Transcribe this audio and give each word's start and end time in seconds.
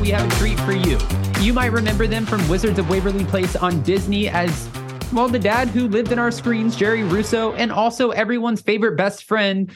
we 0.00 0.08
have 0.08 0.26
a 0.26 0.36
treat 0.36 0.58
for 0.60 0.72
you. 0.72 0.98
You 1.40 1.52
might 1.52 1.72
remember 1.72 2.06
them 2.06 2.24
from 2.24 2.46
Wizards 2.48 2.78
of 2.78 2.88
Waverly 2.88 3.24
Place 3.24 3.54
on 3.54 3.82
Disney 3.82 4.28
as, 4.28 4.68
well, 5.12 5.28
the 5.28 5.38
dad 5.38 5.68
who 5.68 5.88
lived 5.88 6.10
in 6.10 6.18
our 6.18 6.30
screens, 6.30 6.74
Jerry 6.74 7.02
Russo, 7.02 7.52
and 7.52 7.70
also 7.70 8.10
everyone's 8.10 8.62
favorite 8.62 8.96
best 8.96 9.24
friend, 9.24 9.70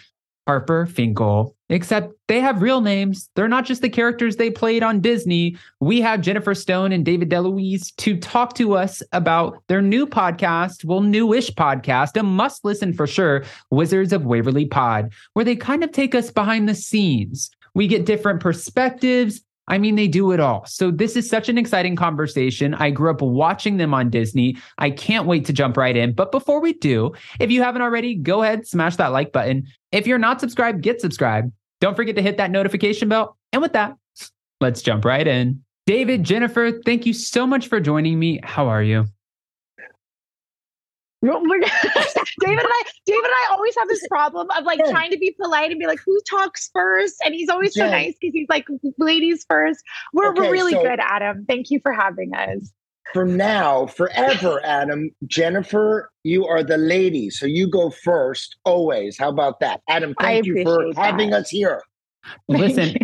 Harper 0.47 0.87
Finkle. 0.87 1.55
Except 1.71 2.13
they 2.29 2.41
have 2.41 2.63
real 2.63 2.81
names. 2.81 3.31
They're 3.35 3.49
not 3.49 3.65
just 3.65 3.83
the 3.83 3.89
characters 3.89 4.37
they 4.37 4.51
played 4.51 4.83
on 4.83 5.01
Disney. 5.01 5.57
We 5.81 6.01
have 6.03 6.21
Jennifer 6.21 6.55
Stone 6.55 6.93
and 6.93 7.05
David 7.05 7.31
DeLuise 7.31 7.95
to 7.97 8.19
talk 8.19 8.55
to 8.57 8.77
us 8.77 9.03
about 9.13 9.63
their 9.69 9.83
new 9.83 10.07
podcast, 10.07 10.85
well, 10.85 11.01
newish 11.01 11.51
podcast, 11.51 12.19
a 12.19 12.23
must 12.23 12.65
listen 12.65 12.93
for 12.93 13.07
sure, 13.07 13.45
Wizards 13.71 14.13
of 14.13 14.27
Waverly 14.27 14.67
Pod, 14.67 15.13
where 15.33 15.45
they 15.45 15.57
kind 15.57 15.83
of 15.83 15.93
take 15.93 16.15
us 16.15 16.31
behind 16.31 16.69
the 16.69 16.75
scenes. 16.75 17.51
We 17.75 17.89
get 17.89 18.07
different 18.07 18.41
perspectives. 18.41 19.44
I 19.69 19.79
mean, 19.79 19.97
they 19.97 20.09
do 20.09 20.33
it 20.33 20.41
all. 20.41 20.65
So, 20.67 20.91
this 20.91 21.17
is 21.17 21.29
such 21.29 21.49
an 21.49 21.57
exciting 21.57 21.97
conversation. 21.97 22.75
I 22.75 22.91
grew 22.91 23.11
up 23.11 23.23
watching 23.23 23.79
them 23.79 23.95
on 23.95 24.11
Disney. 24.11 24.57
I 24.79 24.91
can't 24.91 25.27
wait 25.27 25.47
to 25.47 25.53
jump 25.53 25.77
right 25.77 25.97
in. 25.97 26.13
But 26.13 26.33
before 26.33 26.61
we 26.61 26.75
do, 26.75 27.13
if 27.41 27.51
you 27.51 27.63
haven't 27.63 27.83
already, 27.83 28.15
go 28.15 28.43
ahead, 28.43 28.67
smash 28.67 28.97
that 28.97 29.13
like 29.13 29.33
button. 29.33 29.67
If 29.93 30.07
you're 30.07 30.19
not 30.19 30.41
subscribed, 30.41 30.83
get 30.83 31.01
subscribed. 31.01 31.53
Don't 31.81 31.97
forget 31.97 32.17
to 32.17 32.23
hit 32.23 32.37
that 32.37 32.51
notification 32.51 33.09
bell. 33.09 33.37
And 33.53 33.63
with 33.63 33.73
that, 33.73 33.97
let's 34.61 34.83
jump 34.83 35.05
right 35.05 35.27
in. 35.27 35.63
David, 35.87 36.25
Jennifer, 36.25 36.81
thank 36.85 37.05
you 37.05 37.13
so 37.13 37.47
much 37.47 37.69
for 37.69 37.79
joining 37.79 38.19
me. 38.19 38.41
How 38.43 38.69
are 38.69 38.83
you? 38.83 39.07
Oh 41.35 42.47
David 42.47 42.59
and 42.59 42.69
I, 42.69 42.83
David 43.07 43.25
and 43.25 43.33
I 43.33 43.49
always 43.53 43.75
have 43.77 43.89
this 43.89 44.07
problem 44.09 44.49
of 44.57 44.65
like 44.65 44.81
trying 44.91 45.11
to 45.11 45.19
be 45.19 45.37
polite 45.41 45.71
and 45.71 45.79
be 45.79 45.87
like, 45.87 46.01
"Who 46.05 46.21
talks 46.29 46.69
first? 46.73 47.15
And 47.25 47.35
he's 47.35 47.49
always 47.49 47.75
so 47.75 47.89
nice 47.89 48.15
because 48.21 48.35
he's 48.35 48.49
like, 48.49 48.67
"Ladies 48.99 49.47
first. 49.49 49.83
We're 50.13 50.31
okay, 50.31 50.41
we're 50.41 50.51
really 50.51 50.73
so 50.73 50.83
good, 50.83 50.99
Adam. 51.01 51.45
Thank 51.49 51.71
you 51.71 51.81
for 51.81 51.93
having 51.93 52.35
us. 52.35 52.73
For 53.13 53.25
now, 53.25 53.87
forever, 53.87 54.61
Adam. 54.65 55.11
Jennifer, 55.27 56.11
you 56.25 56.47
are 56.47 56.63
the 56.63 56.79
lady, 56.79 57.31
so 57.31 57.47
you 57.47 57.69
go 57.69 57.91
first 57.91 58.57
always. 58.65 59.17
How 59.19 59.29
about 59.29 59.61
that, 59.61 59.83
Adam? 59.89 60.15
Thank 60.21 60.47
you 60.47 60.63
for 60.65 60.93
that. 60.93 60.97
having 60.97 61.33
us 61.33 61.51
here. 61.51 61.83
Listen, 62.49 62.97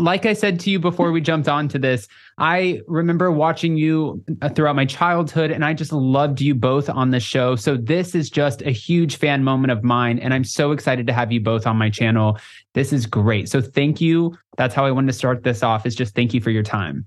like 0.00 0.26
I 0.26 0.32
said 0.32 0.58
to 0.60 0.70
you 0.70 0.78
before 0.78 1.12
we 1.12 1.20
jumped 1.20 1.48
onto 1.48 1.78
this, 1.78 2.08
I 2.38 2.80
remember 2.86 3.30
watching 3.30 3.76
you 3.76 4.24
uh, 4.42 4.48
throughout 4.48 4.76
my 4.76 4.86
childhood 4.86 5.50
and 5.50 5.64
I 5.64 5.74
just 5.74 5.92
loved 5.92 6.40
you 6.40 6.54
both 6.54 6.88
on 6.88 7.10
the 7.10 7.20
show. 7.20 7.54
So 7.54 7.76
this 7.76 8.14
is 8.14 8.30
just 8.30 8.62
a 8.62 8.70
huge 8.70 9.16
fan 9.16 9.44
moment 9.44 9.70
of 9.70 9.84
mine. 9.84 10.18
And 10.18 10.32
I'm 10.32 10.44
so 10.44 10.72
excited 10.72 11.06
to 11.06 11.12
have 11.12 11.30
you 11.30 11.40
both 11.40 11.66
on 11.66 11.76
my 11.76 11.90
channel. 11.90 12.38
This 12.74 12.92
is 12.92 13.06
great. 13.06 13.48
So 13.48 13.60
thank 13.60 14.00
you. 14.00 14.36
That's 14.56 14.74
how 14.74 14.84
I 14.84 14.90
wanted 14.90 15.08
to 15.08 15.12
start 15.12 15.44
this 15.44 15.62
off 15.62 15.86
is 15.86 15.94
just 15.94 16.14
thank 16.14 16.32
you 16.34 16.40
for 16.40 16.50
your 16.50 16.62
time. 16.62 17.06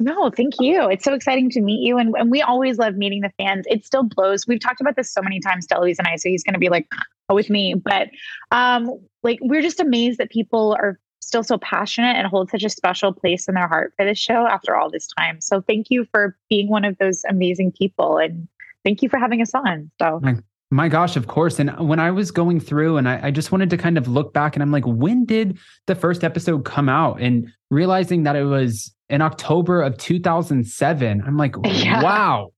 No, 0.00 0.28
thank 0.30 0.54
you. 0.58 0.88
It's 0.90 1.04
so 1.04 1.14
exciting 1.14 1.50
to 1.50 1.60
meet 1.60 1.86
you. 1.86 1.98
And, 1.98 2.14
and 2.18 2.30
we 2.30 2.42
always 2.42 2.78
love 2.78 2.96
meeting 2.96 3.20
the 3.20 3.30
fans. 3.38 3.64
It 3.68 3.86
still 3.86 4.02
blows. 4.02 4.44
We've 4.46 4.58
talked 4.58 4.80
about 4.80 4.96
this 4.96 5.12
so 5.12 5.22
many 5.22 5.38
times, 5.38 5.68
DeLuise 5.68 5.98
and 5.98 6.08
I, 6.08 6.16
so 6.16 6.28
he's 6.28 6.42
going 6.42 6.54
to 6.54 6.58
be 6.58 6.68
like, 6.68 6.88
oh, 7.28 7.34
with 7.36 7.48
me. 7.48 7.74
But 7.74 8.08
um, 8.50 8.90
like, 9.22 9.38
we're 9.40 9.62
just 9.62 9.78
amazed 9.78 10.18
that 10.18 10.30
people 10.30 10.76
are 10.80 10.98
still 11.24 11.42
so 11.42 11.58
passionate 11.58 12.16
and 12.16 12.26
hold 12.26 12.50
such 12.50 12.64
a 12.64 12.70
special 12.70 13.12
place 13.12 13.48
in 13.48 13.54
their 13.54 13.68
heart 13.68 13.92
for 13.96 14.04
this 14.04 14.18
show 14.18 14.46
after 14.46 14.76
all 14.76 14.90
this 14.90 15.06
time. 15.18 15.40
So 15.40 15.60
thank 15.60 15.86
you 15.90 16.06
for 16.10 16.36
being 16.48 16.68
one 16.68 16.84
of 16.84 16.96
those 16.98 17.22
amazing 17.28 17.72
people 17.72 18.18
and 18.18 18.48
thank 18.84 19.02
you 19.02 19.08
for 19.08 19.18
having 19.18 19.40
us 19.40 19.54
on. 19.54 19.90
So 20.00 20.20
my, 20.22 20.36
my 20.70 20.88
gosh, 20.88 21.16
of 21.16 21.26
course. 21.26 21.58
And 21.58 21.70
when 21.88 22.00
I 22.00 22.10
was 22.10 22.30
going 22.30 22.60
through 22.60 22.96
and 22.96 23.08
I, 23.08 23.28
I 23.28 23.30
just 23.30 23.52
wanted 23.52 23.70
to 23.70 23.76
kind 23.76 23.96
of 23.96 24.08
look 24.08 24.32
back 24.32 24.56
and 24.56 24.62
I'm 24.62 24.72
like, 24.72 24.84
when 24.86 25.24
did 25.24 25.58
the 25.86 25.94
first 25.94 26.24
episode 26.24 26.64
come 26.64 26.88
out? 26.88 27.20
And 27.20 27.48
realizing 27.70 28.24
that 28.24 28.36
it 28.36 28.44
was 28.44 28.92
in 29.08 29.22
October 29.22 29.82
of 29.82 29.96
2007, 29.98 31.22
I'm 31.26 31.36
like, 31.36 31.54
yeah. 31.64 32.02
wow. 32.02 32.52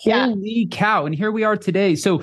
Holy 0.00 0.40
yeah. 0.44 0.76
cow. 0.76 1.04
And 1.04 1.14
here 1.14 1.30
we 1.30 1.44
are 1.44 1.56
today. 1.56 1.94
So 1.94 2.22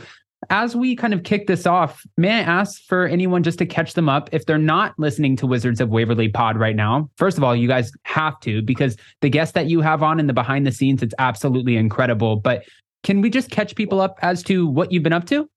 as 0.50 0.76
we 0.76 0.96
kind 0.96 1.14
of 1.14 1.24
kick 1.24 1.48
this 1.48 1.66
off, 1.66 2.04
may 2.18 2.32
I 2.32 2.40
ask 2.40 2.82
for 2.84 3.06
anyone 3.06 3.44
just 3.44 3.60
to 3.60 3.66
catch 3.66 3.94
them 3.94 4.10
up 4.10 4.30
if 4.32 4.46
they're 4.46 4.58
not 4.58 4.94
listening 4.98 5.36
to 5.38 5.48
Wizards 5.48 5.82
of 5.82 5.90
Waverly 5.90 6.30
Pod 6.30 6.58
right 6.58 6.76
now? 6.76 7.10
First 7.18 7.38
of 7.38 7.44
all, 7.44 7.56
you 7.56 7.68
guys 7.68 7.92
have 8.04 8.40
to 8.42 8.62
because 8.62 8.98
the 9.22 9.30
guests 9.30 9.54
that 9.54 9.68
you 9.68 9.82
have 9.82 10.04
on 10.04 10.20
in 10.20 10.28
the 10.28 10.34
behind 10.34 10.66
the 10.66 10.72
scenes, 10.72 11.02
it's 11.04 11.16
absolutely 11.20 11.76
incredible. 11.76 12.38
But 12.38 12.64
can 13.04 13.22
we 13.22 13.30
just 13.30 13.52
catch 13.52 13.76
people 13.76 14.02
up 14.02 14.18
as 14.22 14.44
to 14.44 14.68
what 14.68 14.92
you've 14.92 15.04
been 15.04 15.14
up 15.14 15.26
to? 15.28 15.50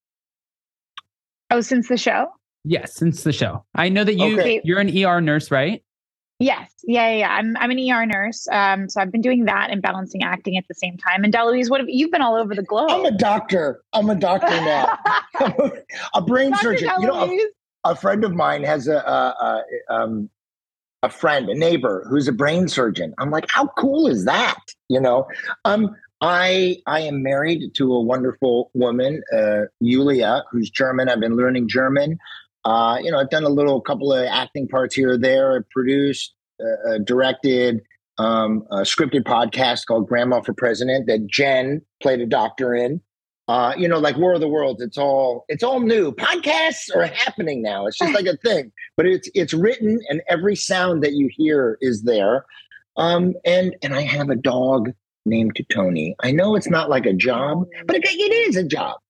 Oh, 1.50 1.60
since 1.60 1.88
the 1.88 1.96
show? 1.96 2.28
Yes, 2.64 2.94
since 2.94 3.24
the 3.24 3.32
show. 3.32 3.64
I 3.74 3.88
know 3.88 4.04
that 4.04 4.14
you 4.14 4.38
okay. 4.38 4.60
you're 4.64 4.80
an 4.80 4.96
ER 4.96 5.20
nurse, 5.20 5.50
right? 5.50 5.82
Yes. 6.40 6.72
Yeah, 6.84 7.10
yeah, 7.10 7.16
yeah. 7.18 7.28
I'm 7.34 7.54
I'm 7.58 7.70
an 7.70 7.78
ER 7.78 8.06
nurse. 8.06 8.48
Um, 8.50 8.88
so 8.88 9.00
I've 9.00 9.12
been 9.12 9.20
doing 9.20 9.44
that 9.44 9.70
and 9.70 9.82
balancing 9.82 10.22
acting 10.22 10.56
at 10.56 10.66
the 10.68 10.74
same 10.74 10.96
time. 10.96 11.22
And 11.22 11.32
DeLuise, 11.32 11.68
what 11.68 11.80
have 11.80 11.88
you've 11.88 12.10
been 12.10 12.22
all 12.22 12.34
over 12.34 12.54
the 12.54 12.62
globe? 12.62 12.90
I'm 12.90 13.04
a 13.04 13.10
doctor. 13.10 13.82
I'm 13.92 14.08
a 14.08 14.14
doctor 14.14 14.48
now. 14.48 14.98
a 16.14 16.22
brain 16.22 16.50
Dr. 16.52 16.62
surgeon. 16.62 16.90
You 17.00 17.06
know, 17.06 17.38
a, 17.84 17.90
a, 17.90 17.94
friend 17.94 18.24
of 18.24 18.32
mine 18.32 18.64
has 18.64 18.88
a 18.88 18.96
a, 18.96 19.62
a, 19.90 19.94
um, 19.94 20.30
a 21.02 21.10
friend, 21.10 21.50
a 21.50 21.54
neighbor 21.54 22.06
who's 22.08 22.26
a 22.26 22.32
brain 22.32 22.68
surgeon. 22.68 23.14
I'm 23.18 23.30
like, 23.30 23.44
how 23.50 23.66
cool 23.78 24.06
is 24.06 24.24
that? 24.24 24.60
You 24.88 25.00
know, 25.00 25.28
um, 25.66 25.94
I 26.22 26.78
I 26.86 27.00
am 27.00 27.22
married 27.22 27.74
to 27.74 27.92
a 27.92 28.00
wonderful 28.00 28.70
woman, 28.72 29.22
uh, 29.36 29.62
Julia, 29.82 30.44
who's 30.50 30.70
German. 30.70 31.10
I've 31.10 31.20
been 31.20 31.36
learning 31.36 31.68
German. 31.68 32.18
Uh, 32.64 32.98
you 33.02 33.10
know, 33.10 33.18
I've 33.18 33.30
done 33.30 33.44
a 33.44 33.48
little 33.48 33.80
couple 33.80 34.12
of 34.12 34.26
acting 34.26 34.68
parts 34.68 34.94
here 34.94 35.12
or 35.12 35.18
there. 35.18 35.56
I 35.56 35.60
produced, 35.70 36.34
uh, 36.60 36.90
uh, 36.90 36.98
directed 36.98 37.80
um, 38.18 38.66
a 38.70 38.82
scripted 38.82 39.22
podcast 39.22 39.86
called 39.86 40.06
Grandma 40.06 40.42
for 40.42 40.52
President 40.52 41.06
that 41.06 41.26
Jen 41.26 41.80
played 42.02 42.20
a 42.20 42.26
doctor 42.26 42.74
in. 42.74 43.00
Uh, 43.48 43.74
you 43.76 43.88
know, 43.88 43.98
like 43.98 44.16
War 44.16 44.34
of 44.34 44.40
the 44.40 44.46
Worlds. 44.46 44.80
It's 44.80 44.98
all 44.98 45.44
it's 45.48 45.64
all 45.64 45.80
new. 45.80 46.12
Podcasts 46.12 46.94
are 46.94 47.06
happening 47.06 47.62
now. 47.62 47.86
It's 47.86 47.98
just 47.98 48.12
like 48.14 48.26
a 48.26 48.36
thing, 48.36 48.70
but 48.96 49.06
it's 49.06 49.28
it's 49.34 49.52
written, 49.52 49.98
and 50.08 50.22
every 50.28 50.54
sound 50.54 51.02
that 51.02 51.14
you 51.14 51.28
hear 51.32 51.76
is 51.80 52.02
there. 52.04 52.44
Um, 52.96 53.34
and 53.44 53.74
and 53.82 53.92
I 53.92 54.02
have 54.02 54.30
a 54.30 54.36
dog 54.36 54.92
named 55.26 55.58
Tony. 55.72 56.14
I 56.22 56.30
know 56.30 56.54
it's 56.54 56.70
not 56.70 56.90
like 56.90 57.06
a 57.06 57.12
job, 57.12 57.64
but 57.86 57.96
it, 57.96 58.04
it 58.04 58.48
is 58.48 58.56
a 58.56 58.62
job. 58.62 59.00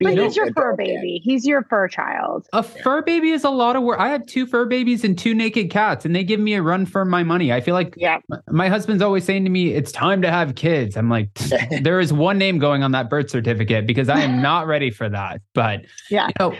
But 0.00 0.16
he's 0.16 0.36
your 0.36 0.52
fur 0.52 0.76
baby. 0.76 1.20
He's 1.24 1.44
your 1.44 1.64
fur 1.64 1.88
child. 1.88 2.46
A 2.52 2.62
fur 2.62 3.02
baby 3.02 3.30
is 3.30 3.42
a 3.42 3.50
lot 3.50 3.74
of 3.74 3.82
work. 3.82 3.98
I 3.98 4.08
have 4.10 4.24
two 4.26 4.46
fur 4.46 4.64
babies 4.64 5.02
and 5.02 5.18
two 5.18 5.34
naked 5.34 5.70
cats, 5.70 6.04
and 6.04 6.14
they 6.14 6.22
give 6.22 6.38
me 6.38 6.54
a 6.54 6.62
run 6.62 6.86
for 6.86 7.04
my 7.04 7.24
money. 7.24 7.52
I 7.52 7.60
feel 7.60 7.74
like 7.74 7.94
yeah. 7.96 8.18
my 8.48 8.68
husband's 8.68 9.02
always 9.02 9.24
saying 9.24 9.42
to 9.44 9.50
me, 9.50 9.72
It's 9.74 9.90
time 9.90 10.22
to 10.22 10.30
have 10.30 10.54
kids. 10.54 10.96
I'm 10.96 11.10
like, 11.10 11.32
there 11.82 11.98
is 11.98 12.12
one 12.12 12.38
name 12.38 12.58
going 12.58 12.84
on 12.84 12.92
that 12.92 13.10
birth 13.10 13.30
certificate 13.30 13.86
because 13.86 14.08
I 14.08 14.20
am 14.20 14.40
not 14.42 14.68
ready 14.68 14.90
for 14.90 15.08
that. 15.08 15.40
But 15.52 15.80
yeah. 16.10 16.28
You 16.28 16.34
know, 16.38 16.56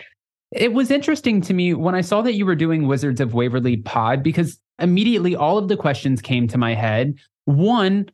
it 0.51 0.73
was 0.73 0.91
interesting 0.91 1.41
to 1.43 1.55
me 1.55 1.75
when 1.75 1.95
I 1.95 2.01
saw 2.01 2.23
that 2.23 2.35
you 2.35 2.45
were 2.45 2.57
doing 2.57 2.89
Wizards 2.89 3.21
of 3.21 3.35
Waverly 3.35 3.77
Pod 3.77 4.23
because 4.23 4.59
immediately 4.81 5.37
all 5.37 5.59
of 5.59 5.69
the 5.69 5.77
questions 5.77 6.21
came 6.21 6.49
to 6.49 6.59
my 6.59 6.75
head. 6.75 7.15
One, 7.45 8.09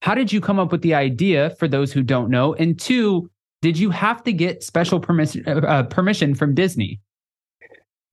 how 0.00 0.14
did 0.14 0.32
you 0.32 0.40
come 0.40 0.58
up 0.58 0.72
with 0.72 0.82
the 0.82 0.94
idea 0.94 1.50
for 1.58 1.68
those 1.68 1.92
who 1.92 2.02
don't 2.02 2.30
know? 2.30 2.54
And 2.54 2.78
two, 2.78 3.28
did 3.60 3.78
you 3.78 3.90
have 3.90 4.22
to 4.24 4.32
get 4.32 4.62
special 4.62 5.00
permission 5.00 5.44
uh, 5.46 5.60
uh, 5.60 5.82
permission 5.84 6.34
from 6.34 6.54
Disney? 6.54 7.00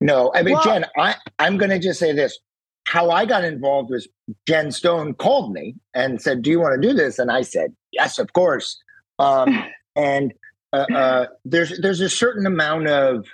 No, 0.00 0.32
I 0.34 0.42
mean 0.42 0.54
well, 0.54 0.64
Jen, 0.64 0.86
I 0.98 1.14
I'm 1.38 1.56
going 1.56 1.70
to 1.70 1.78
just 1.78 1.98
say 1.98 2.12
this. 2.12 2.38
How 2.84 3.10
I 3.10 3.26
got 3.26 3.44
involved 3.44 3.90
was 3.90 4.06
Jen 4.46 4.70
Stone 4.70 5.14
called 5.14 5.52
me 5.52 5.74
and 5.94 6.20
said, 6.20 6.42
"Do 6.42 6.50
you 6.50 6.60
want 6.60 6.80
to 6.80 6.88
do 6.88 6.94
this?" 6.94 7.18
And 7.18 7.30
I 7.30 7.42
said, 7.42 7.74
"Yes, 7.92 8.18
of 8.18 8.32
course." 8.32 8.80
Um, 9.18 9.64
and 9.96 10.32
uh, 10.72 10.86
uh, 10.94 11.26
there's 11.44 11.80
there's 11.80 12.00
a 12.00 12.10
certain 12.10 12.46
amount 12.46 12.88
of 12.88 13.26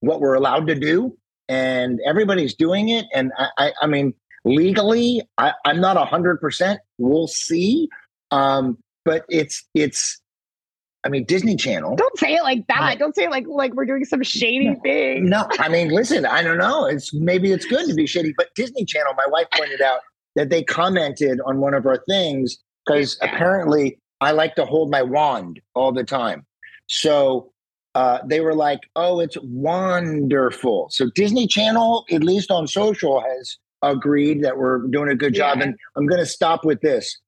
what 0.00 0.20
we're 0.20 0.34
allowed 0.34 0.66
to 0.68 0.74
do, 0.74 1.16
and 1.48 2.00
everybody's 2.06 2.54
doing 2.54 2.88
it. 2.88 3.06
And 3.14 3.32
I, 3.38 3.48
I, 3.58 3.72
I 3.82 3.86
mean, 3.86 4.14
legally, 4.44 5.22
I, 5.38 5.52
I'm 5.64 5.80
not 5.80 5.96
hundred 6.08 6.40
percent. 6.40 6.80
We'll 6.98 7.28
see. 7.28 7.88
Um, 8.30 8.78
but 9.04 9.24
it's 9.28 9.66
it's 9.74 10.19
I 11.04 11.08
mean, 11.08 11.24
Disney 11.24 11.56
Channel. 11.56 11.96
Don't 11.96 12.18
say 12.18 12.34
it 12.34 12.42
like 12.42 12.66
that. 12.66 12.98
don't 12.98 13.14
say 13.14 13.24
it 13.24 13.30
like 13.30 13.46
like 13.48 13.74
we're 13.74 13.86
doing 13.86 14.04
some 14.04 14.22
shady 14.22 14.74
thing. 14.82 15.26
No, 15.26 15.46
I 15.58 15.68
mean, 15.68 15.88
listen, 15.88 16.26
I 16.26 16.42
don't 16.42 16.58
know. 16.58 16.84
It's 16.86 17.14
maybe 17.14 17.52
it's 17.52 17.64
good 17.64 17.88
to 17.88 17.94
be 17.94 18.06
shady, 18.06 18.34
but 18.36 18.48
Disney 18.54 18.84
Channel. 18.84 19.14
My 19.16 19.26
wife 19.28 19.46
pointed 19.54 19.80
out 19.80 20.00
that 20.36 20.50
they 20.50 20.62
commented 20.62 21.40
on 21.46 21.60
one 21.60 21.74
of 21.74 21.86
our 21.86 22.02
things 22.08 22.58
because 22.84 23.18
yeah. 23.22 23.34
apparently 23.34 23.98
I 24.20 24.32
like 24.32 24.54
to 24.56 24.66
hold 24.66 24.90
my 24.90 25.02
wand 25.02 25.60
all 25.74 25.92
the 25.92 26.04
time. 26.04 26.44
So 26.86 27.52
uh, 27.94 28.18
they 28.26 28.40
were 28.40 28.54
like, 28.54 28.80
"Oh, 28.94 29.20
it's 29.20 29.38
wonderful." 29.42 30.88
So 30.90 31.10
Disney 31.14 31.46
Channel, 31.46 32.04
at 32.10 32.22
least 32.22 32.50
on 32.50 32.66
social, 32.66 33.22
has 33.22 33.56
agreed 33.82 34.44
that 34.44 34.58
we're 34.58 34.86
doing 34.88 35.08
a 35.08 35.14
good 35.14 35.34
job. 35.34 35.60
And 35.60 35.74
I'm 35.96 36.06
going 36.06 36.20
to 36.20 36.26
stop 36.26 36.64
with 36.64 36.80
this. 36.82 37.18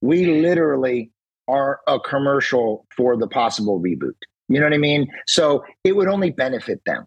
We 0.00 0.40
literally 0.40 1.10
are 1.50 1.80
a 1.86 1.98
commercial 2.00 2.86
for 2.96 3.16
the 3.16 3.26
possible 3.26 3.80
reboot. 3.80 4.14
You 4.48 4.58
know 4.58 4.66
what 4.66 4.74
I 4.74 4.78
mean? 4.78 5.08
So 5.26 5.64
it 5.84 5.96
would 5.96 6.08
only 6.08 6.30
benefit 6.30 6.82
them 6.84 7.06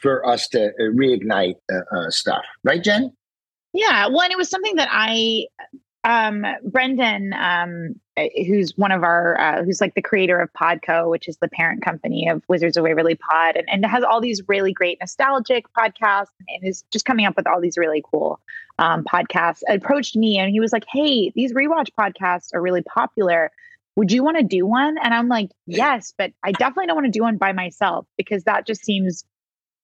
for 0.00 0.26
us 0.26 0.48
to 0.48 0.66
uh, 0.66 0.82
reignite 0.94 1.56
uh, 1.72 1.96
uh, 1.96 2.10
stuff, 2.10 2.44
right, 2.64 2.82
Jen? 2.82 3.12
Yeah, 3.72 4.08
well, 4.08 4.22
and 4.22 4.32
it 4.32 4.38
was 4.38 4.50
something 4.50 4.76
that 4.76 4.88
I 4.90 5.46
um 6.04 6.46
brendan 6.64 7.34
um 7.34 7.94
eh, 8.16 8.44
who's 8.46 8.72
one 8.78 8.90
of 8.90 9.02
our 9.02 9.38
uh, 9.38 9.62
who's 9.62 9.82
like 9.82 9.94
the 9.94 10.00
creator 10.00 10.40
of 10.40 10.50
podco 10.54 11.10
which 11.10 11.28
is 11.28 11.36
the 11.42 11.48
parent 11.48 11.82
company 11.84 12.26
of 12.26 12.42
wizards 12.48 12.78
of 12.78 12.84
waverly 12.84 13.14
pod 13.14 13.54
and, 13.54 13.68
and 13.70 13.84
has 13.84 14.02
all 14.02 14.18
these 14.18 14.40
really 14.48 14.72
great 14.72 14.98
nostalgic 14.98 15.66
podcasts 15.74 16.28
and 16.48 16.66
is 16.66 16.84
just 16.90 17.04
coming 17.04 17.26
up 17.26 17.36
with 17.36 17.46
all 17.46 17.60
these 17.60 17.76
really 17.76 18.02
cool 18.10 18.40
um, 18.78 19.04
podcasts 19.04 19.60
approached 19.68 20.16
me 20.16 20.38
and 20.38 20.50
he 20.50 20.58
was 20.58 20.72
like 20.72 20.84
hey 20.90 21.30
these 21.34 21.52
rewatch 21.52 21.90
podcasts 21.98 22.48
are 22.54 22.62
really 22.62 22.82
popular 22.82 23.50
would 24.00 24.10
you 24.10 24.24
want 24.24 24.38
to 24.38 24.42
do 24.42 24.64
one 24.64 24.96
and 25.04 25.12
i'm 25.12 25.28
like 25.28 25.50
yes 25.66 26.14
but 26.16 26.32
i 26.42 26.52
definitely 26.52 26.86
don't 26.86 26.96
want 26.96 27.04
to 27.04 27.10
do 27.10 27.22
one 27.22 27.36
by 27.36 27.52
myself 27.52 28.06
because 28.16 28.44
that 28.44 28.66
just 28.66 28.82
seems 28.82 29.24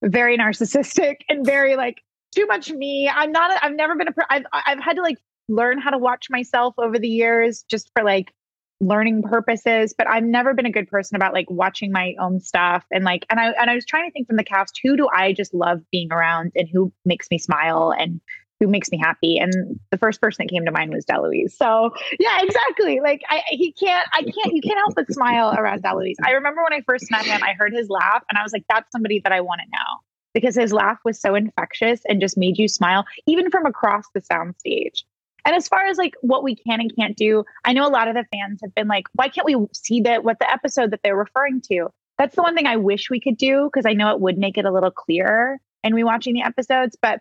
very 0.03 0.39
narcissistic 0.39 1.17
and 1.29 1.45
very 1.45 1.77
like 1.77 2.03
too 2.35 2.47
much 2.47 2.71
me. 2.71 3.11
I'm 3.13 3.33
not. 3.33 3.51
A, 3.51 3.65
I've 3.65 3.75
never 3.75 3.97
been 3.97 4.09
a. 4.09 4.15
I've 4.31 4.45
I've 4.53 4.81
had 4.81 4.97
to 4.97 5.03
like 5.03 5.19
learn 5.49 5.79
how 5.79 5.91
to 5.91 5.99
watch 5.99 6.27
myself 6.31 6.75
over 6.79 6.99
the 6.99 7.09
years 7.09 7.65
just 7.69 7.91
for 7.95 8.05
like 8.05 8.33
learning 8.79 9.23
purposes 9.23 9.95
but 9.97 10.07
i've 10.07 10.23
never 10.23 10.53
been 10.53 10.67
a 10.67 10.71
good 10.71 10.87
person 10.87 11.17
about 11.17 11.33
like 11.33 11.49
watching 11.49 11.91
my 11.91 12.15
own 12.21 12.39
stuff 12.41 12.85
and 12.91 13.05
like 13.05 13.25
and 13.31 13.41
i 13.41 13.47
and 13.53 13.71
i 13.71 13.75
was 13.75 13.87
trying 13.87 14.07
to 14.07 14.12
think 14.12 14.27
from 14.27 14.37
the 14.37 14.45
cast 14.45 14.79
who 14.83 14.99
do 14.99 15.09
i 15.15 15.33
just 15.33 15.55
love 15.55 15.81
being 15.91 16.12
around 16.12 16.53
and 16.55 16.69
who 16.71 16.93
makes 17.07 17.27
me 17.31 17.39
smile 17.39 17.95
and 17.99 18.21
who 18.61 18.69
makes 18.69 18.91
me 18.91 18.99
happy 18.99 19.38
and 19.38 19.79
the 19.91 19.99
first 19.99 20.20
person 20.20 20.44
that 20.44 20.53
came 20.53 20.64
to 20.64 20.70
mind 20.70 20.93
was 20.93 21.05
DeLuise. 21.05 21.53
So 21.53 21.91
yeah, 22.19 22.41
exactly. 22.41 23.00
Like 23.00 23.23
I 23.29 23.43
he 23.49 23.73
can't 23.73 24.08
I 24.12 24.23
can't 24.23 24.55
you 24.55 24.62
can't 24.62 24.79
help 24.79 24.94
but 24.94 25.12
smile 25.12 25.55
around 25.56 25.82
DeLuise. 25.82 26.14
I 26.25 26.32
remember 26.32 26.62
when 26.62 26.73
I 26.73 26.82
first 26.87 27.11
met 27.11 27.26
him, 27.26 27.43
I 27.43 27.53
heard 27.53 27.73
his 27.73 27.88
laugh 27.91 28.23
and 28.31 28.38
I 28.38 28.43
was 28.43 28.53
like, 28.53 28.64
that's 28.69 28.91
somebody 28.93 29.20
that 29.20 29.32
I 29.32 29.41
want 29.41 29.61
to 29.61 29.70
know 29.70 30.00
because 30.32 30.55
his 30.55 30.73
laugh 30.73 30.99
was 31.05 31.20
so 31.20 31.35
infectious 31.35 32.00
and 32.08 32.20
just 32.20 32.37
made 32.37 32.58
you 32.58 32.69
smile 32.69 33.05
even 33.26 33.50
from 33.50 33.67
across 33.67 34.05
the 34.14 34.20
soundstage. 34.20 35.02
And 35.47 35.55
as 35.55 35.69
far 35.69 35.87
as 35.87 35.97
like 35.97 36.14
what 36.23 36.43
we 36.43 36.56
can 36.56 36.81
and 36.81 36.94
can't 36.94 37.17
do, 37.17 37.44
I 37.64 37.73
know 37.73 37.87
a 37.87 37.88
lot 37.88 38.09
of 38.09 38.14
the 38.14 38.26
fans 38.32 38.61
have 38.62 38.75
been 38.75 38.88
like, 38.88 39.05
why 39.12 39.29
can't 39.29 39.47
we 39.47 39.56
see 39.73 40.00
that 40.00 40.25
what 40.25 40.38
the 40.41 40.50
episode 40.50 40.91
that 40.91 41.00
they're 41.05 41.17
referring 41.17 41.62
to? 41.70 41.88
That's 42.19 42.35
the 42.35 42.43
one 42.43 42.56
thing 42.56 42.67
I 42.67 42.76
wish 42.76 43.11
we 43.11 43.20
could 43.20 43.37
do 43.37 43.70
because 43.73 43.87
I 43.87 43.93
know 43.93 44.11
it 44.11 44.20
would 44.20 44.38
make 44.38 44.59
it 44.59 44.64
a 44.64 44.73
little 44.73 44.91
clearer 44.91 45.59
in 45.85 45.93
rewatching 45.93 46.32
the 46.32 46.43
episodes. 46.43 46.97
But 47.00 47.20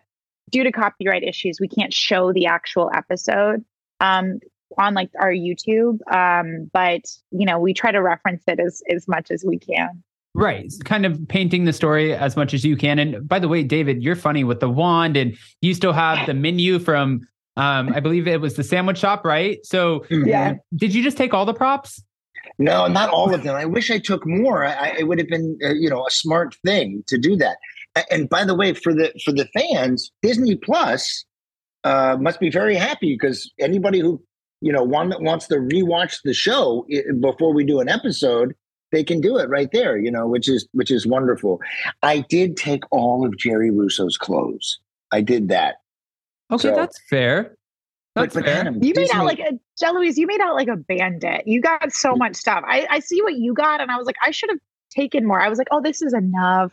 due 0.50 0.64
to 0.64 0.72
copyright 0.72 1.22
issues, 1.22 1.58
we 1.60 1.68
can't 1.68 1.92
show 1.92 2.32
the 2.32 2.46
actual 2.46 2.90
episode 2.94 3.64
um, 4.00 4.40
on 4.78 4.94
like 4.94 5.10
our 5.20 5.32
YouTube. 5.32 5.98
Um, 6.12 6.70
but 6.72 7.02
you 7.30 7.46
know, 7.46 7.58
we 7.58 7.74
try 7.74 7.92
to 7.92 8.02
reference 8.02 8.42
it 8.46 8.60
as 8.60 8.82
as 8.90 9.06
much 9.08 9.30
as 9.30 9.44
we 9.46 9.58
can. 9.58 10.02
Right. 10.34 10.70
Kind 10.84 11.06
of 11.06 11.26
painting 11.28 11.64
the 11.64 11.72
story 11.72 12.14
as 12.14 12.36
much 12.36 12.52
as 12.52 12.62
you 12.62 12.76
can. 12.76 12.98
And 12.98 13.26
by 13.26 13.38
the 13.38 13.48
way, 13.48 13.62
David, 13.62 14.02
you're 14.02 14.14
funny 14.16 14.44
with 14.44 14.60
the 14.60 14.68
wand 14.68 15.16
and 15.16 15.34
you 15.62 15.72
still 15.72 15.94
have 15.94 16.26
the 16.26 16.34
menu 16.34 16.78
from 16.78 17.26
um, 17.56 17.92
I 17.94 18.00
believe 18.00 18.28
it 18.28 18.40
was 18.40 18.54
the 18.54 18.64
sandwich 18.64 18.98
shop, 18.98 19.24
right? 19.24 19.64
So, 19.64 20.00
mm-hmm. 20.10 20.28
yeah. 20.28 20.54
Did 20.74 20.94
you 20.94 21.02
just 21.02 21.16
take 21.16 21.32
all 21.32 21.46
the 21.46 21.54
props? 21.54 22.02
No, 22.58 22.86
not 22.86 23.08
all 23.10 23.34
of 23.34 23.42
them. 23.42 23.56
I 23.56 23.64
wish 23.64 23.90
I 23.90 23.98
took 23.98 24.26
more. 24.26 24.64
I, 24.64 24.94
it 24.98 25.08
would 25.08 25.18
have 25.18 25.28
been, 25.28 25.58
uh, 25.64 25.72
you 25.72 25.90
know, 25.90 26.06
a 26.06 26.10
smart 26.10 26.54
thing 26.64 27.02
to 27.06 27.18
do 27.18 27.36
that. 27.36 27.56
And 28.10 28.28
by 28.28 28.44
the 28.44 28.54
way, 28.54 28.74
for 28.74 28.92
the 28.92 29.12
for 29.24 29.32
the 29.32 29.48
fans, 29.58 30.10
Disney 30.22 30.56
Plus 30.56 31.24
uh, 31.84 32.16
must 32.20 32.40
be 32.40 32.50
very 32.50 32.76
happy 32.76 33.14
because 33.14 33.50
anybody 33.58 34.00
who 34.00 34.22
you 34.60 34.72
know 34.72 34.82
one 34.82 35.08
that 35.10 35.22
wants 35.22 35.46
to 35.48 35.56
rewatch 35.56 36.18
the 36.24 36.34
show 36.34 36.86
before 37.20 37.54
we 37.54 37.64
do 37.64 37.80
an 37.80 37.88
episode, 37.88 38.54
they 38.92 39.04
can 39.04 39.20
do 39.20 39.38
it 39.38 39.48
right 39.48 39.70
there. 39.72 39.96
You 39.96 40.10
know, 40.10 40.26
which 40.26 40.48
is 40.48 40.68
which 40.72 40.90
is 40.90 41.06
wonderful. 41.06 41.60
I 42.02 42.20
did 42.28 42.56
take 42.56 42.84
all 42.90 43.26
of 43.26 43.36
Jerry 43.38 43.70
Russo's 43.70 44.16
clothes. 44.16 44.78
I 45.12 45.20
did 45.20 45.48
that. 45.48 45.76
Okay, 46.50 46.68
so, 46.68 46.74
that's 46.74 47.00
fair. 47.08 47.56
That's 48.14 48.34
but, 48.34 48.44
fair. 48.44 48.72
you 48.80 48.94
made 48.96 49.10
out 49.12 49.26
like 49.26 49.40
a 49.40 49.52
DeLuise, 49.82 50.16
you 50.16 50.26
made 50.26 50.40
out 50.40 50.54
like 50.54 50.68
a 50.68 50.76
bandit. 50.76 51.46
You 51.46 51.60
got 51.60 51.92
so 51.92 52.16
much 52.16 52.34
stuff. 52.36 52.64
I, 52.66 52.86
I 52.88 53.00
see 53.00 53.20
what 53.20 53.34
you 53.34 53.52
got, 53.52 53.82
and 53.82 53.90
I 53.90 53.98
was 53.98 54.06
like, 54.06 54.16
I 54.22 54.30
should 54.30 54.48
have 54.48 54.58
taken 54.90 55.26
more. 55.26 55.40
I 55.40 55.50
was 55.50 55.58
like, 55.58 55.68
oh, 55.70 55.82
this 55.82 56.00
is 56.00 56.14
enough. 56.14 56.72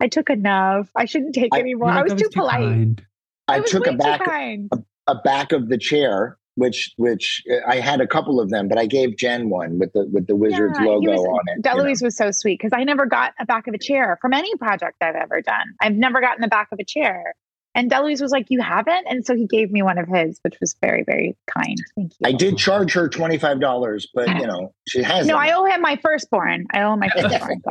I 0.00 0.08
took 0.08 0.30
enough. 0.30 0.90
I 0.96 1.04
shouldn't 1.04 1.34
take 1.34 1.50
I, 1.52 1.60
any 1.60 1.74
more. 1.74 1.90
I 1.90 2.02
was, 2.02 2.12
was 2.12 2.22
too, 2.22 2.28
polite. 2.32 2.60
Kind. 2.60 3.06
I, 3.48 3.56
I 3.56 3.60
took 3.60 3.86
a 3.86 3.92
back 3.92 4.26
a, 4.26 4.78
a, 5.06 5.14
back 5.22 5.52
of 5.52 5.68
the 5.68 5.78
chair, 5.78 6.38
which 6.54 6.92
which 6.96 7.42
uh, 7.50 7.56
I 7.66 7.80
had 7.80 8.00
a 8.00 8.06
couple 8.06 8.40
of 8.40 8.50
them, 8.50 8.68
but 8.68 8.78
I 8.78 8.86
gave 8.86 9.16
Jen 9.16 9.50
one 9.50 9.78
with 9.78 9.92
the 9.92 10.08
with 10.12 10.26
the 10.26 10.36
Wizards 10.36 10.78
yeah, 10.78 10.86
logo 10.86 11.10
was, 11.10 11.20
on 11.20 11.40
it. 11.48 11.62
DeLuise 11.62 11.76
you 11.76 11.84
know? 11.84 12.06
was 12.06 12.16
so 12.16 12.30
sweet 12.30 12.58
because 12.60 12.72
I 12.72 12.84
never 12.84 13.06
got 13.06 13.32
a 13.40 13.46
back 13.46 13.66
of 13.66 13.74
a 13.74 13.78
chair 13.78 14.18
from 14.20 14.32
any 14.32 14.54
project 14.56 14.96
I've 15.00 15.16
ever 15.16 15.42
done. 15.42 15.66
I've 15.80 15.94
never 15.94 16.20
gotten 16.20 16.40
the 16.40 16.48
back 16.48 16.68
of 16.72 16.78
a 16.80 16.84
chair. 16.84 17.34
And 17.74 17.90
DeLuise 17.90 18.20
was 18.20 18.32
like, 18.32 18.46
You 18.48 18.60
haven't? 18.60 19.06
And 19.08 19.24
so 19.24 19.34
he 19.34 19.46
gave 19.46 19.70
me 19.70 19.82
one 19.82 19.98
of 19.98 20.08
his, 20.08 20.38
which 20.42 20.54
was 20.60 20.76
very, 20.82 21.02
very 21.04 21.36
kind. 21.46 21.76
Thank 21.96 22.12
you. 22.12 22.26
I 22.26 22.32
did 22.32 22.58
charge 22.58 22.92
her 22.92 23.08
$25, 23.08 24.06
but 24.14 24.28
you 24.28 24.46
know, 24.46 24.74
she 24.86 25.02
has 25.02 25.26
No, 25.26 25.36
I 25.36 25.52
owe 25.52 25.64
him 25.64 25.80
my 25.80 25.96
firstborn. 25.96 26.66
I 26.72 26.82
owe 26.82 26.92
him 26.94 27.00
my 27.00 27.08
firstborn. 27.14 27.62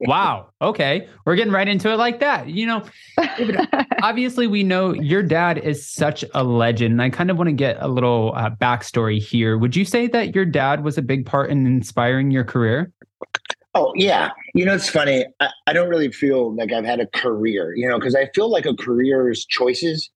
wow. 0.00 0.48
Okay. 0.62 1.08
We're 1.26 1.36
getting 1.36 1.52
right 1.52 1.68
into 1.68 1.90
it 1.90 1.96
like 1.96 2.20
that. 2.20 2.48
You 2.48 2.66
know, 2.66 2.84
obviously, 4.02 4.46
we 4.46 4.62
know 4.62 4.94
your 4.94 5.22
dad 5.22 5.58
is 5.58 5.86
such 5.86 6.24
a 6.34 6.42
legend. 6.42 7.02
I 7.02 7.10
kind 7.10 7.30
of 7.30 7.36
want 7.36 7.48
to 7.48 7.52
get 7.54 7.76
a 7.80 7.88
little 7.88 8.32
uh, 8.34 8.50
backstory 8.50 9.20
here. 9.20 9.58
Would 9.58 9.76
you 9.76 9.84
say 9.84 10.06
that 10.08 10.34
your 10.34 10.44
dad 10.44 10.84
was 10.84 10.96
a 10.98 11.02
big 11.02 11.26
part 11.26 11.50
in 11.50 11.66
inspiring 11.66 12.30
your 12.30 12.44
career? 12.44 12.92
Oh 13.74 13.92
yeah, 13.96 14.30
you 14.54 14.64
know 14.64 14.74
it's 14.74 14.88
funny. 14.88 15.26
I, 15.40 15.48
I 15.66 15.72
don't 15.72 15.88
really 15.88 16.12
feel 16.12 16.54
like 16.54 16.72
I've 16.72 16.84
had 16.84 17.00
a 17.00 17.06
career, 17.06 17.74
you 17.74 17.88
know, 17.88 17.98
because 17.98 18.14
I 18.14 18.28
feel 18.34 18.50
like 18.50 18.66
a 18.66 18.74
career 18.74 19.30
is 19.30 19.44
choices. 19.44 20.08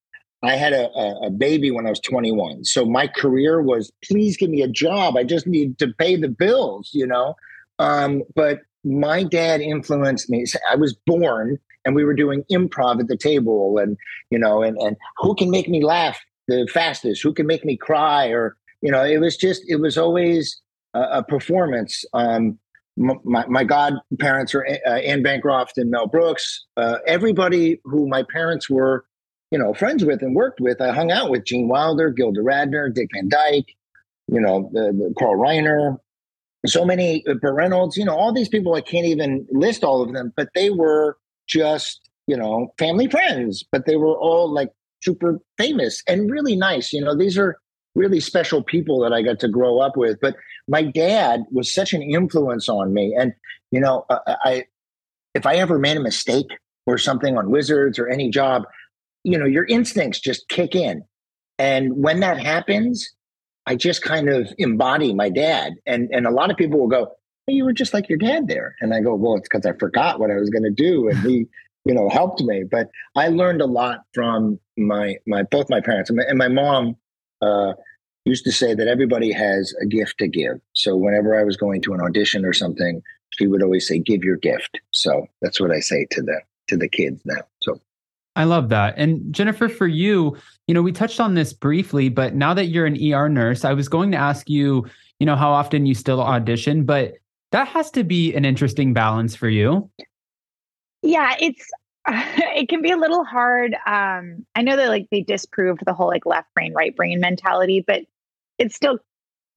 I 0.44 0.54
had 0.54 0.72
a, 0.72 0.88
a, 0.90 1.26
a, 1.26 1.30
baby 1.30 1.72
when 1.72 1.84
I 1.84 1.90
was 1.90 1.98
21, 1.98 2.64
so 2.64 2.84
my 2.84 3.08
career 3.08 3.60
was 3.60 3.90
please 4.04 4.36
give 4.36 4.50
me 4.50 4.62
a 4.62 4.68
job. 4.68 5.16
I 5.16 5.24
just 5.24 5.48
need 5.48 5.78
to 5.80 5.88
pay 5.98 6.14
the 6.14 6.28
bills, 6.28 6.90
you 6.92 7.06
know. 7.06 7.34
Um, 7.80 8.22
but 8.36 8.60
my 8.84 9.24
dad 9.24 9.60
influenced 9.60 10.30
me. 10.30 10.44
I 10.70 10.76
was 10.76 10.94
born, 11.06 11.58
and 11.84 11.96
we 11.96 12.04
were 12.04 12.14
doing 12.14 12.44
improv 12.52 13.00
at 13.00 13.08
the 13.08 13.16
table, 13.16 13.78
and 13.78 13.96
you 14.30 14.38
know, 14.38 14.62
and 14.62 14.76
and 14.78 14.96
who 15.16 15.34
can 15.34 15.50
make 15.50 15.68
me 15.68 15.84
laugh 15.84 16.20
the 16.46 16.68
fastest? 16.72 17.22
Who 17.22 17.32
can 17.32 17.46
make 17.46 17.64
me 17.64 17.76
cry? 17.76 18.28
Or 18.28 18.56
you 18.82 18.92
know, 18.92 19.04
it 19.04 19.18
was 19.18 19.36
just 19.36 19.62
it 19.68 19.76
was 19.76 19.98
always 19.98 20.60
a, 20.94 21.00
a 21.00 21.22
performance. 21.24 22.04
Um, 22.14 22.58
my, 22.98 23.46
my 23.46 23.64
godparents 23.64 24.54
are 24.54 24.66
uh, 24.66 24.90
Anne 24.90 25.22
Bancroft 25.22 25.78
and 25.78 25.90
Mel 25.90 26.06
Brooks. 26.06 26.66
Uh, 26.76 26.96
everybody 27.06 27.80
who 27.84 28.08
my 28.08 28.24
parents 28.24 28.68
were, 28.68 29.04
you 29.50 29.58
know, 29.58 29.72
friends 29.72 30.04
with 30.04 30.20
and 30.20 30.34
worked 30.34 30.60
with, 30.60 30.80
I 30.80 30.92
hung 30.92 31.10
out 31.10 31.30
with 31.30 31.44
Gene 31.44 31.68
Wilder, 31.68 32.10
Gilda 32.10 32.40
Radner, 32.40 32.92
Dick 32.92 33.08
Van 33.14 33.28
Dyke, 33.28 33.74
you 34.26 34.40
know, 34.40 34.68
the, 34.72 35.14
Carl 35.18 35.36
Reiner, 35.36 35.96
so 36.66 36.84
many 36.84 37.24
uh, 37.26 37.34
Reynolds, 37.52 37.96
you 37.96 38.04
know, 38.04 38.16
all 38.16 38.32
these 38.32 38.48
people. 38.48 38.74
I 38.74 38.80
can't 38.80 39.06
even 39.06 39.46
list 39.50 39.84
all 39.84 40.02
of 40.02 40.12
them, 40.12 40.32
but 40.36 40.48
they 40.54 40.70
were 40.70 41.16
just, 41.46 42.00
you 42.26 42.36
know, 42.36 42.74
family 42.78 43.08
friends, 43.08 43.64
but 43.70 43.86
they 43.86 43.96
were 43.96 44.16
all 44.18 44.52
like 44.52 44.70
super 45.02 45.38
famous 45.56 46.02
and 46.08 46.30
really 46.30 46.56
nice. 46.56 46.92
You 46.92 47.02
know, 47.02 47.16
these 47.16 47.38
are 47.38 47.56
really 47.94 48.20
special 48.20 48.62
people 48.62 49.00
that 49.00 49.12
I 49.12 49.22
got 49.22 49.40
to 49.40 49.48
grow 49.48 49.80
up 49.80 49.96
with. 49.96 50.18
But 50.20 50.36
my 50.68 50.82
dad 50.82 51.44
was 51.50 51.72
such 51.72 51.92
an 51.92 52.02
influence 52.02 52.68
on 52.68 52.92
me. 52.92 53.14
And, 53.18 53.32
you 53.70 53.80
know, 53.80 54.04
uh, 54.10 54.18
uh, 54.26 54.36
I, 54.44 54.64
if 55.34 55.46
I 55.46 55.56
ever 55.56 55.78
made 55.78 55.96
a 55.96 56.00
mistake 56.00 56.46
or 56.86 56.98
something 56.98 57.36
on 57.36 57.50
Wizards 57.50 57.98
or 57.98 58.08
any 58.08 58.30
job, 58.30 58.64
you 59.24 59.38
know, 59.38 59.46
your 59.46 59.64
instincts 59.64 60.20
just 60.20 60.48
kick 60.48 60.74
in. 60.74 61.02
And 61.58 62.02
when 62.02 62.20
that 62.20 62.38
happens, 62.38 63.08
I 63.66 63.74
just 63.74 64.02
kind 64.02 64.28
of 64.28 64.48
embody 64.58 65.12
my 65.12 65.28
dad. 65.28 65.74
And, 65.86 66.08
and 66.12 66.26
a 66.26 66.30
lot 66.30 66.50
of 66.50 66.56
people 66.56 66.78
will 66.78 66.88
go, 66.88 67.08
hey, 67.46 67.54
you 67.54 67.64
were 67.64 67.72
just 67.72 67.92
like 67.92 68.08
your 68.08 68.18
dad 68.18 68.46
there. 68.46 68.76
And 68.80 68.94
I 68.94 69.00
go, 69.00 69.14
well, 69.14 69.34
it's 69.34 69.48
because 69.48 69.66
I 69.66 69.76
forgot 69.78 70.20
what 70.20 70.30
I 70.30 70.36
was 70.36 70.50
going 70.50 70.62
to 70.62 70.70
do. 70.70 71.08
And 71.08 71.18
he, 71.18 71.46
you 71.84 71.94
know, 71.94 72.08
helped 72.08 72.40
me. 72.42 72.64
But 72.70 72.88
I 73.16 73.28
learned 73.28 73.60
a 73.60 73.66
lot 73.66 74.00
from 74.14 74.58
my, 74.76 75.16
my, 75.26 75.42
both 75.42 75.68
my 75.68 75.80
parents 75.80 76.10
and 76.10 76.18
my, 76.18 76.24
and 76.28 76.38
my 76.38 76.48
mom, 76.48 76.96
uh, 77.40 77.72
used 78.24 78.44
to 78.44 78.52
say 78.52 78.74
that 78.74 78.88
everybody 78.88 79.32
has 79.32 79.74
a 79.82 79.86
gift 79.86 80.18
to 80.18 80.28
give. 80.28 80.60
So 80.74 80.96
whenever 80.96 81.38
I 81.38 81.44
was 81.44 81.56
going 81.56 81.82
to 81.82 81.94
an 81.94 82.00
audition 82.00 82.44
or 82.44 82.52
something, 82.52 83.02
she 83.30 83.46
would 83.46 83.62
always 83.62 83.86
say, 83.86 83.98
"Give 83.98 84.24
your 84.24 84.36
gift." 84.36 84.80
So 84.90 85.26
that's 85.40 85.60
what 85.60 85.70
I 85.70 85.80
say 85.80 86.06
to 86.12 86.22
the 86.22 86.40
to 86.68 86.76
the 86.76 86.88
kids 86.88 87.20
now. 87.24 87.42
So 87.62 87.80
I 88.36 88.44
love 88.44 88.68
that. 88.68 88.94
And 88.96 89.32
Jennifer, 89.32 89.68
for 89.68 89.88
you, 89.88 90.36
you 90.68 90.74
know, 90.74 90.82
we 90.82 90.92
touched 90.92 91.18
on 91.18 91.34
this 91.34 91.52
briefly, 91.52 92.08
but 92.08 92.34
now 92.34 92.54
that 92.54 92.66
you're 92.66 92.86
an 92.86 92.96
ER 93.12 93.28
nurse, 93.28 93.64
I 93.64 93.72
was 93.72 93.88
going 93.88 94.12
to 94.12 94.16
ask 94.16 94.48
you, 94.48 94.86
you 95.18 95.26
know, 95.26 95.34
how 95.34 95.50
often 95.50 95.86
you 95.86 95.94
still 95.94 96.20
audition, 96.20 96.84
but 96.84 97.14
that 97.50 97.66
has 97.68 97.90
to 97.92 98.04
be 98.04 98.34
an 98.34 98.44
interesting 98.44 98.92
balance 98.92 99.34
for 99.34 99.48
you. 99.48 99.90
Yeah, 101.02 101.34
it's 101.40 101.68
it 102.56 102.68
can 102.68 102.82
be 102.82 102.90
a 102.90 102.96
little 102.96 103.24
hard. 103.24 103.74
Um, 103.86 104.46
I 104.54 104.62
know 104.62 104.76
that 104.76 104.88
like 104.88 105.08
they 105.10 105.22
disproved 105.22 105.82
the 105.84 105.92
whole 105.92 106.08
like 106.08 106.26
left 106.26 106.52
brain, 106.54 106.72
right 106.72 106.94
brain 106.94 107.20
mentality, 107.20 107.84
but 107.86 108.02
it 108.58 108.72
still 108.72 108.98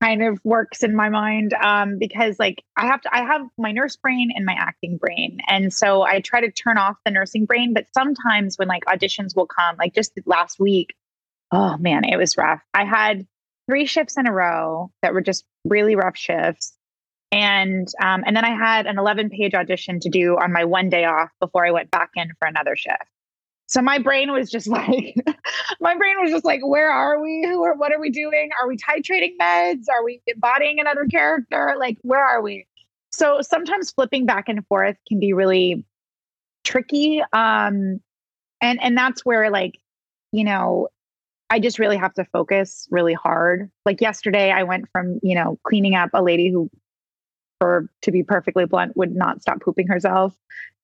kind 0.01 0.23
of 0.23 0.39
works 0.43 0.83
in 0.83 0.95
my 0.95 1.09
mind 1.09 1.53
um, 1.53 1.99
because 1.99 2.39
like 2.39 2.63
I 2.75 2.87
have 2.87 3.01
to 3.01 3.15
I 3.15 3.19
have 3.19 3.41
my 3.57 3.71
nurse 3.71 3.95
brain 3.95 4.31
and 4.35 4.45
my 4.45 4.55
acting 4.57 4.97
brain. 4.97 5.39
And 5.47 5.71
so 5.73 6.01
I 6.01 6.19
try 6.19 6.41
to 6.41 6.51
turn 6.51 6.77
off 6.77 6.97
the 7.05 7.11
nursing 7.11 7.45
brain, 7.45 7.73
but 7.73 7.85
sometimes 7.93 8.57
when 8.57 8.67
like 8.67 8.85
auditions 8.85 9.35
will 9.35 9.47
come, 9.47 9.75
like 9.77 9.93
just 9.93 10.13
last 10.25 10.59
week, 10.59 10.95
oh 11.51 11.77
man, 11.77 12.03
it 12.03 12.17
was 12.17 12.37
rough. 12.37 12.61
I 12.73 12.83
had 12.83 13.27
three 13.69 13.85
shifts 13.85 14.17
in 14.17 14.27
a 14.27 14.33
row 14.33 14.91
that 15.01 15.13
were 15.13 15.21
just 15.21 15.45
really 15.63 15.95
rough 15.95 16.17
shifts. 16.17 16.73
And 17.31 17.87
um, 18.01 18.23
and 18.25 18.35
then 18.35 18.43
I 18.43 18.55
had 18.55 18.87
an 18.87 18.97
11 18.97 19.29
page 19.29 19.53
audition 19.53 19.99
to 20.01 20.09
do 20.09 20.37
on 20.37 20.51
my 20.51 20.65
one 20.65 20.89
day 20.89 21.05
off 21.05 21.29
before 21.39 21.65
I 21.65 21.71
went 21.71 21.89
back 21.89 22.09
in 22.15 22.31
for 22.39 22.47
another 22.47 22.75
shift. 22.75 23.05
So 23.71 23.81
my 23.81 23.99
brain 23.99 24.33
was 24.33 24.49
just 24.49 24.67
like, 24.67 25.15
my 25.79 25.95
brain 25.95 26.15
was 26.21 26.29
just 26.29 26.43
like, 26.43 26.59
where 26.61 26.91
are 26.91 27.21
we? 27.21 27.45
Who 27.47 27.63
are, 27.63 27.73
what 27.75 27.93
are 27.93 28.01
we 28.01 28.09
doing? 28.09 28.49
Are 28.61 28.67
we 28.67 28.75
titrating 28.75 29.37
meds? 29.39 29.85
Are 29.89 30.03
we 30.03 30.21
embodying 30.27 30.81
another 30.81 31.05
character? 31.05 31.75
Like, 31.79 31.97
where 32.01 32.23
are 32.23 32.41
we? 32.41 32.67
So 33.11 33.41
sometimes 33.41 33.91
flipping 33.91 34.25
back 34.25 34.49
and 34.49 34.65
forth 34.67 34.97
can 35.07 35.21
be 35.21 35.31
really 35.31 35.85
tricky. 36.65 37.21
Um, 37.31 38.01
and, 38.59 38.81
and 38.81 38.97
that's 38.97 39.25
where 39.25 39.49
like, 39.49 39.79
you 40.33 40.43
know, 40.43 40.89
I 41.49 41.59
just 41.59 41.79
really 41.79 41.97
have 41.97 42.13
to 42.15 42.25
focus 42.25 42.87
really 42.91 43.13
hard. 43.13 43.69
Like 43.85 44.01
yesterday, 44.01 44.51
I 44.51 44.63
went 44.63 44.87
from, 44.91 45.19
you 45.23 45.35
know, 45.35 45.59
cleaning 45.63 45.95
up 45.95 46.09
a 46.13 46.21
lady 46.21 46.49
who, 46.49 46.69
for 47.61 47.87
to 48.01 48.11
be 48.11 48.23
perfectly 48.23 48.65
blunt, 48.65 48.97
would 48.97 49.15
not 49.15 49.39
stop 49.39 49.61
pooping 49.61 49.85
herself 49.85 50.35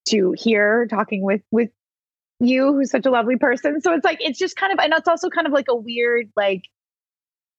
to 0.10 0.36
hear 0.38 0.86
talking 0.86 1.24
with 1.24 1.42
with 1.50 1.72
you 2.40 2.72
who's 2.72 2.92
such 2.92 3.08
a 3.08 3.10
lovely 3.10 3.36
person. 3.36 3.82
So 3.82 3.94
it's 3.94 4.06
like 4.06 4.20
it's 4.22 4.38
just 4.38 4.56
kind 4.56 4.72
of 4.72 4.78
and 4.78 4.94
it's 4.94 5.08
also 5.08 5.32
kind 5.32 5.48
of 5.48 5.54
like 5.54 5.66
a 5.70 5.76
weird 5.76 6.30
like 6.36 6.66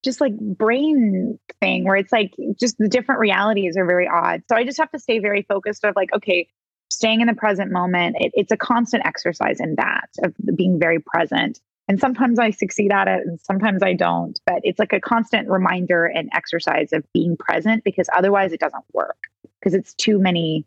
just 0.05 0.21
like 0.21 0.39
brain 0.39 1.37
thing 1.61 1.85
where 1.85 1.97
it's 1.97 2.13
like 2.13 2.33
just 2.61 2.79
the 2.79 2.87
different 2.87 3.21
realities 3.21 3.77
are 3.77 3.85
very 3.85 4.07
odd. 4.07 4.45
So 4.49 4.55
I 4.55 4.63
just 4.63 4.79
have 4.79 4.93
to 4.93 5.01
stay 5.01 5.19
very 5.19 5.43
focused 5.43 5.85
of 5.85 5.97
like, 5.97 6.15
okay, 6.15 6.47
staying 6.89 7.21
in 7.21 7.27
the 7.27 7.35
present 7.35 7.73
moment. 7.73 8.15
It, 8.21 8.31
it's 8.35 8.53
a 8.53 8.57
constant 8.57 9.05
exercise 9.05 9.59
in 9.59 9.75
that 9.79 10.11
of 10.23 10.33
being 10.55 10.79
very 10.79 11.01
present 11.01 11.59
and 11.88 11.99
sometimes 11.99 12.38
I 12.38 12.50
succeed 12.50 12.92
at 12.92 13.09
it 13.09 13.26
and 13.26 13.40
sometimes 13.40 13.83
I 13.83 13.95
don't. 13.95 14.38
But 14.47 14.61
it's 14.62 14.78
like 14.78 14.92
a 14.92 15.00
constant 15.00 15.49
reminder 15.49 16.04
and 16.04 16.28
exercise 16.35 16.92
of 16.92 17.04
being 17.14 17.37
present 17.37 17.83
because 17.83 18.09
otherwise 18.14 18.52
it 18.52 18.61
doesn't 18.61 18.85
work 18.92 19.16
because 19.59 19.75
it's 19.75 19.95
too 19.95 20.18
many, 20.18 20.66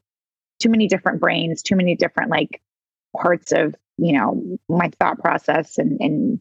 too 0.60 0.70
many 0.70 0.88
different 0.88 1.20
brains, 1.20 1.62
too 1.62 1.76
many 1.76 1.96
different 1.96 2.32
like 2.32 2.62
parts 3.16 3.52
of, 3.52 3.76
you 3.98 4.18
know, 4.18 4.58
my 4.68 4.92
thought 5.00 5.20
process 5.20 5.78
and, 5.78 6.00
and 6.02 6.40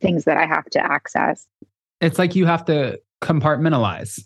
things 0.00 0.24
that 0.24 0.36
I 0.36 0.46
have 0.46 0.66
to 0.70 0.80
access. 0.84 1.46
It's 2.00 2.18
like 2.18 2.34
you 2.34 2.46
have 2.46 2.66
to 2.66 3.00
compartmentalize. 3.22 4.20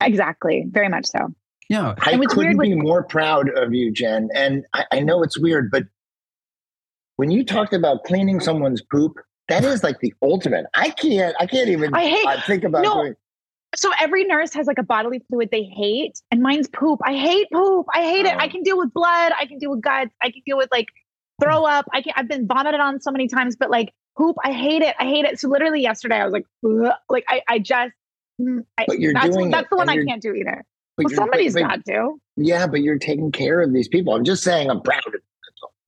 Exactly. 0.00 0.64
Very 0.68 0.88
much 0.88 1.06
so. 1.06 1.32
Yeah. 1.68 1.94
I 1.98 2.16
couldn't 2.26 2.58
be 2.58 2.74
with- 2.74 2.84
more 2.84 3.04
proud 3.04 3.50
of 3.56 3.72
you, 3.72 3.92
Jen. 3.92 4.28
And 4.34 4.64
I, 4.72 4.84
I 4.92 5.00
know 5.00 5.22
it's 5.22 5.38
weird, 5.38 5.70
but 5.70 5.84
when 7.16 7.30
you 7.30 7.44
talked 7.44 7.72
about 7.72 8.04
cleaning 8.04 8.40
someone's 8.40 8.82
poop, 8.82 9.18
that 9.48 9.64
is 9.64 9.82
like 9.82 10.00
the 10.00 10.14
ultimate. 10.22 10.66
I 10.74 10.90
can't. 10.90 11.34
I 11.40 11.46
can't 11.46 11.68
even. 11.68 11.94
I 11.94 12.06
hate. 12.06 12.26
Uh, 12.26 12.40
think 12.42 12.64
about 12.64 12.82
no. 12.82 12.94
doing. 12.94 13.14
So 13.74 13.90
every 14.00 14.24
nurse 14.24 14.54
has 14.54 14.66
like 14.66 14.78
a 14.78 14.82
bodily 14.82 15.20
fluid 15.28 15.50
they 15.50 15.64
hate, 15.64 16.20
and 16.30 16.42
mine's 16.42 16.68
poop. 16.68 17.00
I 17.04 17.14
hate 17.14 17.48
poop. 17.52 17.86
I 17.94 18.02
hate 18.02 18.26
it. 18.26 18.34
I 18.36 18.46
oh. 18.46 18.48
can 18.48 18.62
deal 18.62 18.78
with 18.78 18.92
blood. 18.92 19.32
I 19.38 19.46
can 19.46 19.58
deal 19.58 19.70
with 19.70 19.82
guts. 19.82 20.10
I 20.22 20.30
can 20.30 20.42
deal 20.46 20.56
with 20.56 20.68
like 20.72 20.88
throw 21.42 21.64
up. 21.64 21.86
I 21.92 22.02
can. 22.02 22.12
I've 22.16 22.28
been 22.28 22.46
vomited 22.46 22.80
on 22.80 23.00
so 23.00 23.10
many 23.10 23.28
times, 23.28 23.56
but 23.56 23.70
like 23.70 23.92
poop, 24.16 24.36
I 24.44 24.52
hate 24.52 24.82
it. 24.82 24.94
I 24.98 25.04
hate 25.04 25.24
it. 25.24 25.38
So 25.38 25.48
literally 25.48 25.82
yesterday, 25.82 26.16
I 26.16 26.24
was 26.24 26.32
like, 26.32 26.46
Ugh. 26.64 26.92
like 27.08 27.24
I, 27.28 27.42
I 27.48 27.58
just. 27.58 27.92
Mm, 28.40 28.64
I, 28.76 28.84
but 28.86 29.00
you're 29.00 29.14
that's, 29.14 29.34
doing 29.34 29.50
that's 29.50 29.68
the 29.70 29.76
one 29.76 29.88
I 29.88 30.04
can't 30.04 30.20
do 30.20 30.34
either. 30.34 30.64
Well, 30.98 31.08
somebody's 31.10 31.54
but, 31.54 31.62
got 31.62 31.84
to. 31.86 32.20
Yeah, 32.36 32.66
but 32.66 32.80
you're 32.80 32.98
taking 32.98 33.30
care 33.30 33.60
of 33.60 33.72
these 33.72 33.88
people. 33.88 34.14
I'm 34.14 34.24
just 34.24 34.42
saying, 34.42 34.70
I'm 34.70 34.80
proud 34.80 35.06
of 35.06 35.14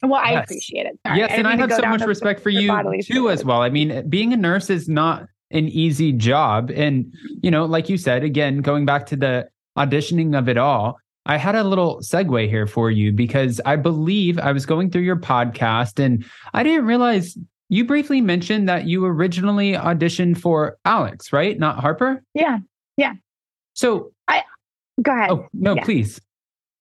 well, 0.02 0.14
I 0.14 0.32
yes. 0.32 0.44
appreciate 0.44 0.86
it. 0.86 0.98
Sorry. 1.06 1.18
Yes, 1.18 1.30
I 1.32 1.34
and 1.34 1.46
I 1.48 1.56
have 1.56 1.72
so 1.72 1.82
much 1.82 2.02
respect 2.02 2.40
for 2.40 2.50
you 2.50 2.70
too, 3.02 3.30
as 3.30 3.44
well. 3.44 3.62
I 3.62 3.70
mean, 3.70 4.08
being 4.08 4.32
a 4.32 4.36
nurse 4.36 4.70
is 4.70 4.88
not 4.88 5.26
an 5.50 5.68
easy 5.68 6.12
job. 6.12 6.70
And, 6.70 7.12
you 7.42 7.50
know, 7.50 7.64
like 7.64 7.88
you 7.88 7.96
said, 7.96 8.22
again, 8.22 8.58
going 8.58 8.84
back 8.84 9.06
to 9.06 9.16
the 9.16 9.48
auditioning 9.76 10.38
of 10.38 10.48
it 10.48 10.58
all, 10.58 10.98
I 11.26 11.36
had 11.36 11.54
a 11.54 11.64
little 11.64 11.98
segue 11.98 12.48
here 12.48 12.66
for 12.66 12.90
you 12.90 13.12
because 13.12 13.60
I 13.66 13.76
believe 13.76 14.38
I 14.38 14.52
was 14.52 14.66
going 14.66 14.90
through 14.90 15.02
your 15.02 15.16
podcast 15.16 16.02
and 16.02 16.24
I 16.54 16.62
didn't 16.62 16.86
realize 16.86 17.36
you 17.68 17.84
briefly 17.84 18.20
mentioned 18.20 18.68
that 18.68 18.86
you 18.86 19.04
originally 19.04 19.72
auditioned 19.72 20.38
for 20.38 20.78
Alex, 20.84 21.32
right? 21.32 21.58
Not 21.58 21.80
Harper? 21.80 22.22
Yeah. 22.34 22.58
Yeah. 22.96 23.14
So 23.74 24.12
I 24.26 24.42
go 25.02 25.12
ahead. 25.12 25.30
Oh, 25.30 25.46
no, 25.52 25.74
yeah. 25.74 25.84
please. 25.84 26.20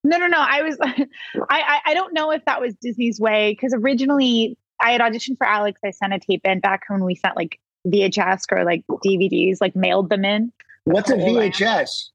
No, 0.08 0.18
no, 0.18 0.28
no. 0.28 0.40
I 0.40 0.62
was, 0.62 0.78
I, 0.82 1.08
I, 1.50 1.80
I 1.88 1.94
don't 1.94 2.14
know 2.14 2.32
if 2.32 2.46
that 2.46 2.62
was 2.62 2.74
Disney's 2.76 3.20
way 3.20 3.52
because 3.52 3.74
originally 3.74 4.58
I 4.80 4.92
had 4.92 5.02
auditioned 5.02 5.38
for 5.38 5.46
Alex. 5.46 5.82
I 5.84 5.92
sent 5.92 6.14
a 6.14 6.20
tape 6.20 6.42
in 6.46 6.60
back 6.60 6.84
when 6.88 7.04
we 7.04 7.16
sent 7.16 7.36
like 7.36 7.60
VHS 7.88 8.44
or 8.52 8.64
like 8.64 8.86
DVDs, 9.06 9.58
like 9.60 9.76
mailed 9.76 10.10
them 10.10 10.24
in. 10.24 10.52
What's 10.86 11.10
a 11.10 11.16
VHS? 11.16 12.10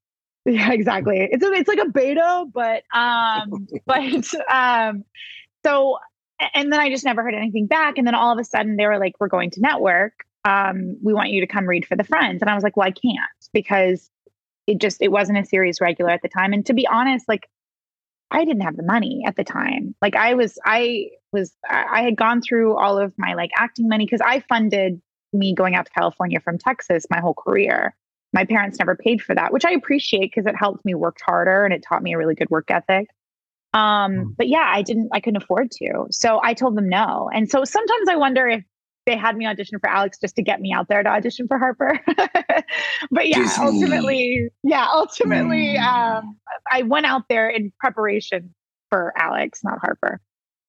Yeah, 0.45 0.73
exactly. 0.73 1.29
It's 1.31 1.45
a, 1.45 1.53
it's 1.53 1.69
like 1.69 1.79
a 1.79 1.89
beta, 1.89 2.47
but 2.53 2.83
um, 2.95 3.69
but 3.87 4.35
um, 4.51 5.05
so 5.65 5.99
and 6.55 6.73
then 6.73 6.81
I 6.81 6.89
just 6.89 7.05
never 7.05 7.23
heard 7.23 7.35
anything 7.35 7.67
back. 7.67 7.99
And 7.99 8.07
then 8.07 8.15
all 8.15 8.33
of 8.33 8.39
a 8.39 8.45
sudden 8.45 8.77
they 8.77 8.87
were 8.87 8.99
like, 8.99 9.15
"We're 9.21 9.29
going 9.29 9.51
to 9.51 9.61
network. 9.61 10.15
Um, 10.45 10.97
we 11.03 11.13
want 11.13 11.31
you 11.31 11.41
to 11.41 11.47
come 11.47 11.67
read 11.67 11.87
for 11.87 11.97
the 11.97 12.05
Friends." 12.05 12.41
And 12.41 12.51
I 12.51 12.55
was 12.55 12.65
like, 12.65 12.77
"Well, 12.77 12.89
I 12.89 12.91
can't 12.91 13.21
because 13.53 14.11
it 14.67 14.81
just 14.81 15.01
it 15.01 15.13
wasn't 15.13 15.39
a 15.39 15.45
series 15.45 15.81
regular 15.81 16.11
at 16.11 16.23
the 16.23 16.29
time." 16.29 16.53
And 16.53 16.67
to 16.67 16.75
be 16.75 16.87
honest, 16.87 17.29
like 17.29 17.49
I 18.33 18.45
didn't 18.45 18.63
have 18.63 18.77
the 18.77 18.83
money 18.83 19.23
at 19.27 19.37
the 19.37 19.45
time. 19.45 19.95
Like 20.01 20.17
I 20.17 20.35
was, 20.35 20.59
I 20.65 21.11
was, 21.33 21.53
I 21.69 22.03
had 22.03 22.17
gone 22.17 22.41
through 22.41 22.77
all 22.77 22.99
of 22.99 23.13
my 23.19 23.35
like 23.35 23.51
acting 23.57 23.89
money 23.89 24.07
because 24.07 24.23
I 24.23 24.41
funded 24.49 25.01
me 25.33 25.55
going 25.55 25.75
out 25.75 25.87
to 25.87 25.93
California 25.93 26.41
from 26.41 26.59
Texas 26.59 27.07
my 27.11 27.21
whole 27.21 27.35
career. 27.35 27.95
My 28.33 28.45
parents 28.45 28.79
never 28.79 28.97
paid 28.97 29.21
for 29.21 29.35
that, 29.35 29.53
which 29.53 29.67
I 29.67 29.73
appreciate 29.73 30.33
because 30.35 30.47
it 30.47 30.57
helped 30.57 30.85
me 30.85 30.95
work 30.95 31.19
harder 31.23 31.65
and 31.65 31.75
it 31.75 31.85
taught 31.87 32.03
me 32.03 32.15
a 32.15 32.19
really 32.19 32.35
good 32.35 32.51
work 32.51 32.71
ethic. 32.71 33.09
Um, 33.75 34.13
mm. 34.13 34.37
but 34.37 34.49
yeah, 34.49 34.67
I 34.67 34.83
didn't, 34.83 35.11
I 35.13 35.21
couldn't 35.21 35.43
afford 35.43 35.71
to. 35.73 36.07
So 36.11 36.41
I 36.43 36.55
told 36.55 36.77
them 36.77 36.89
no. 36.89 37.31
And 37.33 37.51
so 37.51 37.65
sometimes 37.65 38.09
I 38.09 38.17
wonder 38.17 38.49
if 38.49 38.65
they 39.07 39.17
had 39.17 39.37
me 39.37 39.47
audition 39.47 39.79
for 39.81 39.89
Alex 39.89 40.19
just 40.21 40.37
to 40.37 40.43
get 40.43 40.61
me 40.61 40.73
out 40.73 40.89
there 40.89 41.03
to 41.03 41.09
audition 41.09 41.49
for 41.49 41.59
Harper. 41.59 41.99
but 43.11 43.29
yeah, 43.29 43.39
Disney. 43.39 43.65
ultimately, 43.65 44.49
yeah, 44.63 44.87
ultimately, 44.93 45.77
mm. 45.77 45.83
um, 45.83 46.37
I 46.71 46.83
went 46.83 47.07
out 47.07 47.23
there 47.29 47.49
in 47.49 47.73
preparation 47.81 48.55
for 48.91 49.13
Alex, 49.17 49.61
not 49.65 49.79
Harper. 49.81 50.21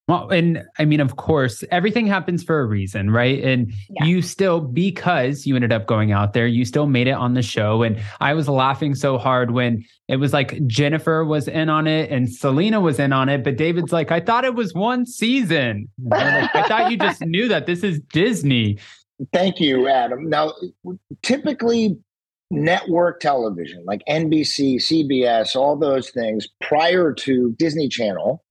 Well, 0.09 0.29
and 0.31 0.63
I 0.77 0.83
mean, 0.83 0.99
of 0.99 1.15
course, 1.15 1.63
everything 1.71 2.07
happens 2.07 2.43
for 2.43 2.59
a 2.59 2.65
reason, 2.65 3.09
right? 3.09 3.41
And 3.41 3.71
yeah. 3.89 4.03
you 4.03 4.21
still, 4.21 4.59
because 4.59 5.45
you 5.45 5.55
ended 5.55 5.71
up 5.71 5.85
going 5.85 6.11
out 6.11 6.33
there, 6.33 6.45
you 6.45 6.65
still 6.65 6.87
made 6.87 7.07
it 7.07 7.13
on 7.13 7.35
the 7.35 7.41
show. 7.41 7.83
And 7.83 8.01
I 8.19 8.33
was 8.33 8.49
laughing 8.49 8.95
so 8.95 9.17
hard 9.17 9.51
when 9.51 9.85
it 10.09 10.17
was 10.17 10.33
like 10.33 10.65
Jennifer 10.67 11.23
was 11.23 11.47
in 11.47 11.69
on 11.69 11.87
it 11.87 12.11
and 12.11 12.29
Selena 12.29 12.81
was 12.81 12.99
in 12.99 13.13
on 13.13 13.29
it. 13.29 13.45
But 13.45 13.55
David's 13.55 13.93
like, 13.93 14.11
I 14.11 14.19
thought 14.19 14.43
it 14.43 14.55
was 14.55 14.73
one 14.73 15.05
season. 15.05 15.87
Like, 16.03 16.53
I 16.53 16.67
thought 16.67 16.91
you 16.91 16.97
just 16.97 17.21
knew 17.21 17.47
that 17.47 17.65
this 17.65 17.81
is 17.81 18.01
Disney. 18.11 18.79
Thank 19.31 19.61
you, 19.61 19.87
Adam. 19.87 20.27
Now, 20.29 20.51
typically, 21.21 21.97
network 22.51 23.21
television 23.21 23.83
like 23.85 24.03
NBC, 24.09 24.75
CBS, 24.75 25.55
all 25.55 25.77
those 25.77 26.09
things 26.09 26.47
prior 26.61 27.13
to 27.13 27.55
Disney 27.57 27.87
Channel 27.87 28.43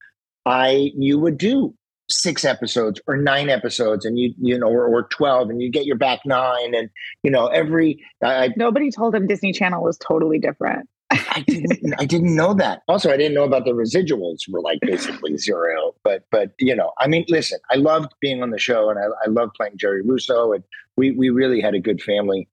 I 0.45 0.91
you 0.95 1.19
would 1.19 1.37
do 1.37 1.73
six 2.09 2.43
episodes 2.43 2.99
or 3.07 3.17
nine 3.17 3.49
episodes 3.49 4.05
and 4.05 4.19
you 4.19 4.33
you 4.41 4.57
know 4.57 4.67
or, 4.67 4.85
or 4.85 5.03
12 5.03 5.49
and 5.49 5.61
you 5.61 5.71
get 5.71 5.85
your 5.85 5.95
back 5.95 6.19
nine 6.25 6.75
and 6.75 6.89
you 7.23 7.31
know 7.31 7.47
every 7.47 8.03
I, 8.21 8.49
nobody 8.57 8.91
told 8.91 9.15
him 9.15 9.25
disney 9.25 9.53
channel 9.53 9.81
was 9.81 9.97
totally 9.97 10.37
different 10.37 10.89
I 11.13 11.43
didn't 11.47 11.93
I 11.99 12.05
didn't 12.05 12.35
know 12.35 12.53
that. 12.55 12.81
Also, 12.87 13.11
I 13.11 13.17
didn't 13.17 13.35
know 13.35 13.43
about 13.43 13.65
the 13.65 13.71
residuals 13.71 14.49
were 14.49 14.61
like 14.61 14.79
basically 14.81 15.37
zero. 15.37 15.93
But 16.03 16.25
but 16.31 16.51
you 16.59 16.75
know, 16.75 16.91
I 16.97 17.07
mean, 17.07 17.25
listen, 17.27 17.59
I 17.69 17.75
loved 17.75 18.13
being 18.19 18.41
on 18.41 18.49
the 18.51 18.59
show 18.59 18.89
and 18.89 18.99
I, 18.99 19.03
I 19.23 19.29
loved 19.29 19.53
playing 19.55 19.77
Jerry 19.77 20.01
Russo 20.01 20.53
and 20.53 20.63
we 20.97 21.11
we 21.11 21.29
really 21.29 21.61
had 21.61 21.75
a 21.75 21.79
good 21.79 22.01
family 22.01 22.47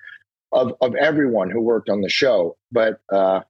of 0.53 0.75
of 0.81 0.95
everyone 0.97 1.51
who 1.51 1.61
worked 1.61 1.89
on 1.89 2.01
the 2.01 2.09
show. 2.09 2.57
But 2.73 3.01
uh 3.13 3.41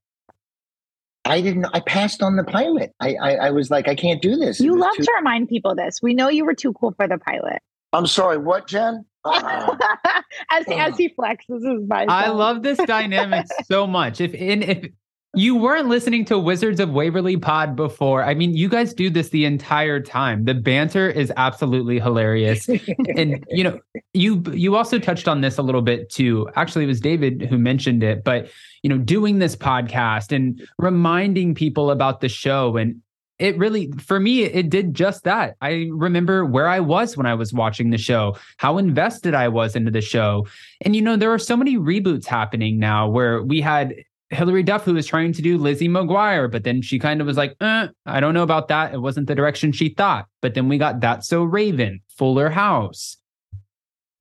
I 1.25 1.41
didn't. 1.41 1.65
I 1.73 1.79
passed 1.81 2.23
on 2.23 2.35
the 2.35 2.43
pilot. 2.43 2.91
I, 2.99 3.15
I, 3.15 3.31
I 3.35 3.51
was 3.51 3.69
like, 3.69 3.87
I 3.87 3.95
can't 3.95 4.21
do 4.21 4.35
this. 4.35 4.59
You 4.59 4.75
love 4.77 4.95
too- 4.95 5.03
to 5.03 5.11
remind 5.17 5.49
people 5.49 5.75
this. 5.75 5.99
We 6.01 6.13
know 6.13 6.29
you 6.29 6.45
were 6.45 6.55
too 6.55 6.73
cool 6.73 6.93
for 6.97 7.07
the 7.07 7.17
pilot. 7.17 7.61
I'm 7.93 8.07
sorry. 8.07 8.37
What, 8.37 8.67
Jen? 8.67 9.05
Uh, 9.23 9.75
as 10.49 10.67
uh, 10.67 10.73
as 10.77 10.97
he 10.97 11.09
flexes 11.09 11.63
his 11.69 11.83
bicep. 11.85 12.09
I 12.09 12.29
love 12.29 12.63
this 12.63 12.77
dynamic 12.85 13.45
so 13.65 13.85
much. 13.85 14.19
If 14.19 14.33
in 14.33 14.63
if 14.63 14.85
you 15.33 15.55
weren't 15.55 15.87
listening 15.87 16.25
to 16.25 16.37
Wizards 16.37 16.79
of 16.79 16.91
Waverly 16.91 17.37
Pod 17.37 17.75
before, 17.75 18.23
I 18.23 18.33
mean, 18.33 18.53
you 18.53 18.67
guys 18.67 18.93
do 18.93 19.09
this 19.09 19.29
the 19.29 19.45
entire 19.45 20.01
time. 20.01 20.43
The 20.43 20.53
banter 20.53 21.09
is 21.09 21.31
absolutely 21.37 21.99
hilarious, 21.99 22.67
and 23.15 23.43
you 23.49 23.63
know, 23.63 23.79
you 24.13 24.43
you 24.51 24.75
also 24.75 24.99
touched 24.99 25.27
on 25.27 25.41
this 25.41 25.57
a 25.57 25.61
little 25.61 25.81
bit 25.81 26.09
too. 26.09 26.49
Actually, 26.55 26.83
it 26.83 26.87
was 26.87 26.99
David 26.99 27.43
who 27.43 27.57
mentioned 27.57 28.03
it, 28.03 28.23
but 28.23 28.49
you 28.83 28.89
know, 28.89 28.97
doing 28.97 29.39
this 29.39 29.55
podcast 29.55 30.35
and 30.35 30.61
reminding 30.77 31.55
people 31.55 31.91
about 31.91 32.19
the 32.19 32.29
show 32.29 32.75
and 32.75 33.01
it 33.39 33.57
really, 33.57 33.91
for 33.93 34.19
me, 34.19 34.43
it 34.43 34.69
did 34.69 34.93
just 34.93 35.23
that. 35.23 35.55
I 35.61 35.89
remember 35.91 36.45
where 36.45 36.67
I 36.67 36.79
was 36.79 37.17
when 37.17 37.25
I 37.25 37.33
was 37.33 37.51
watching 37.51 37.89
the 37.89 37.97
show, 37.97 38.37
how 38.57 38.77
invested 38.77 39.33
I 39.33 39.47
was 39.47 39.75
into 39.75 39.89
the 39.89 39.99
show. 39.99 40.45
And, 40.81 40.95
you 40.95 41.01
know, 41.01 41.17
there 41.17 41.33
are 41.33 41.39
so 41.39 41.57
many 41.57 41.75
reboots 41.75 42.27
happening 42.27 42.77
now 42.77 43.09
where 43.09 43.41
we 43.41 43.59
had 43.59 43.95
Hilary 44.31 44.63
Duff, 44.63 44.85
who 44.85 44.93
was 44.93 45.05
trying 45.05 45.33
to 45.33 45.41
do 45.41 45.57
Lizzie 45.57 45.89
McGuire, 45.89 46.49
but 46.49 46.63
then 46.63 46.81
she 46.81 46.97
kind 46.97 47.19
of 47.19 47.27
was 47.27 47.37
like, 47.37 47.55
eh, 47.59 47.87
I 48.05 48.19
don't 48.19 48.33
know 48.33 48.43
about 48.43 48.69
that. 48.69 48.93
It 48.93 48.99
wasn't 48.99 49.27
the 49.27 49.35
direction 49.35 49.71
she 49.71 49.89
thought. 49.89 50.25
But 50.41 50.53
then 50.53 50.69
we 50.69 50.77
got 50.77 51.01
That 51.01 51.25
So 51.25 51.43
Raven, 51.43 51.99
Fuller 52.17 52.49
House. 52.49 53.17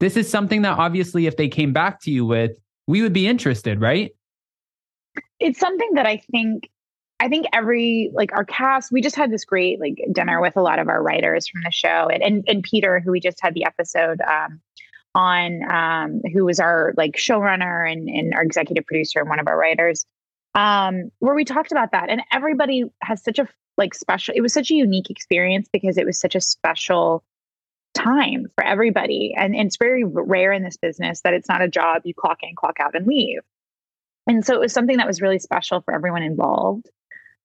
This 0.01 0.17
is 0.17 0.29
something 0.29 0.63
that 0.63 0.79
obviously, 0.79 1.27
if 1.27 1.37
they 1.37 1.49
came 1.49 1.73
back 1.73 2.01
to 2.03 2.11
you 2.11 2.27
with, 2.27 2.53
we 2.87 3.03
would 3.03 3.13
be 3.13 3.27
interested, 3.27 3.81
right? 3.81 4.11
It's 5.39 5.61
something 5.61 5.91
that 5.95 6.07
I 6.07 6.23
think 6.31 6.69
I 7.21 7.29
think 7.29 7.47
every 7.53 8.11
like 8.15 8.33
our 8.33 8.45
cast, 8.45 8.91
we 8.91 9.03
just 9.03 9.15
had 9.15 9.31
this 9.31 9.45
great 9.45 9.79
like 9.79 10.03
dinner 10.11 10.41
with 10.41 10.57
a 10.57 10.63
lot 10.63 10.79
of 10.79 10.89
our 10.89 11.03
writers 11.03 11.47
from 11.47 11.61
the 11.63 11.71
show, 11.71 12.09
and 12.13 12.23
and, 12.23 12.45
and 12.49 12.63
Peter, 12.63 12.99
who 12.99 13.13
we 13.13 13.21
just 13.21 13.39
had 13.41 13.55
the 13.55 13.65
episode 13.65 14.21
um, 14.23 14.61
on, 15.15 15.63
um, 15.71 16.21
who 16.33 16.45
was 16.45 16.61
our 16.61 16.95
like 16.97 17.17
showrunner 17.17 17.91
and, 17.91 18.09
and 18.09 18.35
our 18.35 18.43
executive 18.43 18.87
producer 18.87 19.21
and 19.21 19.29
one 19.29 19.41
of 19.41 19.49
our 19.49 19.59
writers, 19.59 20.05
um, 20.55 21.11
where 21.19 21.35
we 21.35 21.45
talked 21.45 21.73
about 21.73 21.93
that, 21.93 22.11
and 22.11 22.23
everybody 22.33 22.85
has 23.03 23.23
such 23.23 23.39
a 23.39 23.49
like 23.77 23.95
special. 23.95 24.35
It 24.37 24.41
was 24.41 24.53
such 24.53 24.71
a 24.71 24.75
unique 24.75 25.11
experience 25.11 25.69
because 25.73 25.97
it 25.97 26.07
was 26.07 26.21
such 26.21 26.35
a 26.35 26.41
special 26.41 27.25
time 27.95 28.47
for 28.55 28.65
everybody, 28.65 29.35
and, 29.37 29.55
and 29.55 29.67
it's 29.67 29.77
very 29.77 30.05
rare 30.05 30.53
in 30.53 30.63
this 30.63 30.77
business 30.77 31.21
that 31.23 31.35
it's 31.35 31.49
not 31.49 31.63
a 31.63 31.69
job 31.69 32.03
you 32.05 32.15
clock 32.15 32.39
in, 32.43 32.55
clock 32.55 32.77
out, 32.81 32.95
and 32.95 33.07
leave. 33.07 33.41
And 34.27 34.45
so 34.45 34.55
it 34.55 34.61
was 34.61 34.73
something 34.73 34.99
that 34.99 35.07
was 35.07 35.21
really 35.21 35.39
special 35.39 35.81
for 35.81 35.95
everyone 35.95 36.23
involved. 36.23 36.89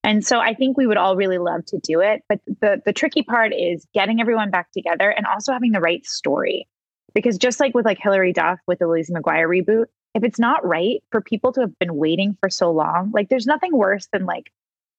And 0.04 0.24
so 0.24 0.40
I 0.40 0.54
think 0.54 0.78
we 0.78 0.86
would 0.86 0.98
all 0.98 1.16
really 1.16 1.40
love 1.40 1.66
to 1.68 1.80
do 1.80 2.00
it. 2.00 2.22
But 2.30 2.40
the, 2.46 2.80
the 2.86 2.94
tricky 2.94 3.24
part 3.24 3.54
is 3.54 3.88
getting 3.92 4.22
everyone 4.22 4.52
back 4.52 4.72
together 4.72 5.10
and 5.10 5.26
also 5.26 5.52
having 5.52 5.72
the 5.72 5.80
right 5.80 6.06
story. 6.06 6.68
Because 7.16 7.38
just 7.40 7.60
like 7.60 7.74
with 7.74 7.86
like 7.86 7.98
Hilary 8.00 8.34
Duff 8.34 8.60
with 8.68 8.80
the 8.80 8.88
Lizzie 8.88 9.14
McGuire 9.14 9.48
reboot, 9.48 9.86
if 10.14 10.24
it's 10.24 10.38
not 10.38 10.64
right 10.66 11.02
for 11.12 11.22
people 11.22 11.52
to 11.54 11.62
have 11.62 11.80
been 11.80 11.96
waiting 11.96 12.38
for 12.40 12.50
so 12.50 12.72
long, 12.72 13.12
like 13.14 13.30
there's 13.30 13.48
nothing 13.48 13.76
worse 13.76 14.08
than 14.12 14.26
like 14.26 14.52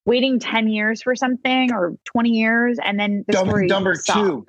waiting 0.06 0.38
10 0.38 0.68
years 0.68 1.02
for 1.02 1.14
something 1.14 1.72
or 1.72 1.96
20 2.04 2.30
years 2.30 2.78
and 2.82 2.98
then 2.98 3.24
the 3.26 3.34
Dumb, 3.34 3.48
story 3.48 3.66
number 3.66 3.94
sucks. 3.94 4.14
two. 4.14 4.44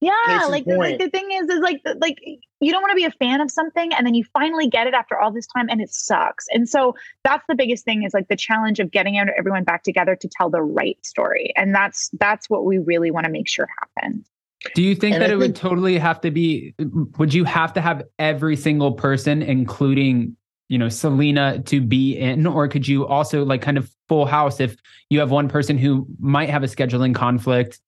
Yeah, 0.00 0.46
like 0.48 0.64
the, 0.64 0.76
like 0.76 0.98
the 0.98 1.10
thing 1.10 1.28
is, 1.32 1.48
is 1.48 1.58
like 1.58 1.80
like 1.96 2.18
you 2.60 2.70
don't 2.70 2.82
want 2.82 2.92
to 2.92 2.96
be 2.96 3.04
a 3.04 3.10
fan 3.10 3.40
of 3.40 3.50
something, 3.50 3.92
and 3.92 4.06
then 4.06 4.14
you 4.14 4.22
finally 4.32 4.68
get 4.68 4.86
it 4.86 4.94
after 4.94 5.18
all 5.18 5.32
this 5.32 5.48
time, 5.48 5.66
and 5.68 5.80
it 5.80 5.92
sucks. 5.92 6.46
And 6.52 6.68
so 6.68 6.94
that's 7.24 7.44
the 7.48 7.56
biggest 7.56 7.84
thing 7.84 8.04
is 8.04 8.14
like 8.14 8.28
the 8.28 8.36
challenge 8.36 8.78
of 8.78 8.92
getting 8.92 9.18
everyone 9.18 9.64
back 9.64 9.82
together 9.82 10.14
to 10.14 10.28
tell 10.28 10.50
the 10.50 10.62
right 10.62 11.04
story, 11.04 11.52
and 11.56 11.74
that's 11.74 12.10
that's 12.12 12.48
what 12.48 12.64
we 12.64 12.78
really 12.78 13.10
want 13.10 13.24
to 13.24 13.32
make 13.32 13.48
sure 13.48 13.68
happens. 13.96 14.30
Do 14.74 14.82
you 14.82 14.94
think 14.94 15.14
and 15.14 15.22
that 15.22 15.30
I 15.30 15.34
it 15.34 15.38
think- 15.38 15.40
would 15.40 15.56
totally 15.56 15.98
have 15.98 16.20
to 16.22 16.30
be? 16.30 16.74
Would 17.18 17.32
you 17.32 17.44
have 17.44 17.72
to 17.74 17.80
have 17.80 18.02
every 18.18 18.56
single 18.56 18.92
person, 18.92 19.42
including 19.42 20.36
you 20.68 20.78
know 20.78 20.88
Selena, 20.88 21.60
to 21.66 21.80
be 21.80 22.16
in, 22.16 22.46
or 22.46 22.68
could 22.68 22.86
you 22.86 23.06
also 23.06 23.44
like 23.44 23.62
kind 23.62 23.78
of 23.78 23.90
full 24.08 24.26
house 24.26 24.60
if 24.60 24.76
you 25.10 25.20
have 25.20 25.30
one 25.30 25.48
person 25.48 25.78
who 25.78 26.06
might 26.18 26.50
have 26.50 26.62
a 26.62 26.66
scheduling 26.66 27.14
conflict? 27.14 27.80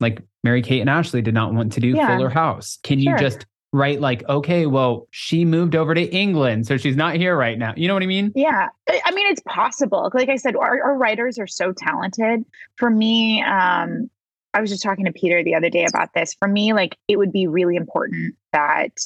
like 0.00 0.22
Mary 0.44 0.62
Kate 0.62 0.80
and 0.80 0.90
Ashley 0.90 1.22
did 1.22 1.34
not 1.34 1.54
want 1.54 1.72
to 1.72 1.80
do 1.80 1.88
yeah. 1.88 2.16
Fuller 2.16 2.28
House. 2.28 2.78
Can 2.82 3.00
sure. 3.00 3.12
you 3.12 3.18
just 3.18 3.46
write 3.72 4.00
like, 4.00 4.26
okay, 4.28 4.66
well, 4.66 5.06
she 5.10 5.44
moved 5.44 5.74
over 5.74 5.94
to 5.94 6.02
England, 6.02 6.66
so 6.66 6.76
she's 6.76 6.96
not 6.96 7.16
here 7.16 7.36
right 7.36 7.58
now. 7.58 7.74
You 7.76 7.88
know 7.88 7.94
what 7.94 8.02
I 8.02 8.06
mean? 8.06 8.32
Yeah. 8.34 8.68
I 8.88 9.10
mean, 9.12 9.26
it's 9.30 9.42
possible. 9.46 10.10
Like 10.14 10.28
I 10.28 10.36
said, 10.36 10.56
our, 10.56 10.82
our 10.82 10.96
writers 10.96 11.38
are 11.38 11.46
so 11.46 11.72
talented. 11.72 12.44
For 12.76 12.90
me, 12.90 13.42
um, 13.42 14.10
I 14.56 14.60
was 14.62 14.70
just 14.70 14.82
talking 14.82 15.04
to 15.04 15.12
Peter 15.12 15.44
the 15.44 15.54
other 15.54 15.68
day 15.68 15.84
about 15.84 16.14
this. 16.14 16.32
For 16.32 16.48
me, 16.48 16.72
like 16.72 16.96
it 17.08 17.18
would 17.18 17.30
be 17.30 17.46
really 17.46 17.76
important 17.76 18.36
that 18.54 18.98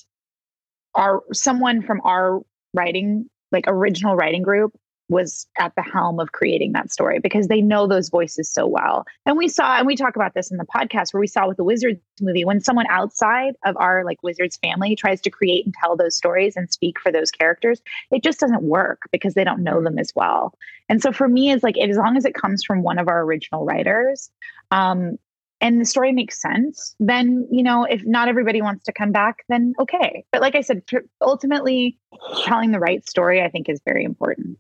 our 0.94 1.24
someone 1.32 1.82
from 1.82 2.00
our 2.04 2.40
writing, 2.72 3.28
like 3.50 3.64
original 3.66 4.14
writing 4.14 4.42
group, 4.42 4.78
was 5.08 5.48
at 5.58 5.74
the 5.74 5.82
helm 5.82 6.20
of 6.20 6.30
creating 6.30 6.70
that 6.70 6.92
story 6.92 7.18
because 7.18 7.48
they 7.48 7.60
know 7.60 7.88
those 7.88 8.10
voices 8.10 8.48
so 8.48 8.64
well. 8.64 9.04
And 9.26 9.36
we 9.36 9.48
saw, 9.48 9.76
and 9.76 9.88
we 9.88 9.96
talk 9.96 10.14
about 10.14 10.34
this 10.34 10.52
in 10.52 10.56
the 10.56 10.64
podcast 10.64 11.12
where 11.12 11.20
we 11.20 11.26
saw 11.26 11.48
with 11.48 11.56
the 11.56 11.64
Wizards 11.64 11.98
movie, 12.20 12.44
when 12.44 12.60
someone 12.60 12.86
outside 12.88 13.56
of 13.64 13.76
our 13.76 14.04
like 14.04 14.22
Wizards 14.22 14.56
family 14.58 14.94
tries 14.94 15.20
to 15.22 15.30
create 15.30 15.64
and 15.64 15.74
tell 15.74 15.96
those 15.96 16.14
stories 16.14 16.56
and 16.56 16.72
speak 16.72 17.00
for 17.00 17.10
those 17.10 17.32
characters, 17.32 17.82
it 18.12 18.22
just 18.22 18.38
doesn't 18.38 18.62
work 18.62 19.02
because 19.10 19.34
they 19.34 19.42
don't 19.42 19.64
know 19.64 19.82
them 19.82 19.98
as 19.98 20.12
well. 20.14 20.54
And 20.88 21.02
so 21.02 21.10
for 21.10 21.26
me, 21.26 21.50
it's 21.50 21.64
like 21.64 21.76
as 21.76 21.96
long 21.96 22.16
as 22.16 22.24
it 22.24 22.34
comes 22.34 22.62
from 22.62 22.84
one 22.84 23.00
of 23.00 23.08
our 23.08 23.22
original 23.22 23.64
writers, 23.64 24.30
um, 24.70 25.18
and 25.60 25.80
the 25.80 25.84
story 25.84 26.12
makes 26.12 26.40
sense, 26.40 26.94
then, 26.98 27.46
you 27.50 27.62
know, 27.62 27.84
if 27.84 28.02
not 28.04 28.28
everybody 28.28 28.62
wants 28.62 28.84
to 28.84 28.92
come 28.92 29.12
back, 29.12 29.44
then 29.48 29.74
okay. 29.78 30.24
But 30.32 30.40
like 30.40 30.54
I 30.54 30.62
said, 30.62 30.82
ultimately 31.20 31.98
telling 32.44 32.70
the 32.70 32.78
right 32.78 33.06
story, 33.08 33.42
I 33.42 33.50
think 33.50 33.68
is 33.68 33.80
very 33.84 34.04
important. 34.04 34.58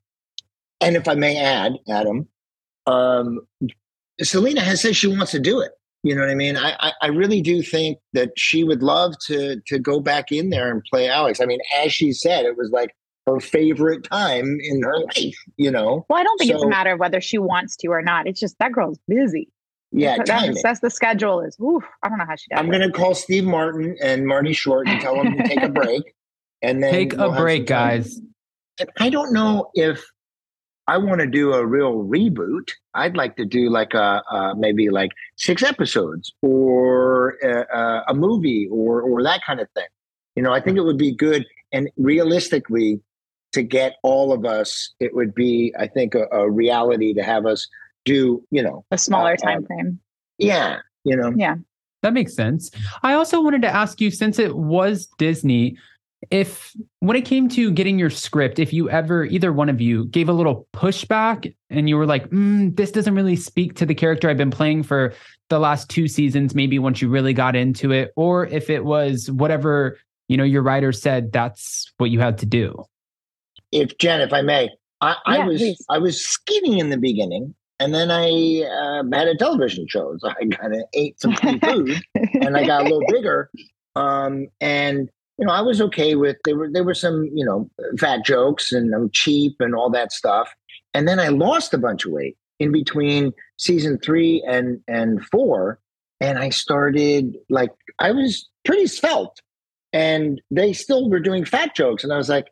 And 0.80 0.96
if 0.96 1.08
I 1.08 1.14
may 1.14 1.38
add, 1.38 1.72
Adam, 1.88 2.28
um, 2.86 3.40
Selena 4.22 4.60
has 4.60 4.80
said 4.82 4.96
she 4.96 5.06
wants 5.06 5.32
to 5.32 5.40
do 5.40 5.60
it. 5.60 5.72
You 6.02 6.14
know 6.14 6.22
what 6.22 6.30
I 6.30 6.34
mean? 6.34 6.56
I, 6.56 6.74
I, 6.80 6.92
I 7.02 7.06
really 7.08 7.42
do 7.42 7.62
think 7.62 7.98
that 8.14 8.30
she 8.36 8.64
would 8.64 8.82
love 8.82 9.14
to 9.26 9.60
to 9.66 9.78
go 9.78 10.00
back 10.00 10.32
in 10.32 10.48
there 10.48 10.70
and 10.70 10.82
play 10.90 11.08
Alex. 11.08 11.40
I 11.40 11.44
mean, 11.44 11.60
as 11.82 11.92
she 11.92 12.12
said, 12.12 12.46
it 12.46 12.56
was 12.56 12.70
like 12.70 12.94
her 13.26 13.38
favorite 13.38 14.04
time 14.04 14.58
in 14.62 14.82
her 14.82 14.98
life. 14.98 15.36
You 15.58 15.70
know. 15.70 16.06
Well, 16.08 16.18
I 16.18 16.22
don't 16.22 16.38
think 16.38 16.50
so, 16.50 16.56
it's 16.56 16.64
a 16.64 16.68
matter 16.68 16.92
of 16.92 17.00
whether 17.00 17.20
she 17.20 17.36
wants 17.36 17.76
to 17.76 17.88
or 17.88 18.00
not. 18.00 18.26
It's 18.26 18.40
just 18.40 18.58
that 18.60 18.72
girl's 18.72 18.98
busy. 19.08 19.50
Yeah, 19.92 20.18
that's, 20.24 20.62
that's, 20.62 20.80
the 20.80 20.90
schedule. 20.90 21.40
Is 21.40 21.58
oof, 21.60 21.82
I 22.02 22.08
don't 22.08 22.18
know 22.18 22.24
how 22.24 22.36
she 22.36 22.48
does. 22.50 22.60
I'm 22.60 22.70
going 22.70 22.82
to 22.82 22.92
call 22.92 23.14
Steve 23.14 23.44
Martin 23.44 23.96
and 24.02 24.26
Marty 24.26 24.52
Short 24.52 24.86
and 24.86 25.00
tell 25.00 25.16
them 25.16 25.36
to 25.36 25.48
take 25.48 25.62
a 25.62 25.68
break, 25.80 26.14
and 26.62 26.82
then 26.82 26.92
take 26.92 27.12
we'll 27.12 27.34
a 27.34 27.36
break, 27.36 27.66
guys. 27.66 28.20
And 28.78 28.88
I 28.98 29.10
don't 29.10 29.32
know 29.32 29.70
if 29.74 30.04
I 30.86 30.98
want 30.98 31.20
to 31.20 31.26
do 31.26 31.52
a 31.52 31.64
real 31.64 32.04
reboot. 32.04 32.70
I'd 32.94 33.16
like 33.16 33.36
to 33.36 33.44
do 33.44 33.70
like 33.70 33.94
a, 33.94 34.22
a 34.30 34.54
maybe 34.56 34.90
like 34.90 35.10
six 35.36 35.62
episodes 35.62 36.32
or 36.42 37.36
a, 37.42 38.02
a, 38.08 38.14
movie 38.14 38.68
or 38.70 39.00
or 39.02 39.22
that 39.22 39.40
kind 39.44 39.60
of 39.60 39.68
thing. 39.74 39.86
You 40.34 40.42
know, 40.42 40.52
I 40.52 40.60
think 40.60 40.78
it 40.78 40.82
would 40.82 40.98
be 40.98 41.14
good 41.14 41.46
and 41.72 41.88
realistically 41.96 43.00
to 43.52 43.62
get 43.62 43.96
all 44.02 44.32
of 44.32 44.44
us. 44.44 44.92
It 45.00 45.14
would 45.14 45.34
be, 45.34 45.74
I 45.78 45.86
think, 45.86 46.14
a, 46.14 46.26
a 46.32 46.50
reality 46.50 47.14
to 47.14 47.22
have 47.22 47.46
us 47.46 47.68
do. 48.04 48.44
You 48.50 48.62
know, 48.62 48.84
a 48.90 48.98
smaller 48.98 49.32
uh, 49.32 49.36
time 49.36 49.64
frame. 49.66 50.00
Yeah, 50.38 50.78
you 51.04 51.16
know. 51.16 51.32
Yeah. 51.36 51.56
That 52.02 52.14
makes 52.14 52.34
sense. 52.34 52.70
I 53.02 53.12
also 53.12 53.42
wanted 53.42 53.60
to 53.62 53.68
ask 53.68 54.00
you 54.00 54.10
since 54.10 54.38
it 54.38 54.56
was 54.56 55.06
Disney, 55.18 55.76
if 56.30 56.74
when 57.00 57.16
it 57.16 57.24
came 57.24 57.48
to 57.50 57.70
getting 57.70 57.98
your 57.98 58.10
script, 58.10 58.58
if 58.58 58.72
you 58.72 58.90
ever, 58.90 59.24
either 59.24 59.52
one 59.52 59.68
of 59.68 59.80
you, 59.80 60.06
gave 60.06 60.28
a 60.28 60.32
little 60.32 60.66
pushback 60.72 61.54
and 61.70 61.88
you 61.88 61.96
were 61.96 62.06
like, 62.06 62.28
mm, 62.30 62.74
this 62.76 62.90
doesn't 62.90 63.14
really 63.14 63.36
speak 63.36 63.74
to 63.76 63.86
the 63.86 63.94
character 63.94 64.28
I've 64.28 64.36
been 64.36 64.50
playing 64.50 64.82
for 64.82 65.14
the 65.48 65.58
last 65.58 65.88
two 65.88 66.08
seasons, 66.08 66.54
maybe 66.54 66.78
once 66.78 67.02
you 67.02 67.08
really 67.08 67.32
got 67.32 67.56
into 67.56 67.90
it, 67.90 68.12
or 68.16 68.46
if 68.46 68.70
it 68.70 68.84
was 68.84 69.30
whatever, 69.30 69.98
you 70.28 70.36
know, 70.36 70.44
your 70.44 70.62
writer 70.62 70.92
said 70.92 71.32
that's 71.32 71.92
what 71.98 72.10
you 72.10 72.20
had 72.20 72.38
to 72.38 72.46
do. 72.46 72.84
If 73.72 73.98
Jen, 73.98 74.20
if 74.20 74.32
I 74.32 74.42
may, 74.42 74.68
I, 75.00 75.10
yeah, 75.10 75.16
I 75.26 75.46
was 75.46 75.60
please. 75.60 75.86
I 75.88 75.98
was 75.98 76.24
skinny 76.24 76.78
in 76.78 76.90
the 76.90 76.98
beginning, 76.98 77.54
and 77.80 77.94
then 77.94 78.10
I 78.10 78.62
uh, 78.62 79.02
had 79.12 79.26
a 79.26 79.36
television 79.36 79.86
show, 79.88 80.14
so 80.18 80.28
I 80.28 80.46
kind 80.54 80.74
of 80.74 80.82
ate 80.92 81.18
some 81.18 81.34
food, 81.64 82.00
and 82.14 82.56
I 82.56 82.66
got 82.66 82.82
a 82.82 82.84
little 82.84 83.02
bigger. 83.08 83.50
Um, 83.96 84.48
and 84.60 85.08
you 85.38 85.46
know, 85.46 85.52
I 85.52 85.62
was 85.62 85.80
okay 85.80 86.14
with 86.14 86.36
there 86.44 86.56
were 86.56 86.70
there 86.70 86.84
were 86.84 86.94
some 86.94 87.24
you 87.34 87.44
know 87.44 87.68
fat 87.98 88.24
jokes 88.24 88.70
and 88.70 88.94
I'm 88.94 89.10
cheap 89.10 89.56
and 89.60 89.74
all 89.74 89.90
that 89.90 90.12
stuff, 90.12 90.54
and 90.92 91.08
then 91.08 91.18
I 91.18 91.28
lost 91.28 91.72
a 91.72 91.78
bunch 91.78 92.04
of 92.04 92.12
weight 92.12 92.36
in 92.58 92.70
between 92.70 93.32
season 93.58 93.98
three 94.04 94.44
and 94.46 94.80
and 94.86 95.24
four, 95.24 95.80
and 96.20 96.38
I 96.38 96.50
started 96.50 97.34
like 97.48 97.70
I 97.98 98.10
was 98.10 98.46
pretty 98.66 98.88
svelte, 98.88 99.40
and 99.94 100.40
they 100.50 100.74
still 100.74 101.08
were 101.08 101.20
doing 101.20 101.46
fat 101.46 101.74
jokes, 101.74 102.04
and 102.04 102.12
I 102.12 102.18
was 102.18 102.28
like, 102.28 102.48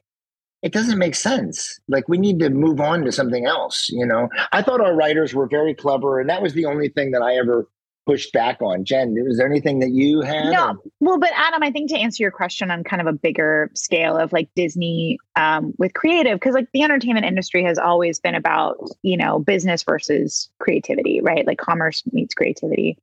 it 0.62 0.72
doesn't 0.72 0.98
make 0.98 1.14
sense. 1.14 1.78
Like 1.88 2.08
we 2.08 2.18
need 2.18 2.38
to 2.40 2.50
move 2.50 2.80
on 2.80 3.04
to 3.04 3.12
something 3.12 3.46
else. 3.46 3.88
You 3.90 4.06
know, 4.06 4.28
I 4.52 4.62
thought 4.62 4.80
our 4.80 4.94
writers 4.94 5.34
were 5.34 5.46
very 5.46 5.74
clever, 5.74 6.20
and 6.20 6.28
that 6.28 6.42
was 6.42 6.54
the 6.54 6.66
only 6.66 6.88
thing 6.88 7.12
that 7.12 7.22
I 7.22 7.36
ever 7.36 7.68
pushed 8.06 8.32
back 8.32 8.62
on. 8.62 8.86
Jen, 8.86 9.14
was 9.26 9.36
there 9.36 9.46
anything 9.46 9.80
that 9.80 9.90
you 9.90 10.22
had? 10.22 10.50
No. 10.50 10.78
Well, 10.98 11.18
but 11.18 11.30
Adam, 11.36 11.62
I 11.62 11.70
think 11.70 11.90
to 11.90 11.96
answer 11.96 12.22
your 12.22 12.30
question 12.30 12.70
on 12.70 12.82
kind 12.82 13.02
of 13.02 13.06
a 13.06 13.12
bigger 13.12 13.70
scale 13.74 14.16
of 14.16 14.32
like 14.32 14.48
Disney 14.56 15.18
um, 15.36 15.74
with 15.76 15.92
creative, 15.92 16.40
because 16.40 16.54
like 16.54 16.68
the 16.72 16.82
entertainment 16.82 17.26
industry 17.26 17.62
has 17.64 17.76
always 17.76 18.18
been 18.18 18.34
about, 18.34 18.78
you 19.02 19.18
know, 19.18 19.38
business 19.38 19.82
versus 19.82 20.48
creativity, 20.58 21.20
right? 21.20 21.46
Like 21.46 21.58
commerce 21.58 22.02
meets 22.10 22.32
creativity. 22.32 22.96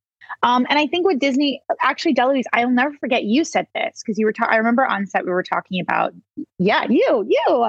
Um, 0.44 0.66
and 0.70 0.78
I 0.78 0.88
think 0.88 1.08
with 1.08 1.20
Disney, 1.20 1.62
actually, 1.82 2.14
DeLuise, 2.14 2.44
I'll 2.54 2.70
never 2.70 2.94
forget 2.94 3.24
you 3.24 3.44
said 3.44 3.68
this 3.74 4.02
because 4.04 4.20
you 4.20 4.26
were. 4.26 4.34
Ta- 4.34 4.48
I 4.50 4.58
remember 4.58 4.86
on 4.86 5.08
set 5.08 5.26
we 5.26 5.32
were 5.32 5.44
talking 5.44 5.82
about, 5.82 6.14
yeah, 6.60 6.86
you, 6.90 7.26
you. 7.28 7.66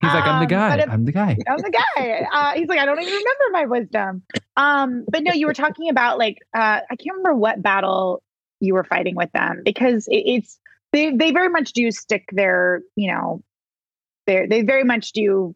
He's 0.00 0.12
like, 0.12 0.24
I'm 0.24 0.46
the 0.46 0.54
um, 0.54 0.60
guy. 0.60 0.76
If, 0.78 0.90
I'm 0.90 1.04
the 1.04 1.12
guy. 1.12 1.36
I'm 1.48 1.58
the 1.58 1.70
guy. 1.70 2.26
Uh, 2.30 2.52
he's 2.54 2.68
like, 2.68 2.78
I 2.78 2.84
don't 2.84 3.00
even 3.00 3.12
remember 3.12 3.44
my 3.52 3.66
wisdom. 3.66 4.22
Um, 4.56 5.04
but 5.08 5.22
no, 5.22 5.32
you 5.32 5.46
were 5.46 5.54
talking 5.54 5.88
about 5.88 6.18
like, 6.18 6.38
uh, 6.54 6.80
I 6.90 6.96
can't 6.96 7.16
remember 7.16 7.34
what 7.34 7.62
battle 7.62 8.22
you 8.60 8.74
were 8.74 8.84
fighting 8.84 9.14
with 9.16 9.30
them 9.32 9.62
because 9.64 10.06
it, 10.08 10.22
it's 10.26 10.58
they 10.92 11.14
they 11.14 11.32
very 11.32 11.48
much 11.48 11.72
do 11.72 11.90
stick 11.90 12.28
their 12.32 12.82
you 12.96 13.12
know 13.12 13.42
they 14.26 14.46
they 14.46 14.62
very 14.62 14.84
much 14.84 15.12
do 15.12 15.54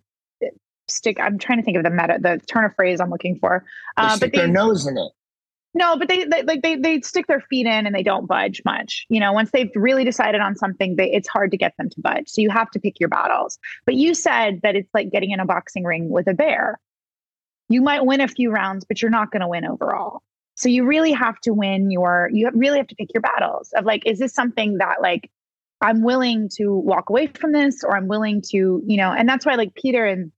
stick. 0.88 1.18
I'm 1.20 1.38
trying 1.38 1.58
to 1.58 1.64
think 1.64 1.76
of 1.76 1.84
the 1.84 1.90
meta 1.90 2.18
the 2.20 2.40
turn 2.46 2.64
of 2.64 2.74
phrase 2.74 3.00
I'm 3.00 3.10
looking 3.10 3.38
for. 3.38 3.64
Uh, 3.96 4.16
they 4.16 4.26
but 4.26 4.32
they, 4.32 4.38
their 4.38 4.48
nose 4.48 4.86
in 4.86 4.96
it. 4.96 5.10
No, 5.78 5.96
but 5.96 6.08
they, 6.08 6.24
they 6.24 6.42
like 6.42 6.62
they 6.62 6.74
they 6.74 7.00
stick 7.02 7.28
their 7.28 7.40
feet 7.40 7.64
in 7.64 7.86
and 7.86 7.94
they 7.94 8.02
don't 8.02 8.26
budge 8.26 8.60
much. 8.64 9.06
You 9.08 9.20
know, 9.20 9.32
once 9.32 9.52
they've 9.52 9.70
really 9.76 10.02
decided 10.02 10.40
on 10.40 10.56
something, 10.56 10.96
they, 10.96 11.08
it's 11.12 11.28
hard 11.28 11.52
to 11.52 11.56
get 11.56 11.72
them 11.78 11.88
to 11.88 12.00
budge. 12.00 12.28
So 12.28 12.40
you 12.40 12.50
have 12.50 12.68
to 12.72 12.80
pick 12.80 12.98
your 12.98 13.08
battles. 13.08 13.60
But 13.86 13.94
you 13.94 14.12
said 14.12 14.58
that 14.64 14.74
it's 14.74 14.92
like 14.92 15.12
getting 15.12 15.30
in 15.30 15.38
a 15.38 15.46
boxing 15.46 15.84
ring 15.84 16.10
with 16.10 16.26
a 16.26 16.34
bear. 16.34 16.80
You 17.68 17.80
might 17.80 18.04
win 18.04 18.20
a 18.20 18.26
few 18.26 18.50
rounds, 18.50 18.84
but 18.84 19.00
you're 19.00 19.10
not 19.12 19.30
going 19.30 19.42
to 19.42 19.46
win 19.46 19.64
overall. 19.64 20.22
So 20.56 20.68
you 20.68 20.84
really 20.84 21.12
have 21.12 21.38
to 21.42 21.54
win 21.54 21.92
your. 21.92 22.28
You 22.32 22.50
really 22.52 22.78
have 22.78 22.88
to 22.88 22.96
pick 22.96 23.14
your 23.14 23.20
battles 23.20 23.72
of 23.76 23.84
like, 23.84 24.04
is 24.04 24.18
this 24.18 24.34
something 24.34 24.78
that 24.78 25.00
like 25.00 25.30
I'm 25.80 26.02
willing 26.02 26.48
to 26.56 26.74
walk 26.74 27.08
away 27.08 27.28
from 27.28 27.52
this, 27.52 27.84
or 27.84 27.96
I'm 27.96 28.08
willing 28.08 28.42
to, 28.50 28.82
you 28.84 28.96
know, 28.96 29.12
and 29.12 29.28
that's 29.28 29.46
why 29.46 29.54
like 29.54 29.76
Peter 29.76 30.04
and 30.04 30.32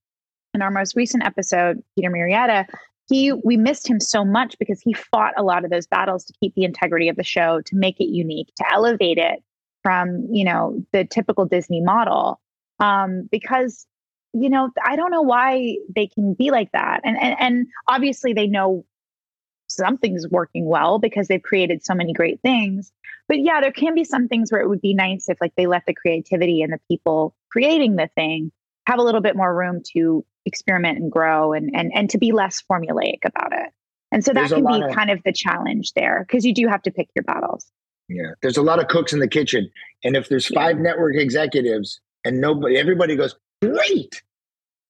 in 0.53 0.61
our 0.61 0.71
most 0.71 0.97
recent 0.97 1.25
episode, 1.25 1.83
Peter 1.97 2.11
Murrieta, 2.11 2.67
he 3.11 3.33
we 3.33 3.57
missed 3.57 3.89
him 3.89 4.01
so 4.01 4.25
much 4.25 4.57
because 4.59 4.81
he 4.81 4.95
fought 4.95 5.35
a 5.37 5.43
lot 5.43 5.65
of 5.65 5.71
those 5.71 5.87
battles 5.87 6.25
to 6.25 6.33
keep 6.41 6.55
the 6.55 6.65
integrity 6.65 7.09
of 7.09 7.17
the 7.17 7.25
show, 7.25 7.61
to 7.63 7.77
make 7.77 8.01
it 8.01 8.09
unique, 8.09 8.49
to 8.57 8.65
elevate 8.73 9.19
it 9.19 9.43
from 9.83 10.27
you 10.31 10.45
know 10.45 10.83
the 10.93 11.05
typical 11.05 11.45
Disney 11.45 11.83
model. 11.83 12.41
Um, 12.79 13.29
because 13.31 13.87
you 14.33 14.49
know 14.49 14.71
I 14.87 14.97
don't 14.97 15.11
know 15.11 15.23
why 15.23 15.77
they 15.95 16.07
can 16.07 16.35
be 16.35 16.51
like 16.51 16.71
that, 16.73 17.01
and 17.05 17.21
and 17.21 17.37
and 17.41 17.67
obviously 17.89 18.33
they 18.33 18.47
know 18.47 18.85
something's 19.67 20.29
working 20.29 20.67
well 20.67 20.99
because 20.99 21.29
they've 21.29 21.43
created 21.43 21.85
so 21.85 21.95
many 21.95 22.13
great 22.13 22.41
things. 22.43 22.93
But 23.29 23.41
yeah, 23.41 23.61
there 23.61 23.73
can 23.73 23.95
be 23.95 24.05
some 24.05 24.29
things 24.29 24.51
where 24.51 24.61
it 24.61 24.69
would 24.69 24.81
be 24.81 24.95
nice 24.95 25.29
if 25.29 25.41
like 25.41 25.55
they 25.57 25.67
let 25.67 25.85
the 25.87 25.95
creativity 25.95 26.63
and 26.63 26.73
the 26.73 26.81
people 26.89 27.35
creating 27.51 27.97
the 27.97 28.09
thing 28.15 28.53
have 28.91 28.99
a 28.99 29.03
little 29.03 29.21
bit 29.21 29.37
more 29.37 29.55
room 29.55 29.83
to 29.95 30.25
experiment 30.47 30.99
and 30.99 31.11
grow 31.11 31.53
and 31.53 31.71
and 31.75 31.93
and 31.95 32.11
to 32.11 32.19
be 32.19 32.33
less 32.33 32.63
formulaic 32.71 33.19
about 33.25 33.53
it. 33.53 33.71
And 34.13 34.25
so 34.25 34.33
that 34.33 34.49
there's 34.49 34.53
can 34.53 34.67
be 34.67 34.83
of, 34.83 34.95
kind 34.95 35.11
of 35.11 35.23
the 35.25 35.33
challenge 35.33 35.93
there 35.95 36.25
because 36.27 36.45
you 36.45 36.53
do 36.53 36.67
have 36.67 36.83
to 36.83 36.91
pick 36.91 37.09
your 37.15 37.23
battles. 37.23 37.67
Yeah, 38.09 38.33
there's 38.43 38.57
a 38.57 38.63
lot 38.63 38.81
of 38.81 38.89
cooks 38.89 39.13
in 39.13 39.21
the 39.21 39.29
kitchen, 39.29 39.71
and 40.03 40.17
if 40.17 40.29
there's 40.29 40.47
five 40.47 40.77
yeah. 40.77 40.83
network 40.83 41.15
executives 41.17 42.01
and 42.25 42.41
nobody, 42.41 42.77
everybody 42.77 43.15
goes 43.15 43.37
great, 43.63 44.23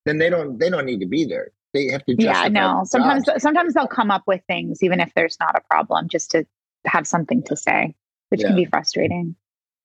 then 0.07 0.19
they 0.19 0.31
don't 0.31 0.59
they 0.59 0.71
don't 0.71 0.87
need 0.87 1.01
to 1.01 1.07
be 1.07 1.25
there. 1.27 1.51
They 1.75 1.89
have 1.89 2.05
to. 2.07 2.15
Just. 2.15 2.25
Yeah, 2.25 2.49
no. 2.49 2.83
Sometimes 2.85 3.27
jobs. 3.27 3.43
sometimes 3.43 3.75
they'll 3.75 3.87
come 3.87 4.11
up 4.11 4.23
with 4.27 4.41
things 4.47 4.83
even 4.83 5.01
if 5.01 5.13
there's 5.15 5.37
not 5.39 5.55
a 5.55 5.61
problem, 5.69 6.09
just 6.09 6.31
to 6.31 6.47
have 6.87 7.07
something 7.07 7.43
to 7.45 7.57
say, 7.57 7.95
which 8.31 8.41
yeah. 8.41 8.49
can 8.49 8.57
be 8.57 8.65
frustrating. 8.65 9.37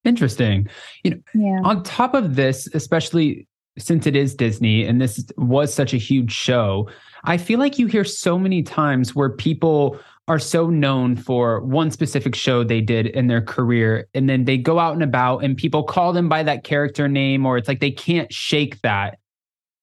Interesting. 0.05 0.67
You 1.03 1.11
know, 1.11 1.17
yeah. 1.33 1.61
on 1.63 1.83
top 1.83 2.13
of 2.13 2.35
this, 2.35 2.67
especially 2.73 3.47
since 3.77 4.07
it 4.07 4.15
is 4.15 4.35
Disney 4.35 4.85
and 4.85 5.01
this 5.01 5.25
was 5.37 5.73
such 5.73 5.93
a 5.93 5.97
huge 5.97 6.31
show, 6.31 6.89
I 7.23 7.37
feel 7.37 7.59
like 7.59 7.79
you 7.79 7.87
hear 7.87 8.03
so 8.03 8.37
many 8.37 8.63
times 8.63 9.15
where 9.15 9.29
people 9.29 9.99
are 10.27 10.39
so 10.39 10.69
known 10.69 11.15
for 11.15 11.61
one 11.61 11.91
specific 11.91 12.33
show 12.33 12.63
they 12.63 12.81
did 12.81 13.07
in 13.07 13.27
their 13.27 13.41
career 13.41 14.07
and 14.13 14.27
then 14.27 14.45
they 14.45 14.57
go 14.57 14.79
out 14.79 14.93
and 14.93 15.03
about 15.03 15.43
and 15.43 15.55
people 15.55 15.83
call 15.83 16.13
them 16.13 16.27
by 16.27 16.41
that 16.43 16.63
character 16.63 17.07
name 17.07 17.45
or 17.45 17.57
it's 17.57 17.67
like 17.67 17.79
they 17.79 17.91
can't 17.91 18.31
shake 18.33 18.81
that. 18.81 19.19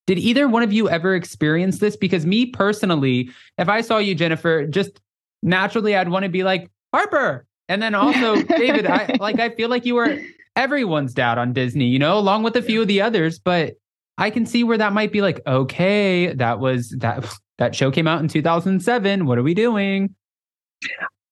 Did 0.07 0.19
either 0.19 0.49
one 0.49 0.65
of 0.65 0.73
you 0.73 0.89
ever 0.89 1.15
experience 1.15 1.79
this? 1.79 1.97
Because 1.97 2.27
me 2.27 2.47
personally, 2.47 3.31
if 3.57 3.69
I 3.69 3.83
saw 3.83 3.99
you, 3.99 4.17
Jennifer, 4.17 4.67
just 4.67 5.01
naturally 5.45 5.95
I'd 5.95 6.09
want 6.09 6.25
to 6.25 6.29
be 6.29 6.43
like, 6.43 6.71
Harper. 6.93 7.47
And 7.69 7.81
then 7.81 7.95
also, 7.95 8.43
David, 8.43 8.87
I 8.87 9.17
like 9.21 9.39
I 9.39 9.51
feel 9.51 9.69
like 9.69 9.87
you 9.87 9.95
were 9.95 10.19
everyone's 10.57 11.15
dad 11.15 11.39
on 11.39 11.53
Disney, 11.53 11.87
you 11.87 11.99
know, 11.99 12.19
along 12.19 12.43
with 12.43 12.57
a 12.57 12.63
few 12.63 12.83
of 12.83 12.89
the 12.89 13.01
others. 13.01 13.39
But 13.39 13.77
I 14.19 14.31
can 14.31 14.47
see 14.47 14.65
where 14.65 14.79
that 14.79 14.93
might 14.93 15.13
be 15.13 15.23
like, 15.23 15.41
okay, 15.47 16.33
that 16.35 16.61
was 16.61 16.91
that 16.99 17.25
that 17.59 17.75
show 17.75 17.91
came 17.91 18.07
out 18.07 18.21
in 18.21 18.29
2007. 18.29 19.27
What 19.27 19.39
are 19.39 19.43
we 19.43 19.55
doing? 19.55 20.15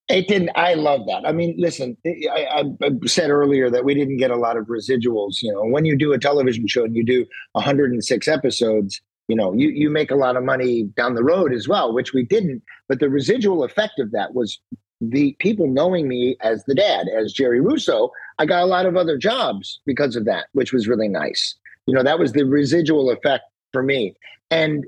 It 0.08 0.26
didn't. 0.26 0.50
I 0.56 0.74
love 0.74 1.06
that. 1.06 1.24
I 1.24 1.32
mean, 1.32 1.54
listen, 1.56 1.96
I, 2.04 2.64
I, 2.82 2.90
said 3.06 3.30
earlier 3.30 3.70
that 3.70 3.84
we 3.84 3.94
didn't 3.94 4.16
get 4.16 4.32
a 4.32 4.36
lot 4.36 4.56
of 4.56 4.66
residuals. 4.66 5.40
You 5.40 5.52
know, 5.52 5.64
when 5.64 5.84
you 5.84 5.96
do 5.96 6.12
a 6.12 6.18
television 6.18 6.66
show 6.66 6.84
and 6.84 6.96
you 6.96 7.04
do 7.04 7.24
106 7.52 8.28
episodes, 8.28 9.00
you 9.28 9.36
know, 9.36 9.52
you, 9.52 9.68
you 9.68 9.88
make 9.88 10.10
a 10.10 10.16
lot 10.16 10.36
of 10.36 10.42
money 10.42 10.84
down 10.96 11.14
the 11.14 11.22
road 11.22 11.52
as 11.52 11.68
well, 11.68 11.94
which 11.94 12.12
we 12.12 12.24
didn't. 12.24 12.62
But 12.88 12.98
the 12.98 13.08
residual 13.08 13.62
effect 13.62 14.00
of 14.00 14.10
that 14.10 14.34
was 14.34 14.58
the 15.00 15.36
people 15.38 15.68
knowing 15.68 16.08
me 16.08 16.36
as 16.40 16.64
the 16.64 16.74
dad, 16.74 17.06
as 17.16 17.32
Jerry 17.32 17.60
Russo. 17.60 18.10
I 18.40 18.46
got 18.46 18.64
a 18.64 18.66
lot 18.66 18.86
of 18.86 18.96
other 18.96 19.16
jobs 19.16 19.80
because 19.86 20.16
of 20.16 20.24
that, 20.24 20.46
which 20.52 20.72
was 20.72 20.88
really 20.88 21.08
nice 21.08 21.54
you 21.90 21.96
know 21.96 22.04
that 22.04 22.20
was 22.20 22.32
the 22.32 22.44
residual 22.44 23.10
effect 23.10 23.44
for 23.72 23.82
me. 23.82 24.14
And 24.50 24.86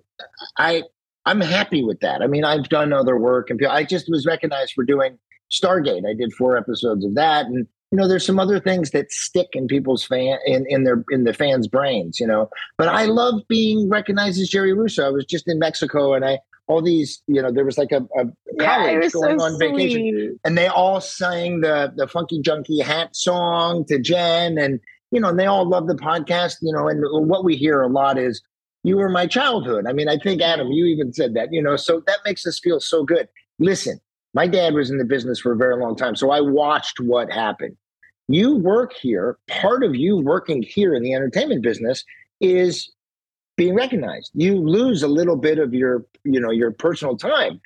i 0.57 0.85
i'm 1.27 1.41
happy 1.41 1.83
with 1.83 1.99
that. 2.01 2.23
I 2.23 2.29
mean 2.29 2.45
i've 2.45 2.69
done 2.69 2.93
other 2.93 3.17
work 3.17 3.51
and 3.51 3.65
i 3.67 3.83
just 3.83 4.09
was 4.09 4.25
recognized 4.25 4.73
for 4.75 4.85
doing 4.85 5.19
stargate. 5.51 6.09
I 6.09 6.15
did 6.15 6.33
four 6.33 6.57
episodes 6.57 7.05
of 7.05 7.15
that. 7.17 7.47
And 7.47 7.67
you 7.91 7.99
know 7.99 8.07
there's 8.09 8.25
some 8.25 8.39
other 8.39 8.61
things 8.61 8.93
that 8.93 9.11
stick 9.11 9.49
in 9.53 9.67
people's 9.67 10.05
fan 10.05 10.39
in, 10.47 10.65
in 10.69 10.85
their 10.85 11.05
in 11.11 11.25
the 11.25 11.35
fans 11.35 11.67
brains 11.67 12.21
you 12.21 12.27
know. 12.27 12.49
But 12.79 12.89
i 12.89 13.05
love 13.07 13.43
being 13.49 13.89
recognized 13.89 14.41
as 14.41 14.49
jerry 14.49 14.73
russo. 14.73 15.05
I 15.05 15.11
was 15.11 15.25
just 15.25 15.49
in 15.49 15.59
mexico 15.59 16.15
and 16.15 16.25
i 16.25 16.39
all 16.69 16.81
these 16.81 17.21
you 17.27 17.43
know 17.43 17.51
there 17.51 17.65
was 17.65 17.77
like 17.77 17.91
a, 17.91 18.03
a 18.17 18.25
college 18.61 19.13
going 19.13 19.39
so 19.39 19.45
on 19.45 19.57
sweet. 19.57 19.73
vacation 19.73 20.39
and 20.45 20.57
they 20.57 20.69
all 20.69 21.01
sang 21.01 21.61
the 21.61 21.93
the 21.97 22.07
funky 22.07 22.41
junkie 22.41 22.81
hat 22.81 23.15
song 23.17 23.85
to 23.87 23.99
jen 23.99 24.59
and 24.59 24.81
you 25.13 25.21
know, 25.21 25.29
and 25.29 25.39
they 25.39 25.47
all 25.47 25.69
love 25.69 25.87
the 25.87 25.95
podcast, 25.95 26.57
you 26.63 26.73
know, 26.73 26.89
and 26.89 27.05
what 27.29 27.45
we 27.45 27.55
hear 27.55 27.83
a 27.83 27.89
lot 27.89 28.19
is, 28.19 28.43
you 28.83 28.97
were 28.97 29.09
my 29.09 29.29
childhood. 29.29 29.87
I 29.87 29.93
mean, 29.93 30.09
I 30.09 30.19
think, 30.19 30.43
Adam, 30.43 30.73
you 30.73 30.87
even 30.87 31.13
said 31.13 31.35
that, 31.35 31.53
you 31.53 31.63
know, 31.63 31.77
so 31.77 32.03
that 32.09 32.19
makes 32.25 32.45
us 32.47 32.59
feel 32.59 32.81
so 32.81 33.05
good. 33.05 33.29
Listen, 33.61 34.01
my 34.35 34.49
dad 34.49 34.75
was 34.75 34.91
in 34.91 34.99
the 34.99 35.05
business 35.05 35.39
for 35.39 35.53
a 35.53 35.57
very 35.57 35.77
long 35.77 35.95
time, 35.95 36.17
so 36.17 36.33
I 36.33 36.41
watched 36.41 36.99
what 36.99 37.31
happened. 37.31 37.77
You 38.27 38.57
work 38.57 38.93
here, 38.95 39.39
part 39.47 39.85
of 39.85 39.95
you 39.95 40.17
working 40.17 40.63
here 40.63 40.95
in 40.95 41.03
the 41.03 41.15
entertainment 41.15 41.63
business 41.63 42.03
is 42.41 42.91
being 43.57 43.75
recognized. 43.75 44.31
You 44.35 44.57
lose 44.57 45.03
a 45.03 45.09
little 45.09 45.37
bit 45.37 45.59
of 45.59 45.75
your, 45.75 46.05
you 46.25 46.41
know, 46.41 46.51
your 46.51 46.73
personal 46.73 47.17
time, 47.17 47.61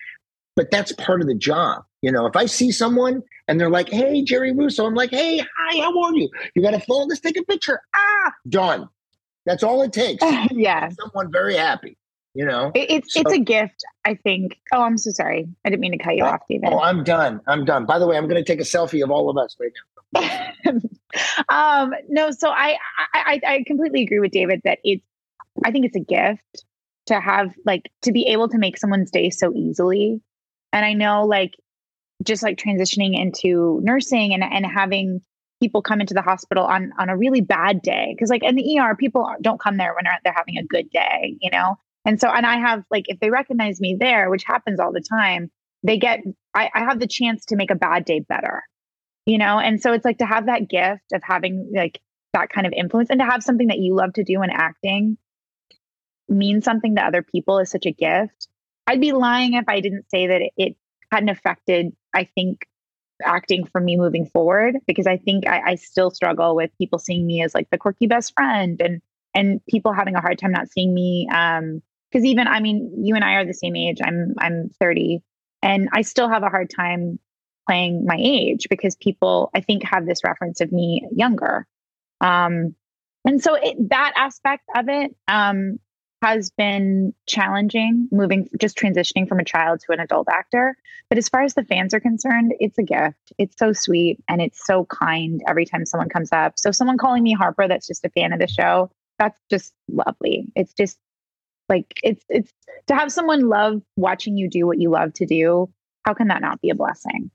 but 0.54 0.70
that's 0.70 0.92
part 0.92 1.20
of 1.20 1.28
the 1.28 1.35
job. 1.35 1.82
You 2.07 2.12
know, 2.12 2.25
if 2.25 2.37
I 2.37 2.47
see 2.47 2.71
someone 2.71 3.25
and 3.49 3.59
they're 3.59 3.69
like, 3.69 3.88
"Hey, 3.88 4.23
Jerry 4.23 4.53
Russo," 4.53 4.87
I'm 4.87 4.95
like, 4.95 5.11
"Hey, 5.11 5.38
hi, 5.38 5.81
how 5.81 6.05
are 6.05 6.14
you? 6.14 6.31
You 6.55 6.62
got 6.62 6.73
a 6.73 6.79
phone? 6.79 7.09
Let's 7.09 7.21
take 7.21 7.37
a 7.37 7.42
picture." 7.42 7.81
Ah, 7.97 8.33
done. 8.49 8.88
That's 9.45 9.64
all 9.64 9.83
it 9.83 9.92
takes. 9.92 10.23
yeah, 10.53 10.88
someone 10.90 11.33
very 11.33 11.57
happy. 11.57 11.99
You 12.33 12.45
know, 12.45 12.71
it, 12.77 12.92
it's 12.92 13.12
so, 13.12 13.23
it's 13.23 13.33
a 13.33 13.40
gift. 13.40 13.85
I 14.05 14.14
think. 14.14 14.57
Oh, 14.73 14.83
I'm 14.83 14.99
so 14.99 15.11
sorry. 15.11 15.49
I 15.64 15.71
didn't 15.71 15.81
mean 15.81 15.99
to 15.99 15.99
cut 15.99 16.14
you 16.14 16.23
oh, 16.23 16.29
off, 16.29 16.42
David. 16.49 16.69
Oh, 16.71 16.79
I'm 16.79 17.03
done. 17.03 17.40
I'm 17.49 17.64
done. 17.64 17.87
By 17.87 17.99
the 17.99 18.07
way, 18.07 18.16
I'm 18.16 18.29
going 18.29 18.40
to 18.42 18.45
take 18.45 18.61
a 18.61 18.62
selfie 18.62 19.03
of 19.03 19.11
all 19.11 19.29
of 19.29 19.37
us 19.37 19.57
right 19.59 19.73
now. 20.14 20.81
um, 21.49 21.90
no, 22.09 22.31
so 22.31 22.51
I, 22.51 22.79
I 23.14 23.40
I 23.45 23.64
completely 23.66 24.05
agree 24.05 24.21
with 24.21 24.31
David 24.31 24.61
that 24.62 24.79
it's. 24.85 25.05
I 25.64 25.73
think 25.73 25.87
it's 25.87 25.97
a 25.97 26.01
gift 26.01 26.64
to 27.07 27.19
have 27.19 27.53
like 27.64 27.90
to 28.03 28.12
be 28.12 28.29
able 28.29 28.49
to 28.51 28.59
make 28.59 28.79
someone's 28.79 29.11
day 29.11 29.31
so 29.31 29.53
easily. 29.57 30.21
And 30.73 30.85
I 30.85 30.92
know 30.92 31.25
like 31.25 31.55
just 32.22 32.42
like 32.42 32.59
transitioning 32.59 33.18
into 33.18 33.81
nursing 33.83 34.35
and, 34.35 34.42
and 34.42 34.66
having 34.66 35.20
people 35.61 35.83
come 35.83 36.00
into 36.00 36.14
the 36.14 36.22
hospital 36.22 36.64
on 36.64 36.92
on 36.98 37.09
a 37.09 37.16
really 37.16 37.40
bad 37.40 37.83
day. 37.83 38.14
Because 38.14 38.31
like 38.31 38.42
in 38.42 38.57
the 38.57 38.79
ER 38.79 38.94
people 38.96 39.35
don't 39.40 39.61
come 39.61 39.76
there 39.76 39.94
when 39.94 40.05
they're, 40.05 40.18
they're 40.24 40.33
having 40.33 40.59
a 40.59 40.64
good 40.64 40.90
day 40.90 41.37
you 41.40 41.50
know? 41.50 41.76
And 42.05 42.20
so 42.20 42.29
and 42.29 42.46
I 42.46 42.59
have 42.59 42.85
like 42.90 43.05
if 43.09 43.20
they 43.20 43.31
recognize 43.31 43.81
me 43.81 43.96
there 43.98 44.31
which 44.31 44.44
happens 44.44 44.81
all 44.81 44.92
the 44.92 45.00
time 45.00 45.50
they 45.83 45.98
get 45.98 46.20
I, 46.55 46.70
I 46.74 46.81
have 46.81 47.00
the 47.00 47.07
chance 47.07 47.46
to 47.46 47.57
make 47.57 47.70
a 47.70 47.76
bad 47.76 48.05
day 48.05 48.20
better 48.20 48.62
you 49.26 49.38
know? 49.38 49.59
And 49.59 49.81
so 49.81 49.92
it's 49.92 50.05
like 50.05 50.18
to 50.18 50.26
have 50.26 50.46
that 50.46 50.68
gift 50.68 51.12
of 51.12 51.22
having 51.22 51.72
like 51.74 52.00
that 52.33 52.48
kind 52.50 52.66
of 52.66 52.72
influence 52.72 53.11
and 53.11 53.20
to 53.20 53.26
have 53.26 53.42
something 53.42 53.68
that 53.68 53.79
you 53.79 53.94
love 53.94 54.12
to 54.14 54.24
do 54.24 54.42
in 54.42 54.50
acting 54.50 55.18
means 56.29 56.64
something 56.64 56.96
to 56.96 57.05
other 57.05 57.22
people 57.22 57.59
is 57.59 57.70
such 57.70 57.87
a 57.87 57.92
gift. 57.92 58.48
I'd 58.87 59.00
be 59.00 59.12
lying 59.12 59.55
if 59.55 59.68
I 59.68 59.81
didn't 59.81 60.11
say 60.11 60.29
that 60.29 60.42
it, 60.42 60.52
it 60.57 60.76
hadn't 61.11 61.29
affected 61.29 61.92
I 62.14 62.25
think 62.25 62.66
acting 63.25 63.64
for 63.64 63.81
me 63.81 63.97
moving 63.97 64.27
forward 64.27 64.77
because 64.87 65.07
I 65.07 65.16
think 65.16 65.47
I, 65.47 65.71
I, 65.71 65.75
still 65.77 66.11
struggle 66.11 66.55
with 66.55 66.71
people 66.77 66.99
seeing 66.99 67.27
me 67.27 67.42
as 67.42 67.55
like 67.55 67.71
the 67.71 67.79
quirky 67.79 68.07
best 68.07 68.35
friend 68.35 68.79
and 68.79 69.01
and 69.35 69.64
people 69.66 69.95
having 69.95 70.14
a 70.16 70.21
hard 70.21 70.38
time 70.38 70.53
not 70.53 70.69
seeing 70.71 70.92
me 70.92 71.27
um 71.35 71.83
because 72.11 72.25
even 72.27 72.47
I 72.47 72.61
mean 72.61 73.05
you 73.05 73.14
and 73.14 73.25
I 73.25 73.35
are 73.35 73.45
the 73.45 73.55
same 73.55 73.77
age. 73.77 73.99
I'm 74.03 74.35
I'm 74.38 74.71
30 74.81 75.23
and 75.62 75.88
I 75.92 76.03
still 76.03 76.29
have 76.29 76.42
a 76.42 76.49
hard 76.51 76.71
time 76.71 77.19
playing 77.66 78.05
my 78.05 78.16
age 78.19 78.66
because 78.71 78.95
people 78.97 79.51
I 79.55 79.61
think 79.61 79.83
have 79.85 80.07
this 80.07 80.23
reference 80.25 80.61
of 80.61 80.71
me 80.73 81.07
younger. 81.11 81.66
Um 82.21 82.75
and 83.27 83.42
so 83.42 83.55
it, 83.55 83.77
that 83.90 84.12
aspect 84.16 84.62
of 84.75 84.88
it 84.88 85.14
um, 85.27 85.81
has 86.22 86.50
been 86.50 87.14
challenging 87.26 88.09
moving 88.11 88.48
just 88.59 88.76
transitioning 88.76 89.29
from 89.29 89.38
a 89.38 89.44
child 89.44 89.81
to 89.81 89.92
an 89.92 90.00
adult 90.00 90.29
actor. 90.29 90.76
But 91.09 91.18
as 91.18 91.29
far 91.29 91.42
as 91.42 91.55
the 91.55 91.64
fans 91.64 91.94
are 91.94 92.00
concerned 92.00 92.55
it's 92.59 92.79
a 92.79 92.83
gift. 92.83 93.33
It's 93.38 93.57
so 93.59 93.72
sweet 93.72 94.22
and 94.29 94.40
it's 94.40 94.64
so 94.66 94.87
kind 94.87 95.42
every 95.48 95.66
time 95.66 95.87
someone 95.87 96.09
comes 96.09 96.33
up. 96.33 96.59
So 96.59 96.70
someone 96.70 96.98
calling 96.98 97.22
me 97.22 97.33
harper 97.33 97.68
that's 97.68 97.87
just 97.87 98.05
a 98.05 98.11
fan 98.11 98.33
of 98.33 98.38
the 98.38 98.48
show 98.48 98.90
that's 99.18 99.40
just 99.50 99.72
lovely. 99.88 100.52
It's 100.55 100.74
just 100.74 100.98
like 101.68 101.94
it's 102.02 102.24
it's 102.29 102.52
to 102.87 102.94
have 102.94 103.11
someone 103.11 103.48
love 103.48 103.83
watching 103.96 104.37
you 104.37 104.48
do 104.48 104.66
what 104.66 104.79
you 104.79 104.90
love 104.90 105.12
to 105.14 105.26
do 105.26 105.68
how 106.07 106.14
can 106.14 106.29
that 106.29 106.40
not 106.40 106.61
be 106.62 106.70
a 106.70 106.74
blessing? 106.74 107.31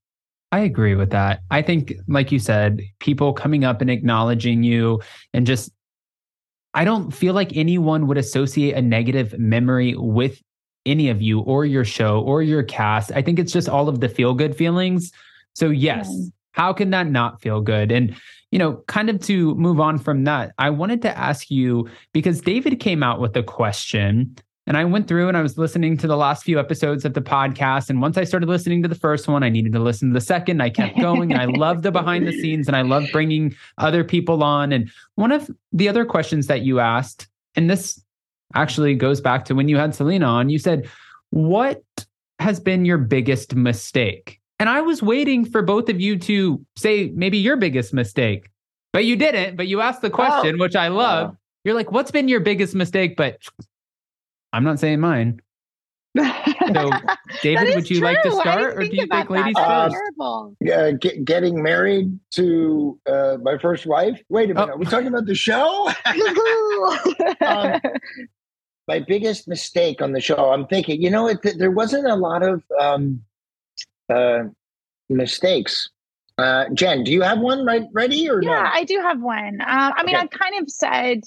I 0.53 0.59
agree 0.59 0.95
with 0.95 1.11
that. 1.11 1.41
I 1.51 1.61
think, 1.61 1.93
like 2.07 2.31
you 2.31 2.39
said, 2.39 2.81
people 2.99 3.33
coming 3.33 3.63
up 3.63 3.81
and 3.81 3.89
acknowledging 3.89 4.63
you 4.63 5.01
and 5.33 5.45
just 5.45 5.71
I 6.73 6.85
don't 6.85 7.11
feel 7.11 7.33
like 7.33 7.55
anyone 7.55 8.07
would 8.07 8.17
associate 8.17 8.73
a 8.75 8.81
negative 8.81 9.37
memory 9.37 9.95
with 9.95 10.41
any 10.85 11.09
of 11.09 11.21
you 11.21 11.41
or 11.41 11.65
your 11.65 11.85
show 11.85 12.21
or 12.21 12.41
your 12.41 12.63
cast. 12.63 13.11
I 13.11 13.21
think 13.21 13.39
it's 13.39 13.53
just 13.53 13.69
all 13.69 13.89
of 13.89 13.99
the 13.99 14.09
feel 14.09 14.33
good 14.33 14.55
feelings. 14.55 15.11
So, 15.53 15.69
yes, 15.69 16.09
how 16.53 16.73
can 16.73 16.89
that 16.91 17.07
not 17.07 17.41
feel 17.41 17.61
good? 17.61 17.91
And, 17.91 18.15
you 18.51 18.59
know, 18.59 18.83
kind 18.87 19.09
of 19.09 19.19
to 19.21 19.53
move 19.55 19.79
on 19.79 19.97
from 19.97 20.23
that, 20.23 20.53
I 20.57 20.69
wanted 20.69 21.01
to 21.03 21.17
ask 21.17 21.51
you 21.51 21.89
because 22.13 22.41
David 22.41 22.79
came 22.79 23.03
out 23.03 23.19
with 23.19 23.35
a 23.35 23.43
question 23.43 24.35
and 24.67 24.77
I 24.77 24.85
went 24.85 25.07
through 25.07 25.27
and 25.27 25.35
I 25.35 25.41
was 25.41 25.57
listening 25.57 25.97
to 25.97 26.07
the 26.07 26.15
last 26.15 26.43
few 26.43 26.59
episodes 26.59 27.03
of 27.03 27.13
the 27.13 27.21
podcast. 27.21 27.89
And 27.89 27.99
once 27.99 28.17
I 28.17 28.23
started 28.23 28.47
listening 28.47 28.83
to 28.83 28.87
the 28.87 28.95
first 28.95 29.27
one, 29.27 29.43
I 29.43 29.49
needed 29.49 29.73
to 29.73 29.79
listen 29.79 30.09
to 30.09 30.13
the 30.13 30.21
second. 30.21 30.61
I 30.61 30.69
kept 30.69 30.99
going 30.99 31.31
and 31.31 31.41
I 31.41 31.45
love 31.57 31.81
the 31.81 31.91
behind 31.91 32.27
the 32.27 32.31
scenes 32.31 32.67
and 32.67 32.75
I 32.75 32.83
love 32.83 33.05
bringing 33.11 33.55
other 33.79 34.03
people 34.03 34.43
on. 34.43 34.71
And 34.71 34.91
one 35.15 35.31
of 35.31 35.49
the 35.73 35.89
other 35.89 36.05
questions 36.05 36.45
that 36.47 36.61
you 36.61 36.79
asked, 36.79 37.27
and 37.55 37.69
this 37.69 38.01
actually 38.53 38.93
goes 38.93 39.19
back 39.19 39.45
to 39.45 39.55
when 39.55 39.67
you 39.67 39.77
had 39.77 39.95
Selena 39.95 40.27
on, 40.27 40.49
you 40.49 40.59
said, 40.59 40.87
What 41.31 41.81
has 42.39 42.59
been 42.59 42.85
your 42.85 42.99
biggest 42.99 43.55
mistake? 43.55 44.39
And 44.59 44.69
I 44.69 44.81
was 44.81 45.01
waiting 45.01 45.43
for 45.43 45.63
both 45.63 45.89
of 45.89 45.99
you 45.99 46.19
to 46.19 46.63
say 46.75 47.11
maybe 47.15 47.39
your 47.39 47.57
biggest 47.57 47.95
mistake, 47.95 48.51
but 48.93 49.05
you 49.05 49.15
didn't. 49.15 49.57
But 49.57 49.67
you 49.67 49.81
asked 49.81 50.03
the 50.03 50.11
oh. 50.11 50.15
question, 50.15 50.57
oh. 50.57 50.59
which 50.59 50.75
I 50.75 50.89
love. 50.89 51.35
You're 51.63 51.75
like, 51.75 51.91
What's 51.91 52.11
been 52.11 52.27
your 52.27 52.41
biggest 52.41 52.75
mistake? 52.75 53.17
But 53.17 53.39
I'm 54.53 54.63
not 54.63 54.79
saying 54.79 54.99
mine. 54.99 55.41
So, 56.17 56.23
David, 57.41 57.75
would 57.75 57.89
you 57.89 57.99
true. 57.99 58.05
like 58.05 58.21
to 58.23 58.31
start, 58.31 58.77
or 58.77 58.85
do 58.85 58.95
you 58.95 59.07
think 59.07 59.29
ladies 59.29 59.55
first? 59.57 59.95
Uh, 60.19 60.91
get, 60.99 61.23
getting 61.23 61.63
married 61.63 62.19
to 62.31 62.99
uh, 63.05 63.37
my 63.41 63.57
first 63.57 63.85
wife. 63.85 64.21
Wait 64.29 64.51
a 64.51 64.53
minute, 64.53 64.69
oh. 64.69 64.73
are 64.73 64.77
we 64.77 64.85
talking 64.85 65.07
about 65.07 65.25
the 65.25 65.35
show? 65.35 65.89
um, 67.41 67.79
my 68.87 68.99
biggest 68.99 69.47
mistake 69.47 70.01
on 70.01 70.11
the 70.11 70.19
show. 70.19 70.51
I'm 70.51 70.67
thinking, 70.67 71.01
you 71.01 71.09
know, 71.09 71.27
it, 71.27 71.39
there 71.57 71.71
wasn't 71.71 72.07
a 72.07 72.15
lot 72.15 72.43
of 72.43 72.61
um, 72.79 73.21
uh, 74.09 74.43
mistakes. 75.09 75.89
Uh, 76.37 76.65
Jen, 76.73 77.03
do 77.03 77.11
you 77.11 77.21
have 77.21 77.39
one 77.39 77.65
right 77.65 77.83
ready 77.93 78.29
or 78.29 78.41
yeah, 78.41 78.49
no? 78.49 78.69
I 78.73 78.83
do 78.83 78.99
have 78.99 79.21
one. 79.21 79.61
Uh, 79.61 79.91
I 79.95 80.03
mean, 80.03 80.15
okay. 80.15 80.27
I 80.31 80.37
kind 80.37 80.61
of 80.61 80.69
said 80.69 81.21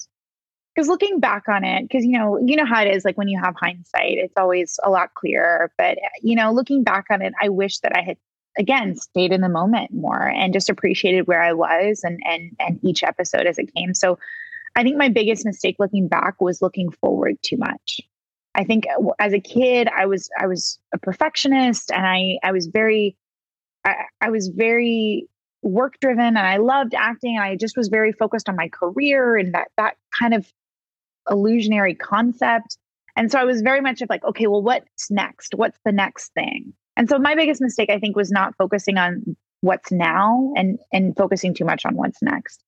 because 0.74 0.88
looking 0.88 1.20
back 1.20 1.48
on 1.48 1.64
it 1.64 1.82
because 1.82 2.04
you 2.04 2.18
know 2.18 2.38
you 2.38 2.56
know 2.56 2.64
how 2.64 2.82
it 2.82 2.94
is 2.94 3.04
like 3.04 3.16
when 3.16 3.28
you 3.28 3.40
have 3.40 3.54
hindsight 3.56 4.18
it's 4.18 4.34
always 4.36 4.78
a 4.82 4.90
lot 4.90 5.14
clearer. 5.14 5.72
But 5.78 5.98
you 6.22 6.34
know 6.34 6.52
looking 6.52 6.82
back 6.82 7.06
on 7.10 7.22
it 7.22 7.32
i 7.40 7.48
wish 7.48 7.78
that 7.80 7.96
i 7.96 8.02
had 8.02 8.16
again 8.58 8.96
stayed 8.96 9.32
in 9.32 9.40
the 9.40 9.48
moment 9.48 9.92
more 9.92 10.28
and 10.28 10.52
just 10.52 10.70
appreciated 10.70 11.26
where 11.26 11.42
i 11.42 11.52
was 11.52 12.00
and 12.02 12.20
and 12.24 12.50
and 12.58 12.78
each 12.82 13.02
episode 13.02 13.46
as 13.46 13.58
it 13.58 13.72
came. 13.74 13.94
So 13.94 14.18
i 14.76 14.82
think 14.82 14.96
my 14.96 15.08
biggest 15.08 15.44
mistake 15.44 15.76
looking 15.78 16.08
back 16.08 16.40
was 16.40 16.62
looking 16.62 16.90
forward 16.90 17.36
too 17.42 17.56
much. 17.56 18.00
I 18.54 18.64
think 18.64 18.86
uh, 18.86 19.10
as 19.18 19.32
a 19.32 19.40
kid 19.40 19.88
i 19.88 20.06
was 20.06 20.28
i 20.38 20.46
was 20.46 20.78
a 20.92 20.98
perfectionist 20.98 21.90
and 21.92 22.06
i 22.06 22.38
i 22.42 22.52
was 22.52 22.66
very 22.66 23.16
i, 23.84 23.94
I 24.20 24.30
was 24.30 24.48
very 24.48 25.28
work 25.62 25.98
driven 25.98 26.26
and 26.26 26.38
i 26.38 26.58
loved 26.58 26.94
acting. 26.94 27.36
And 27.36 27.44
i 27.44 27.56
just 27.56 27.76
was 27.76 27.88
very 27.88 28.12
focused 28.12 28.48
on 28.48 28.56
my 28.56 28.68
career 28.68 29.36
and 29.36 29.54
that 29.54 29.68
that 29.76 29.96
kind 30.18 30.34
of 30.34 30.46
illusionary 31.30 31.94
concept. 31.94 32.76
And 33.16 33.30
so 33.30 33.38
I 33.38 33.44
was 33.44 33.62
very 33.62 33.80
much 33.80 34.02
of 34.02 34.10
like, 34.10 34.24
okay, 34.24 34.46
well, 34.46 34.62
what's 34.62 35.10
next? 35.10 35.54
What's 35.54 35.78
the 35.84 35.92
next 35.92 36.32
thing? 36.34 36.72
And 36.96 37.08
so 37.08 37.18
my 37.18 37.34
biggest 37.34 37.60
mistake, 37.60 37.90
I 37.90 37.98
think, 37.98 38.16
was 38.16 38.30
not 38.30 38.56
focusing 38.56 38.98
on 38.98 39.36
what's 39.60 39.90
now 39.90 40.52
and 40.56 40.78
and 40.92 41.16
focusing 41.16 41.54
too 41.54 41.64
much 41.64 41.86
on 41.86 41.96
what's 41.96 42.22
next. 42.22 42.62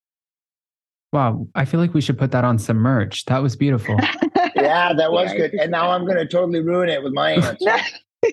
Wow, 1.12 1.47
I 1.55 1.64
feel 1.64 1.81
like 1.81 1.95
we 1.95 2.01
should 2.01 2.19
put 2.19 2.33
that 2.33 2.45
on 2.45 2.59
some 2.59 2.79
merch. 2.79 3.25
That 3.27 3.42
was 3.42 3.57
beautiful. 3.57 3.97
yeah, 4.57 4.92
that 4.92 5.12
was 5.12 5.33
yeah, 5.33 5.38
good. 5.38 5.55
And 5.55 5.71
now 5.71 5.90
I'm 5.90 6.05
going 6.05 6.19
to 6.19 6.27
totally 6.27 6.61
ruin 6.61 6.88
it 6.88 7.03
with 7.03 7.12
my 7.12 7.33
answer. 7.33 7.71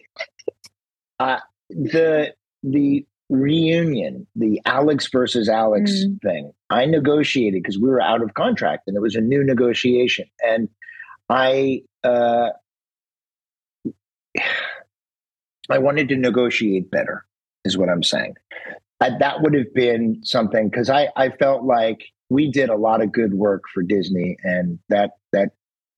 uh, 1.19 1.39
the 1.69 2.33
the 2.63 3.05
reunion, 3.33 4.27
the 4.35 4.61
Alex 4.65 5.09
versus 5.11 5.49
Alex 5.49 5.91
mm. 5.91 6.21
thing, 6.21 6.51
I 6.69 6.85
negotiated 6.85 7.63
because 7.63 7.79
we 7.79 7.89
were 7.89 8.01
out 8.01 8.21
of 8.21 8.33
contract 8.35 8.83
and 8.87 8.95
it 8.95 9.01
was 9.01 9.15
a 9.15 9.21
new 9.21 9.43
negotiation. 9.43 10.25
And 10.41 10.69
I, 11.29 11.81
uh, 12.03 12.49
I 15.69 15.77
wanted 15.79 16.09
to 16.09 16.15
negotiate 16.15 16.91
better, 16.91 17.25
is 17.65 17.77
what 17.77 17.89
I'm 17.89 18.03
saying. 18.03 18.35
I, 19.01 19.17
that 19.19 19.41
would 19.41 19.53
have 19.53 19.73
been 19.73 20.21
something 20.23 20.69
because 20.69 20.89
I, 20.89 21.09
I 21.15 21.29
felt 21.29 21.63
like 21.63 22.03
we 22.29 22.51
did 22.51 22.69
a 22.69 22.75
lot 22.75 23.01
of 23.01 23.11
good 23.11 23.33
work 23.33 23.63
for 23.73 23.83
Disney, 23.83 24.37
and 24.43 24.79
that 24.89 25.11
that 25.33 25.49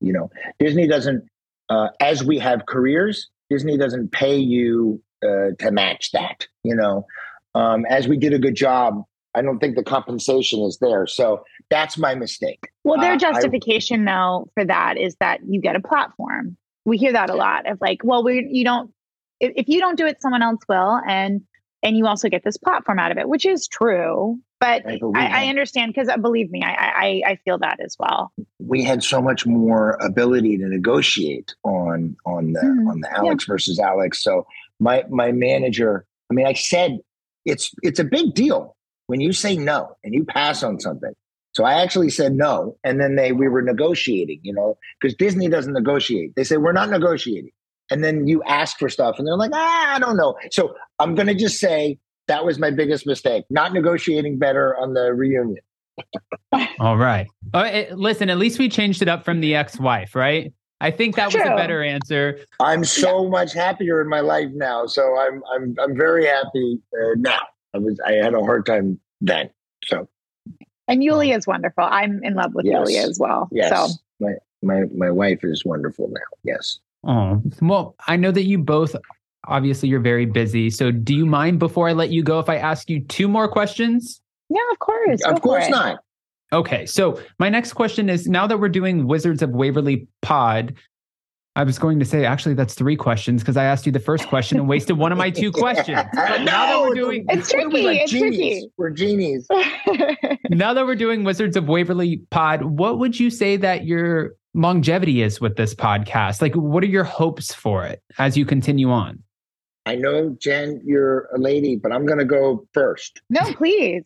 you 0.02 0.12
know 0.12 0.32
Disney 0.60 0.88
doesn't 0.88 1.24
uh, 1.70 1.90
as 2.00 2.24
we 2.24 2.40
have 2.40 2.66
careers, 2.66 3.30
Disney 3.50 3.78
doesn't 3.78 4.12
pay 4.12 4.36
you 4.36 5.02
uh, 5.26 5.64
to 5.64 5.72
match 5.72 6.12
that. 6.12 6.48
You 6.64 6.76
know, 6.76 7.06
um, 7.54 7.86
as 7.86 8.08
we 8.08 8.18
did 8.18 8.34
a 8.34 8.40
good 8.40 8.56
job, 8.56 9.04
I 9.36 9.42
don't 9.42 9.60
think 9.60 9.76
the 9.76 9.84
compensation 9.84 10.62
is 10.62 10.78
there. 10.80 11.08
So 11.08 11.44
that's 11.70 11.98
my 11.98 12.16
mistake. 12.16 12.70
Well, 12.84 13.00
their 13.00 13.14
uh, 13.14 13.18
justification, 13.18 14.08
I, 14.08 14.14
though, 14.14 14.50
for 14.54 14.66
that 14.66 14.98
is 14.98 15.16
that 15.20 15.42
you 15.48 15.62
get 15.62 15.76
a 15.76 15.82
platform. 15.82 16.58
We 16.86 16.98
hear 16.98 17.14
that 17.14 17.30
a 17.30 17.36
lot 17.36 17.70
of 17.70 17.80
like, 17.82 18.00
well, 18.04 18.24
we 18.24 18.48
you 18.50 18.64
don't 18.64 18.92
if, 19.40 19.54
if 19.56 19.68
you 19.68 19.80
don't 19.80 19.98
do 19.98 20.06
it, 20.06 20.22
someone 20.22 20.42
else 20.42 20.62
will, 20.68 21.00
and 21.08 21.42
and 21.84 21.98
you 21.98 22.08
also 22.08 22.30
get 22.30 22.44
this 22.44 22.58
platform 22.58 22.98
out 22.98 23.12
of 23.12 23.18
it, 23.18 23.28
which 23.30 23.46
is 23.46 23.68
true. 23.68 24.40
But 24.60 24.88
I, 24.88 25.00
I, 25.16 25.44
I 25.44 25.48
understand 25.48 25.94
because 25.94 26.10
uh, 26.10 26.18
believe 26.18 26.50
me, 26.50 26.64
I, 26.64 26.72
I 26.72 27.22
I 27.32 27.36
feel 27.44 27.60
that 27.60 27.80
as 27.84 27.96
well. 28.00 28.32
We 28.60 28.84
had 28.84 29.04
so 29.04 29.22
much 29.22 29.46
more 29.46 29.98
ability 30.02 30.58
to 30.58 30.68
negotiate 30.68 31.54
on 31.64 32.16
on 32.26 32.54
the 32.54 32.62
mm, 32.62 32.90
on 32.90 33.02
the 33.02 33.12
Alex 33.12 33.46
yeah. 33.48 33.54
versus 33.54 33.80
Alex. 33.80 34.24
So 34.24 34.48
my 34.80 35.04
my 35.10 35.32
manager, 35.32 36.06
I 36.30 36.34
mean, 36.34 36.48
I 36.48 36.54
said 36.54 37.00
it's 37.46 37.72
it's 37.82 38.00
a 38.00 38.04
big 38.04 38.34
deal 38.34 38.76
when 39.08 39.22
you 39.22 39.34
say 39.34 39.56
no 39.56 39.96
and 40.04 40.14
you 40.14 40.26
pass 40.26 40.64
on 40.64 40.80
something. 40.80 41.14
So 41.54 41.64
I 41.64 41.82
actually 41.82 42.10
said 42.10 42.34
no, 42.34 42.78
and 42.84 43.00
then 43.00 43.16
they 43.16 43.32
we 43.32 43.48
were 43.48 43.62
negotiating, 43.62 44.42
you 44.44 44.54
know, 44.54 44.78
because 45.00 45.16
Disney 45.16 45.48
doesn't 45.48 45.74
negotiate. 45.74 46.36
They 46.36 46.44
say 46.44 46.58
we're 46.58 46.74
not 46.74 46.90
negotiating, 46.90 47.52
and 47.90 48.04
then 48.04 48.28
you 48.28 48.44
ask 48.44 48.78
for 48.78 48.90
stuff, 48.90 49.16
and 49.18 49.28
they're 49.28 49.38
like, 49.38 49.52
ah, 49.54 49.96
I 49.96 50.00
don't 50.00 50.18
know. 50.18 50.36
So 50.52 50.76
I'm 51.00 51.16
to 51.16 51.34
just 51.34 51.60
say 51.60 51.98
that 52.28 52.46
was 52.46 52.60
my 52.60 52.72
biggest 52.72 53.08
mistake, 53.08 53.46
not 53.50 53.74
negotiating 53.74 54.38
better 54.38 54.76
on 54.78 54.94
the 54.94 55.14
reunion. 55.14 55.64
All 56.80 56.98
right. 56.98 57.28
Uh, 57.54 57.84
listen, 57.92 58.30
at 58.30 58.38
least 58.38 58.60
we 58.60 58.68
changed 58.68 59.02
it 59.02 59.08
up 59.08 59.24
from 59.24 59.40
the 59.40 59.56
ex-wife, 59.56 60.16
right? 60.16 60.52
I 60.82 60.92
think 60.92 61.16
that 61.16 61.32
True. 61.32 61.42
was 61.42 61.50
a 61.50 61.56
better 61.56 61.84
answer. 61.84 62.40
I'm 62.60 62.84
so 62.84 63.24
yeah. 63.24 63.30
much 63.30 63.54
happier 63.54 64.02
in 64.02 64.10
my 64.10 64.20
life 64.20 64.50
now, 64.54 64.86
so 64.86 65.18
I'm 65.18 65.42
I'm 65.54 65.76
I'm 65.82 65.96
very 65.96 66.26
happy 66.26 66.80
uh, 66.94 67.16
now. 67.18 67.40
I 67.74 67.78
was 67.78 68.00
I 68.06 68.14
had 68.14 68.34
a 68.34 68.42
hard 68.42 68.66
time 68.66 69.00
then. 69.22 69.50
So, 69.86 70.08
and 70.88 71.04
Yulia 71.04 71.38
is 71.38 71.48
wonderful. 71.48 71.86
I'm 71.86 72.24
in 72.24 72.36
love 72.36 72.54
with 72.54 72.66
yes. 72.66 72.90
Yulia 72.90 73.08
as 73.08 73.18
well. 73.20 73.48
Yes, 73.52 73.70
so. 73.70 73.94
my 74.20 74.34
my 74.62 74.84
my 74.96 75.10
wife 75.10 75.44
is 75.44 75.64
wonderful 75.64 76.10
now. 76.10 76.22
Yes. 76.44 76.80
Oh 77.06 77.42
well, 77.62 77.96
I 78.08 78.18
know 78.18 78.32
that 78.32 78.44
you 78.44 78.58
both. 78.58 78.96
Obviously, 79.48 79.90
you're 79.90 80.00
very 80.00 80.26
busy. 80.26 80.72
So, 80.72 80.92
do 80.92 81.14
you 81.14 81.26
mind 81.26 81.60
before 81.60 81.88
I 81.88 81.94
let 81.94 82.10
you 82.10 82.24
go 82.24 82.40
if 82.40 82.50
I 82.50 82.58
ask 82.58 82.90
you 82.90 83.00
two 83.02 83.28
more 83.28 83.48
questions? 83.48 84.20
Yeah, 84.50 84.62
of 84.72 84.80
course. 84.80 85.22
Of 85.24 85.42
course 85.42 85.70
not. 85.70 86.00
Okay, 86.54 86.86
so 86.86 87.20
my 87.40 87.50
next 87.50 87.74
question 87.74 88.10
is 88.10 88.28
now 88.28 88.48
that 88.48 88.60
we're 88.60 88.70
doing 88.70 89.08
Wizards 89.08 89.42
of 89.42 89.50
Waverly 89.50 90.08
Pod, 90.22 90.76
I 91.58 91.64
was 91.64 91.80
going 91.80 92.00
to 92.00 92.06
say 92.06 92.26
actually 92.26 92.54
that's 92.54 92.74
three 92.74 92.98
questions 92.98 93.42
because 93.42 93.56
I 93.56 93.64
asked 93.64 93.86
you 93.86 93.92
the 93.92 94.00
first 94.00 94.28
question 94.28 94.60
and 94.60 94.68
wasted 94.68 94.98
one 94.98 95.12
of 95.12 95.18
my 95.18 95.30
two 95.30 95.52
questions. 95.54 96.02
But 96.14 96.42
now 96.42 96.66
that 96.68 96.82
we're 96.82 96.94
doing 96.94 97.26
it's 97.30 97.50
tricky, 97.50 97.84
like 97.84 98.02
it's 98.02 98.12
genies. 98.12 98.38
tricky. 98.38 98.72
We're 98.78 98.90
genies. 98.90 99.48
now 100.50 100.74
that 100.74 100.86
we're 100.86 100.96
doing 100.96 101.24
Wizards 101.24 101.56
of 101.56 101.68
Waverly 101.68 102.18
Pod, 102.30 102.64
what 102.64 103.00
would 103.00 103.20
you 103.20 103.30
say 103.30 103.56
that 103.58 103.86
your 103.86 104.34
longevity 104.54 105.22
is 105.22 105.40
with 105.40 105.56
this 105.56 105.74
podcast? 105.74 106.42
Like 106.42 106.56
what 106.56 106.84
are 106.84 106.88
your 106.88 107.06
hopes 107.06 107.54
for 107.54 107.86
it 107.86 108.02
as 108.20 108.38
you 108.38 108.46
continue 108.46 108.92
on? 108.92 109.24
I 109.86 109.96
know 109.96 110.36
Jen, 110.40 110.82
you're 110.84 111.30
a 111.34 111.40
lady, 111.40 111.78
but 111.78 111.94
I'm 111.94 112.06
gonna 112.06 112.26
go 112.26 112.68
first. 112.74 113.22
No, 113.30 113.54
please. 113.54 114.04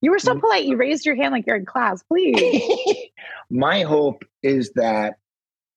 You 0.00 0.10
were 0.10 0.18
so 0.18 0.34
mm. 0.34 0.40
polite. 0.40 0.64
You 0.64 0.76
raised 0.76 1.06
your 1.06 1.16
hand 1.16 1.32
like 1.32 1.46
you're 1.46 1.56
in 1.56 1.64
class. 1.64 2.02
Please. 2.02 3.08
My 3.50 3.82
hope 3.82 4.24
is 4.42 4.72
that 4.74 5.16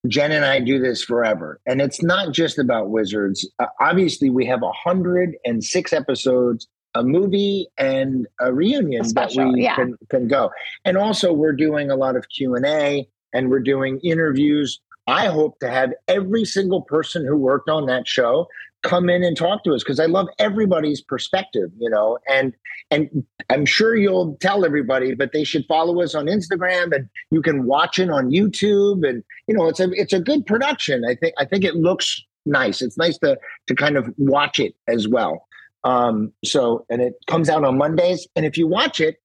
Jen 0.08 0.32
and 0.32 0.46
I 0.46 0.60
do 0.60 0.80
this 0.80 1.04
forever. 1.04 1.60
And 1.66 1.82
it's 1.82 2.02
not 2.02 2.34
just 2.34 2.58
about 2.58 2.90
wizards. 2.90 3.50
Uh, 3.60 3.68
obviously, 3.80 4.30
we 4.30 4.46
have 4.46 4.62
106 4.62 5.94
episodes, 5.94 6.68
a 6.96 7.04
movie 7.04 7.68
and 7.78 8.28
a 8.40 8.54
reunion 8.54 9.02
a 9.02 9.06
special, 9.06 9.46
that 9.46 9.54
we 9.54 9.64
yeah. 9.64 9.76
can, 9.76 9.98
can 10.10 10.28
go. 10.28 10.52
And 10.86 10.98
also 10.98 11.34
we're 11.34 11.54
doing 11.54 11.92
a 11.92 11.96
lot 11.96 12.16
of 12.16 12.28
Q&A 12.30 13.08
and 13.34 13.50
we're 13.50 13.60
doing 13.60 14.00
interviews. 14.00 14.80
I 15.10 15.28
hope 15.28 15.60
to 15.60 15.70
have 15.70 15.92
every 16.08 16.46
single 16.46 16.82
person 16.84 17.26
who 17.26 17.36
worked 17.36 17.70
on 17.70 17.88
that 17.88 18.08
show 18.08 18.48
come 18.84 19.10
in 19.10 19.24
and 19.24 19.36
talk 19.36 19.64
to 19.64 19.74
us 19.74 19.84
because 19.84 20.00
I 20.00 20.06
love 20.06 20.28
everybody's 20.38 21.02
perspective, 21.02 21.72
you 21.80 21.90
know. 21.90 22.18
And 22.30 22.54
and 22.92 23.26
I'm 23.50 23.66
sure 23.66 23.96
you'll 23.96 24.38
tell 24.40 24.66
everybody, 24.66 25.16
but 25.16 25.34
they 25.34 25.44
should 25.44 25.66
follow 25.68 26.02
us 26.02 26.16
on 26.16 26.28
Instagram 26.28 26.96
and 26.96 27.10
you 27.32 27.42
can 27.42 27.66
watch 27.66 28.00
it 28.00 28.10
on 28.10 28.30
YouTube. 28.30 29.08
And 29.08 29.24
you 29.48 29.56
know, 29.56 29.68
it's 29.68 29.80
a 29.80 29.90
it's 29.92 30.14
a 30.14 30.20
good 30.20 30.46
production. 30.46 31.04
I 31.06 31.16
think 31.16 31.34
I 31.38 31.46
think 31.46 31.64
it 31.64 31.76
looks 31.76 32.22
nice. 32.46 32.82
It's 32.82 32.98
nice 32.98 33.18
to 33.20 33.38
to 33.68 33.76
kind 33.76 33.98
of 33.98 34.14
watch 34.18 34.60
it 34.60 34.76
as 34.88 35.08
well. 35.08 35.48
Um, 35.84 36.34
so 36.46 36.86
and 36.90 37.02
it 37.02 37.14
comes 37.28 37.50
out 37.50 37.64
on 37.64 37.78
Mondays. 37.78 38.28
And 38.36 38.46
if 38.46 38.58
you 38.58 38.68
watch 38.68 39.02
it, 39.02 39.18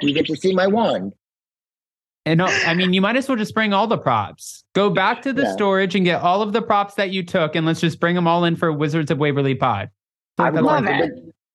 you 0.00 0.12
get 0.14 0.26
to 0.26 0.36
see 0.36 0.54
my 0.54 0.66
wand. 0.66 1.14
And 2.26 2.42
I 2.42 2.74
mean, 2.74 2.92
you 2.92 3.00
might 3.00 3.16
as 3.16 3.28
well 3.28 3.38
just 3.38 3.54
bring 3.54 3.72
all 3.72 3.86
the 3.86 3.96
props. 3.96 4.64
Go 4.74 4.90
back 4.90 5.22
to 5.22 5.32
the 5.32 5.42
yeah. 5.42 5.52
storage 5.52 5.94
and 5.94 6.04
get 6.04 6.20
all 6.20 6.42
of 6.42 6.52
the 6.52 6.60
props 6.60 6.94
that 6.94 7.10
you 7.10 7.24
took, 7.24 7.56
and 7.56 7.66
let's 7.66 7.80
just 7.80 7.98
bring 7.98 8.14
them 8.14 8.26
all 8.26 8.44
in 8.44 8.56
for 8.56 8.70
Wizards 8.72 9.10
of 9.10 9.18
Waverly 9.18 9.54
Pod. 9.54 9.90
I 10.38 10.50
love 10.50 10.84
it. 10.86 11.12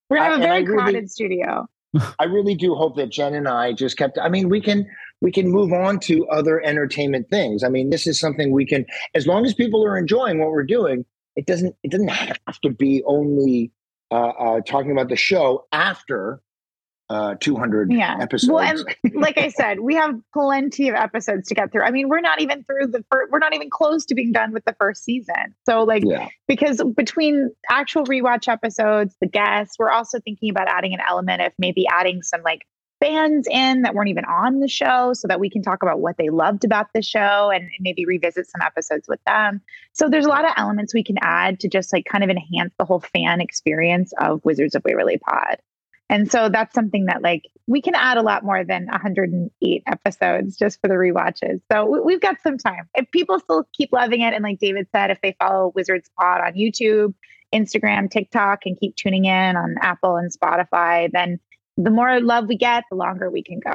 We're 0.10 0.18
gonna 0.18 0.30
have 0.30 0.40
a 0.40 0.44
very 0.44 0.66
crowded 0.66 1.10
studio. 1.10 1.68
I 2.20 2.26
really 2.26 2.56
do 2.56 2.76
hope 2.76 2.96
that 2.98 3.12
Jen 3.12 3.34
and 3.34 3.48
I 3.48 3.74
just 3.74 3.98
kept. 3.98 4.18
I 4.18 4.30
mean, 4.30 4.50
we 4.50 4.60
can 4.60 4.88
we 5.22 5.32
can 5.32 5.50
move 5.50 5.72
on 5.72 6.00
to 6.02 6.28
other 6.28 6.62
entertainment 6.64 7.30
things. 7.30 7.64
I 7.64 7.70
mean, 7.70 7.90
this 7.90 8.06
is 8.06 8.20
something 8.20 8.52
we 8.52 8.66
can, 8.66 8.86
as 9.14 9.28
long 9.28 9.46
as 9.46 9.54
people 9.54 9.86
are 9.86 9.98
enjoying 9.98 10.40
what 10.40 10.52
we're 10.52 10.64
doing. 10.64 11.06
It 11.36 11.46
doesn't 11.46 11.76
it 11.84 11.92
doesn't 11.92 12.10
have 12.10 12.62
to 12.62 12.70
be 12.70 13.04
only 13.06 13.72
uh, 14.12 14.30
uh, 14.30 14.62
talking 14.62 14.92
about 14.92 15.10
the 15.10 15.16
show 15.16 15.66
after 15.72 16.42
uh 17.10 17.36
200 17.40 17.92
yeah. 17.92 18.18
episodes. 18.20 18.52
Well, 18.52 18.64
and 18.64 19.16
like 19.16 19.38
I 19.38 19.50
said, 19.50 19.80
we 19.80 19.96
have 19.96 20.16
plenty 20.34 20.90
of 20.90 20.96
episodes 20.96 21.48
to 21.50 21.56
get 21.56 21.72
through. 21.72 21.84
I 21.84 21.92
mean, 21.92 22.10
we're 22.10 22.22
not 22.22 22.42
even 22.42 22.64
through 22.64 22.88
the 22.88 23.04
first, 23.12 23.32
we're 23.32 23.40
not 23.40 23.54
even 23.54 23.70
close 23.70 24.06
to 24.06 24.16
being 24.16 24.32
done 24.32 24.52
with 24.52 24.66
the 24.66 24.76
first 24.80 25.04
season. 25.04 25.56
So 25.66 25.84
like 25.84 26.04
yeah. 26.06 26.30
because 26.48 26.82
between 26.96 27.52
actual 27.70 28.06
rewatch 28.06 28.48
episodes, 28.48 29.16
the 29.22 29.28
guests, 29.28 29.78
we're 29.78 29.92
also 29.92 30.20
thinking 30.20 30.50
about 30.50 30.68
adding 30.68 30.94
an 30.94 31.00
element 31.08 31.42
of 31.42 31.52
maybe 31.58 31.86
adding 31.88 32.22
some 32.24 32.42
like 32.44 32.66
fans 33.00 33.48
in 33.50 33.84
that 33.84 33.94
weren't 33.94 34.10
even 34.10 34.26
on 34.26 34.60
the 34.60 34.68
show 34.68 35.14
so 35.14 35.28
that 35.28 35.40
we 35.40 35.50
can 35.50 35.62
talk 35.62 35.84
about 35.84 36.00
what 36.00 36.18
they 36.18 36.30
loved 36.30 36.64
about 36.64 36.88
the 36.94 37.02
show 37.02 37.52
and 37.54 37.70
maybe 37.80 38.06
revisit 38.06 38.48
some 38.50 38.62
episodes 38.62 39.08
with 39.08 39.20
them. 39.26 39.62
So 39.94 40.10
there's 40.10 40.26
a 40.26 40.30
lot 40.30 40.46
of 40.46 40.52
elements 40.58 40.94
we 40.94 41.04
can 41.04 41.18
add 41.22 41.60
to 41.62 41.68
just 41.68 41.92
like 41.94 42.06
kind 42.06 42.24
of 42.24 42.30
enhance 42.30 42.74
the 42.78 42.86
whole 42.86 43.02
fan 43.02 43.42
experience 43.42 44.14
of 44.20 44.44
Wizards 44.44 44.76
of 44.76 44.84
Waverly 44.84 45.18
Pod. 45.18 45.58
And 46.10 46.32
so 46.32 46.50
that's 46.50 46.74
something 46.74 47.06
that 47.06 47.22
like 47.22 47.50
we 47.68 47.82
can 47.82 47.96
add 47.96 48.18
a 48.18 48.22
lot 48.22 48.44
more 48.44 48.64
than 48.64 48.86
108 48.86 49.84
episodes 49.88 50.56
just 50.56 50.80
for 50.80 50.88
the 50.88 50.98
re-watches. 50.98 51.62
So 51.72 52.04
we've 52.04 52.22
got 52.22 52.42
some 52.44 52.58
time. 52.58 52.88
If 52.94 53.10
people 53.12 53.40
still 53.40 53.68
keep 53.74 53.92
loving 53.92 54.22
it, 54.22 54.34
and 54.34 54.44
like 54.44 54.60
David 54.60 54.88
said, 54.96 55.10
if 55.10 55.20
they 55.22 55.36
follow 55.40 55.72
Wizards 55.74 56.10
Pod 56.20 56.42
on 56.42 56.54
YouTube, 56.54 57.16
Instagram, 57.54 58.10
TikTok, 58.12 58.66
and 58.66 58.80
keep 58.80 58.96
tuning 58.96 59.26
in 59.26 59.56
on 59.56 59.76
Apple 59.82 60.18
and 60.18 60.32
Spotify, 60.32 61.10
then 61.12 61.40
the 61.78 61.90
more 61.90 62.20
love 62.20 62.46
we 62.48 62.58
get, 62.58 62.84
the 62.92 62.96
longer 62.96 63.32
we 63.32 63.44
can 63.44 63.60
go. 63.60 63.74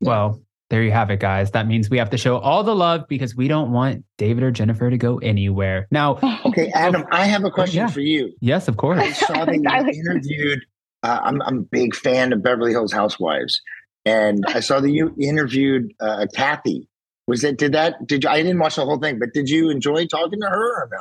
Well, 0.00 0.42
there 0.70 0.82
you 0.82 0.90
have 0.90 1.10
it, 1.10 1.20
guys. 1.20 1.52
That 1.52 1.66
means 1.66 1.88
we 1.88 1.98
have 1.98 2.10
to 2.10 2.18
show 2.18 2.38
all 2.38 2.62
the 2.62 2.74
love 2.74 3.08
because 3.08 3.34
we 3.34 3.48
don't 3.48 3.72
want 3.72 4.04
David 4.18 4.42
or 4.42 4.50
Jennifer 4.50 4.90
to 4.90 4.98
go 4.98 5.18
anywhere. 5.18 5.86
Now, 5.90 6.18
okay, 6.44 6.70
Adam, 6.74 7.04
I 7.10 7.24
have 7.24 7.44
a 7.44 7.50
question 7.52 7.78
yeah. 7.78 7.88
for 7.88 8.00
you. 8.00 8.32
Yes, 8.40 8.68
of 8.68 8.76
course. 8.76 9.00
I 9.00 9.12
saw 9.12 9.44
that 9.44 9.54
you 9.94 10.00
interviewed 10.00 10.60
uh, 11.02 11.20
I'm, 11.22 11.42
I'm 11.42 11.58
a 11.58 11.62
big 11.62 11.94
fan 11.94 12.32
of 12.32 12.42
Beverly 12.42 12.72
Hills 12.72 12.92
Housewives, 12.92 13.60
and 14.04 14.44
I 14.48 14.60
saw 14.60 14.80
that 14.80 14.90
you 14.90 15.14
interviewed 15.20 15.92
uh, 16.00 16.26
Kathy. 16.34 16.88
Was 17.26 17.44
it? 17.44 17.58
Did 17.58 17.72
that? 17.72 18.06
Did 18.06 18.24
you? 18.24 18.30
I 18.30 18.42
didn't 18.42 18.58
watch 18.58 18.76
the 18.76 18.84
whole 18.84 18.98
thing, 18.98 19.18
but 19.18 19.34
did 19.34 19.50
you 19.50 19.68
enjoy 19.70 20.06
talking 20.06 20.40
to 20.40 20.46
her 20.46 20.82
or 20.82 20.88
no? 20.90 20.98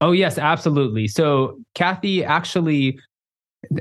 Oh 0.00 0.12
yes, 0.12 0.38
absolutely. 0.38 1.08
So 1.08 1.58
Kathy 1.74 2.24
actually, 2.24 2.98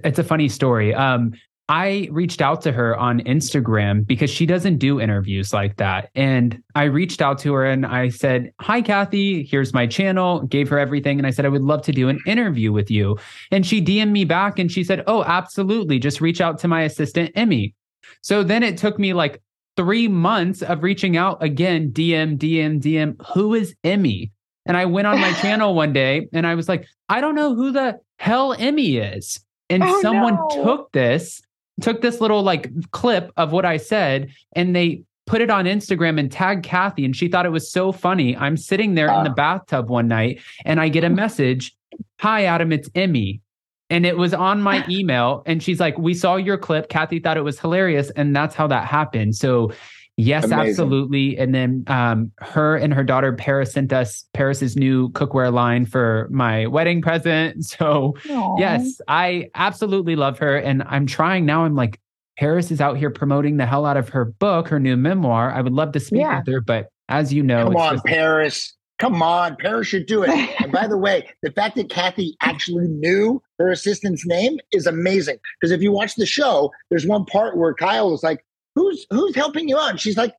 it's 0.03 0.19
a 0.19 0.23
funny 0.23 0.49
story. 0.49 0.93
Um, 0.93 1.33
I 1.69 2.07
reached 2.11 2.41
out 2.41 2.61
to 2.61 2.71
her 2.71 2.95
on 2.97 3.19
Instagram 3.21 4.07
because 4.07 4.29
she 4.29 4.45
doesn't 4.45 4.77
do 4.77 5.01
interviews 5.01 5.51
like 5.51 5.75
that. 5.77 6.09
And 6.15 6.63
I 6.75 6.83
reached 6.83 7.21
out 7.21 7.39
to 7.39 7.53
her 7.53 7.65
and 7.65 7.85
I 7.85 8.07
said, 8.07 8.53
Hi, 8.61 8.81
Kathy, 8.81 9.43
here's 9.43 9.73
my 9.73 9.85
channel, 9.85 10.43
gave 10.43 10.69
her 10.69 10.79
everything. 10.79 11.17
And 11.17 11.27
I 11.27 11.31
said, 11.31 11.45
I 11.45 11.49
would 11.49 11.63
love 11.63 11.81
to 11.83 11.91
do 11.91 12.07
an 12.07 12.19
interview 12.25 12.71
with 12.71 12.89
you. 12.89 13.17
And 13.51 13.65
she 13.65 13.83
DM'd 13.83 14.13
me 14.13 14.23
back 14.23 14.59
and 14.59 14.71
she 14.71 14.83
said, 14.83 15.03
Oh, 15.07 15.23
absolutely. 15.25 15.99
Just 15.99 16.21
reach 16.21 16.39
out 16.39 16.57
to 16.59 16.69
my 16.69 16.83
assistant, 16.83 17.31
Emmy. 17.35 17.75
So 18.21 18.43
then 18.43 18.63
it 18.63 18.77
took 18.77 18.97
me 18.97 19.13
like 19.13 19.41
three 19.75 20.07
months 20.07 20.61
of 20.61 20.83
reaching 20.83 21.17
out 21.17 21.43
again, 21.43 21.91
DM, 21.91 22.37
DM, 22.37 22.81
DM. 22.81 23.25
Who 23.33 23.53
is 23.53 23.75
Emmy? 23.83 24.31
And 24.65 24.77
I 24.77 24.85
went 24.85 25.07
on 25.07 25.19
my 25.19 25.33
channel 25.41 25.75
one 25.75 25.91
day 25.91 26.29
and 26.31 26.47
I 26.47 26.55
was 26.55 26.69
like, 26.69 26.87
I 27.09 27.19
don't 27.19 27.35
know 27.35 27.55
who 27.55 27.71
the 27.71 27.99
hell 28.19 28.53
Emmy 28.53 28.97
is. 28.97 29.41
And 29.69 29.83
oh, 29.83 30.01
someone 30.01 30.35
no. 30.35 30.63
took 30.63 30.91
this 30.93 31.41
took 31.81 32.01
this 32.01 32.21
little 32.21 32.43
like 32.43 32.71
clip 32.91 33.31
of 33.37 33.51
what 33.51 33.65
I 33.65 33.77
said 33.77 34.31
and 34.55 34.75
they 34.75 35.03
put 35.25 35.41
it 35.41 35.49
on 35.49 35.65
Instagram 35.65 36.19
and 36.19 36.31
tagged 36.31 36.63
Kathy. 36.63 37.05
And 37.05 37.15
she 37.15 37.27
thought 37.27 37.45
it 37.45 37.51
was 37.51 37.71
so 37.71 37.91
funny. 37.91 38.35
I'm 38.35 38.57
sitting 38.57 38.95
there 38.95 39.07
in 39.07 39.23
the 39.23 39.29
ah. 39.29 39.33
bathtub 39.33 39.89
one 39.89 40.07
night 40.07 40.41
and 40.65 40.79
I 40.79 40.89
get 40.89 41.03
a 41.03 41.09
message 41.09 41.73
Hi, 42.19 42.45
Adam, 42.45 42.71
it's 42.71 42.89
Emmy. 42.95 43.41
And 43.89 44.05
it 44.05 44.17
was 44.17 44.33
on 44.33 44.61
my 44.61 44.85
email. 44.89 45.43
And 45.45 45.61
she's 45.61 45.79
like, 45.79 45.97
We 45.97 46.13
saw 46.13 46.35
your 46.35 46.57
clip. 46.57 46.89
Kathy 46.89 47.19
thought 47.19 47.37
it 47.37 47.43
was 47.43 47.59
hilarious. 47.59 48.09
And 48.11 48.35
that's 48.35 48.55
how 48.55 48.67
that 48.67 48.85
happened. 48.85 49.35
So 49.35 49.71
Yes, 50.19 50.45
Amazing. 50.45 50.69
absolutely. 50.69 51.37
And 51.37 51.53
then 51.53 51.83
um, 51.85 52.31
her 52.39 52.75
and 52.75 52.91
her 52.91 53.03
daughter 53.03 53.33
Paris 53.33 53.71
sent 53.71 53.93
us 53.93 54.25
Paris's 54.33 54.75
new 54.75 55.09
cookware 55.11 55.53
line 55.53 55.85
for 55.85 56.27
my 56.31 56.65
wedding 56.67 57.01
present. 57.01 57.57
So 57.77 58.15
Aww. 58.25 58.59
yes, 58.59 58.99
I 59.07 59.49
absolutely 59.53 60.15
love 60.15 60.39
her, 60.39 60.57
and 60.57 60.83
I'm 60.87 61.05
trying 61.05 61.45
now. 61.45 61.65
I'm 61.65 61.75
like, 61.75 61.99
Paris 62.39 62.71
is 62.71 62.81
out 62.81 62.97
here 62.97 63.09
promoting 63.11 63.57
the 63.57 63.65
hell 63.65 63.85
out 63.85 63.97
of 63.97 64.09
her 64.09 64.25
book, 64.25 64.67
her 64.69 64.79
new 64.79 64.97
memoir. 64.97 65.51
I 65.51 65.61
would 65.61 65.73
love 65.73 65.91
to 65.91 65.99
speak 65.99 66.21
yeah. 66.21 66.39
with 66.39 66.47
her, 66.47 66.61
but 66.61 66.87
as 67.09 67.31
you 67.31 67.43
know, 67.43 67.65
come 67.65 67.75
on, 67.75 67.93
just- 67.95 68.05
Paris. 68.05 68.73
Come 68.99 69.21
on, 69.21 69.55
Paris 69.57 69.87
should 69.87 70.07
do 70.07 70.23
it. 70.23 70.29
and 70.59 70.71
by 70.71 70.87
the 70.87 70.97
way, 71.05 71.29
the 71.43 71.51
fact 71.51 71.75
that 71.75 71.87
Kathy 71.89 72.35
actually 72.41 72.87
knew 72.87 73.39
her 73.59 73.69
assistant's 73.69 74.25
name 74.25 74.57
is 74.71 74.87
amazing. 74.87 75.37
Because 75.59 75.71
if 75.71 75.83
you 75.83 75.91
watch 75.91 76.15
the 76.15 76.25
show, 76.25 76.71
there's 76.89 77.05
one 77.05 77.23
part 77.25 77.57
where 77.57 77.75
Kyle 77.75 78.09
was 78.09 78.23
like, 78.23 78.43
who's 78.77 79.05
who's 79.09 79.35
helping 79.35 79.67
you 79.67 79.77
out? 79.77 79.91
And 79.91 79.99
she's 79.99 80.17
like, 80.17 80.33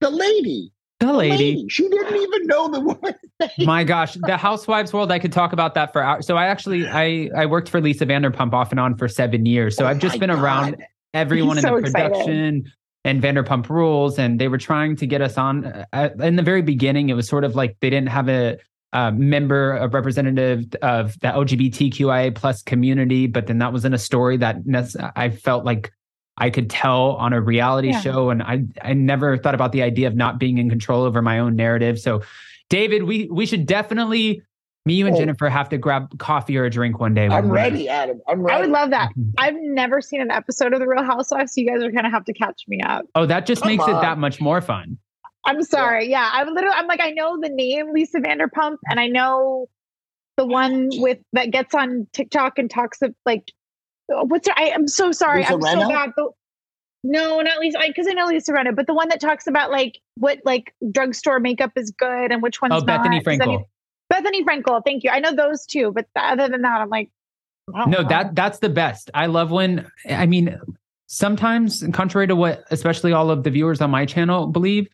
the 0.00 0.10
lady. 0.10 0.72
The 1.00 1.12
lady. 1.12 1.36
lady. 1.36 1.68
She 1.68 1.88
didn't 1.88 2.16
even 2.16 2.46
know 2.46 2.68
the 2.68 2.80
woman. 2.80 3.14
My 3.58 3.84
gosh, 3.84 4.14
the 4.14 4.36
housewives 4.36 4.92
world. 4.92 5.12
I 5.12 5.18
could 5.18 5.32
talk 5.32 5.52
about 5.52 5.74
that 5.74 5.92
for 5.92 6.02
hours. 6.02 6.26
So 6.26 6.36
I 6.36 6.46
actually 6.46 6.86
I 6.88 7.30
I 7.36 7.46
worked 7.46 7.68
for 7.68 7.80
Lisa 7.80 8.06
Vanderpump 8.06 8.52
off 8.52 8.70
and 8.70 8.80
on 8.80 8.96
for 8.96 9.08
seven 9.08 9.44
years. 9.46 9.76
So 9.76 9.84
oh 9.84 9.88
I've 9.88 9.98
just 9.98 10.18
been 10.18 10.30
God. 10.30 10.42
around 10.42 10.84
everyone 11.12 11.56
He's 11.56 11.64
in 11.64 11.70
so 11.70 11.76
the 11.76 11.82
production. 11.82 12.56
Excited. 12.58 12.72
And 13.04 13.22
Vanderpump 13.22 13.68
Rules, 13.68 14.18
and 14.18 14.40
they 14.40 14.48
were 14.48 14.58
trying 14.58 14.96
to 14.96 15.06
get 15.06 15.22
us 15.22 15.38
on. 15.38 15.64
Uh, 15.92 16.08
in 16.18 16.34
the 16.34 16.42
very 16.42 16.62
beginning, 16.62 17.08
it 17.08 17.14
was 17.14 17.28
sort 17.28 17.44
of 17.44 17.54
like 17.54 17.76
they 17.80 17.88
didn't 17.88 18.08
have 18.08 18.28
a 18.28 18.58
uh, 18.92 19.12
member, 19.12 19.76
a 19.76 19.86
representative 19.86 20.64
of 20.82 21.12
the 21.20 21.28
LGBTQIA 21.28 22.34
plus 22.34 22.62
community, 22.62 23.28
but 23.28 23.46
then 23.46 23.58
that 23.58 23.72
was 23.72 23.84
in 23.84 23.94
a 23.94 23.98
story 23.98 24.36
that 24.38 24.56
I 25.14 25.30
felt 25.30 25.64
like 25.64 25.92
I 26.38 26.50
could 26.50 26.68
tell 26.68 27.12
on 27.12 27.32
a 27.32 27.40
reality 27.40 27.90
yeah. 27.90 28.00
show. 28.00 28.30
And 28.30 28.42
I 28.42 28.64
I 28.82 28.92
never 28.92 29.36
thought 29.36 29.54
about 29.54 29.72
the 29.72 29.82
idea 29.82 30.06
of 30.06 30.16
not 30.16 30.38
being 30.38 30.58
in 30.58 30.68
control 30.68 31.04
over 31.04 31.22
my 31.22 31.38
own 31.38 31.56
narrative. 31.56 31.98
So 31.98 32.22
David, 32.68 33.04
we 33.04 33.28
we 33.30 33.46
should 33.46 33.66
definitely 33.66 34.42
me, 34.86 34.94
you, 34.94 35.06
and 35.06 35.16
oh. 35.16 35.18
Jennifer 35.18 35.48
have 35.48 35.68
to 35.70 35.78
grab 35.78 36.16
coffee 36.18 36.56
or 36.56 36.64
a 36.64 36.70
drink 36.70 37.00
one 37.00 37.12
day. 37.12 37.26
I'm 37.26 37.50
ready, 37.50 37.88
Adam. 37.88 38.20
I'm 38.28 38.40
ready. 38.40 38.56
I 38.56 38.60
would 38.60 38.70
love 38.70 38.90
that. 38.90 39.10
Mm-hmm. 39.10 39.30
I've 39.36 39.56
never 39.56 40.00
seen 40.00 40.20
an 40.20 40.30
episode 40.30 40.72
of 40.72 40.78
The 40.78 40.86
Real 40.86 41.02
Housewives, 41.02 41.54
so 41.54 41.60
you 41.60 41.68
guys 41.68 41.82
are 41.82 41.90
gonna 41.90 42.10
have 42.10 42.24
to 42.26 42.32
catch 42.32 42.62
me 42.68 42.80
up. 42.82 43.04
Oh, 43.16 43.26
that 43.26 43.46
just 43.46 43.62
Come 43.62 43.72
makes 43.72 43.84
on. 43.84 43.90
it 43.90 44.00
that 44.00 44.18
much 44.18 44.40
more 44.40 44.60
fun. 44.60 44.96
I'm 45.44 45.62
sorry. 45.62 46.08
Yeah. 46.08 46.22
yeah, 46.22 46.30
I'm 46.34 46.54
literally. 46.54 46.76
I'm 46.76 46.86
like, 46.86 47.00
I 47.02 47.10
know 47.10 47.36
the 47.40 47.48
name 47.48 47.92
Lisa 47.92 48.18
Vanderpump, 48.18 48.76
and 48.88 49.00
I 49.00 49.08
know 49.08 49.68
the 50.36 50.46
one 50.46 50.90
with 50.92 51.18
that 51.32 51.50
gets 51.50 51.74
on 51.74 52.06
TikTok 52.12 52.58
and 52.58 52.70
talks 52.70 53.02
of 53.02 53.12
like 53.24 53.52
what's 54.08 54.48
her, 54.48 54.54
I 54.56 54.68
am 54.68 54.88
so 54.88 55.12
sorry. 55.12 55.40
Lisa 55.40 55.54
I'm 55.54 55.60
Rinna? 55.60 55.82
so 55.82 55.88
bad. 55.88 56.12
The, 56.16 56.28
no, 57.04 57.40
not 57.40 57.58
Lisa, 57.58 57.78
because 57.86 58.06
I, 58.06 58.10
I, 58.10 58.14
know 58.14 58.26
Lisa 58.26 58.52
Rinna, 58.52 58.74
but 58.74 58.86
the 58.86 58.94
one 58.94 59.08
that 59.08 59.20
talks 59.20 59.46
about 59.46 59.70
like 59.70 59.98
what 60.16 60.40
like 60.44 60.74
drugstore 60.90 61.40
makeup 61.40 61.72
is 61.76 61.90
good 61.90 62.32
and 62.32 62.42
which 62.42 62.60
one's 62.60 62.74
oh, 62.74 62.78
not. 62.80 63.04
Bethenny 63.04 63.22
Frankel. 63.22 63.64
Bethenny 64.12 64.44
Frankel, 64.44 64.82
thank 64.84 65.04
you. 65.04 65.10
I 65.10 65.18
know 65.18 65.34
those 65.34 65.66
two, 65.66 65.92
but 65.92 66.06
other 66.16 66.48
than 66.48 66.62
that, 66.62 66.80
I'm 66.80 66.88
like, 66.88 67.10
no, 67.68 67.84
know. 67.84 68.08
that 68.08 68.34
that's 68.34 68.60
the 68.60 68.68
best. 68.68 69.10
I 69.14 69.26
love 69.26 69.50
when 69.50 69.90
I 70.08 70.26
mean, 70.26 70.58
sometimes, 71.06 71.84
contrary 71.92 72.26
to 72.28 72.36
what 72.36 72.64
especially 72.70 73.12
all 73.12 73.30
of 73.30 73.42
the 73.42 73.50
viewers 73.50 73.80
on 73.80 73.90
my 73.90 74.06
channel 74.06 74.46
believe, 74.46 74.88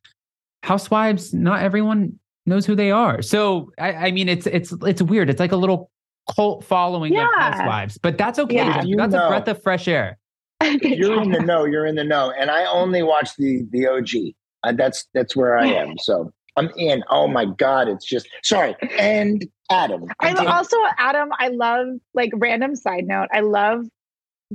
housewives, 0.63 1.35
not 1.35 1.63
everyone 1.63 2.19
knows 2.47 2.67
who 2.67 2.75
they 2.75 2.91
are. 2.91 3.23
So 3.23 3.73
I, 3.79 3.93
I 3.93 4.11
mean, 4.11 4.29
it's 4.29 4.47
it's 4.47 4.73
it's 4.83 5.03
weird. 5.03 5.29
It's 5.29 5.41
like 5.41 5.53
a 5.53 5.57
little 5.57 5.91
cult 6.35 6.64
following 6.64 7.12
yeah. 7.12 7.27
of 7.27 7.35
housewives, 7.35 7.99
but 7.99 8.18
that's 8.18 8.39
okay. 8.39 8.57
Yeah, 8.57 8.83
that's 8.97 9.12
know, 9.12 9.27
a 9.27 9.29
breath 9.29 9.49
of 9.49 9.62
fresh 9.62 9.89
air. 9.89 10.18
you're 10.83 11.23
in 11.23 11.31
the 11.31 11.41
know. 11.41 11.64
You're 11.64 11.87
in 11.87 11.97
the 11.97 12.05
know, 12.05 12.33
and 12.39 12.51
I 12.51 12.66
only 12.66 13.03
watch 13.03 13.37
the 13.37 13.66
the 13.70 13.87
OG. 13.87 14.35
Uh, 14.64 14.73
that's 14.73 15.07
that's 15.14 15.35
where 15.35 15.59
I 15.59 15.66
am. 15.66 15.99
So 15.99 16.33
I'm 16.57 16.70
in. 16.77 17.03
Oh 17.11 17.27
my 17.27 17.47
god, 17.47 17.89
it's 17.89 18.05
just 18.05 18.29
sorry. 18.43 18.77
And 18.99 19.47
Adam. 19.70 20.05
I 20.20 20.35
also 20.47 20.77
Adam. 20.99 21.31
I 21.39 21.49
love 21.49 21.89
like 22.14 22.31
random 22.35 22.77
side 22.77 23.07
note. 23.07 23.29
I 23.33 23.41
love 23.41 23.87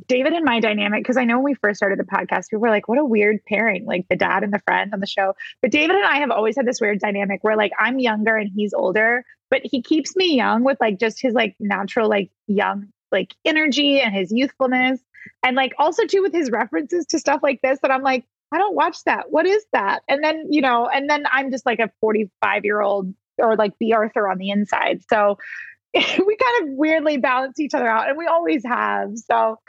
David 0.08 0.34
and 0.34 0.46
my 0.46 0.60
dynamic, 0.60 1.04
because 1.04 1.18
I 1.18 1.24
know 1.24 1.38
when 1.38 1.46
we 1.46 1.54
first 1.56 1.78
started 1.78 2.00
the 2.00 2.04
podcast, 2.04 2.50
people 2.50 2.60
were 2.60 2.70
like, 2.70 2.88
what 2.88 2.98
a 2.98 3.06
weird 3.06 3.44
pairing, 3.46 3.86
like 3.86 4.06
the 4.10 4.16
dad 4.16 4.44
and 4.44 4.54
the 4.54 4.60
friend 4.60 4.94
on 4.94 5.00
the 5.00 5.08
show. 5.08 5.34
But 5.62 5.72
David 5.72 5.96
and 5.96 6.06
I 6.06 6.18
have 6.18 6.32
always 6.32 6.56
had 6.56 6.66
this 6.66 6.82
weird 6.82 7.00
dynamic 7.00 7.44
where 7.44 7.58
like 7.58 7.72
I'm 7.80 8.00
younger 8.00 8.36
and 8.36 8.52
he's 8.54 8.74
older, 8.74 9.24
but 9.50 9.62
he 9.64 9.82
keeps 9.82 10.16
me 10.16 10.36
young 10.36 10.64
with 10.64 10.78
like 10.80 11.00
just 11.00 11.22
his 11.22 11.34
like 11.34 11.56
natural, 11.60 12.10
like 12.10 12.30
young, 12.48 12.88
like 13.12 13.34
energy 13.46 14.00
and 14.00 14.14
his 14.14 14.32
youthfulness. 14.32 15.00
And 15.44 15.56
like 15.56 15.74
also 15.78 16.06
too 16.06 16.22
with 16.22 16.34
his 16.34 16.52
references 16.52 17.06
to 17.08 17.20
stuff 17.20 17.42
like 17.44 17.62
this 17.62 17.80
that 17.82 17.92
I'm 17.92 18.04
like, 18.04 18.26
I 18.52 18.58
don't 18.58 18.76
watch 18.76 19.04
that. 19.06 19.32
What 19.32 19.46
is 19.46 19.66
that? 19.74 20.04
And 20.08 20.24
then, 20.24 20.48
you 20.50 20.62
know, 20.62 20.88
and 20.88 21.10
then 21.10 21.26
I'm 21.32 21.52
just 21.52 21.66
like 21.66 21.80
a 21.80 21.92
45 22.00 22.66
year 22.66 22.82
old 22.82 23.14
or 23.38 23.56
like 23.56 23.78
Bea 23.78 23.94
Arthur 23.94 24.30
on 24.30 24.38
the 24.38 24.50
inside. 24.52 25.02
So 25.10 25.38
we 25.94 26.02
kind 26.02 26.64
of 26.64 26.70
weirdly 26.70 27.18
balance 27.18 27.60
each 27.60 27.74
other 27.74 27.88
out 27.88 28.10
and 28.10 28.18
we 28.18 28.26
always 28.26 28.64
have. 28.66 29.18
So 29.18 29.60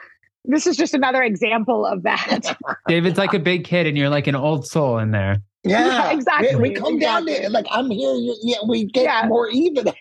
this 0.49 0.66
is 0.66 0.76
just 0.76 0.94
another 0.94 1.22
example 1.22 1.86
of 1.86 2.03
that. 2.03 2.57
David's 2.88 3.18
like 3.18 3.34
a 3.34 3.38
big 3.38 3.64
kid, 3.64 3.86
and 3.86 3.96
you're 3.96 4.09
like 4.09 4.26
an 4.26 4.34
old 4.34 4.66
soul 4.66 4.99
in 4.99 5.11
there. 5.11 5.42
Yeah, 5.62 5.86
yeah 5.86 6.11
exactly. 6.16 6.57
We, 6.57 6.70
we 6.70 6.74
come 6.74 6.94
exactly. 6.94 7.34
down 7.34 7.42
to 7.42 7.51
like 7.51 7.66
I'm 7.70 7.90
here. 7.90 8.14
You, 8.14 8.36
yeah, 8.42 8.59
we 8.66 8.84
get 8.86 9.05
yeah. 9.05 9.26
more 9.26 9.49
even. 9.51 9.92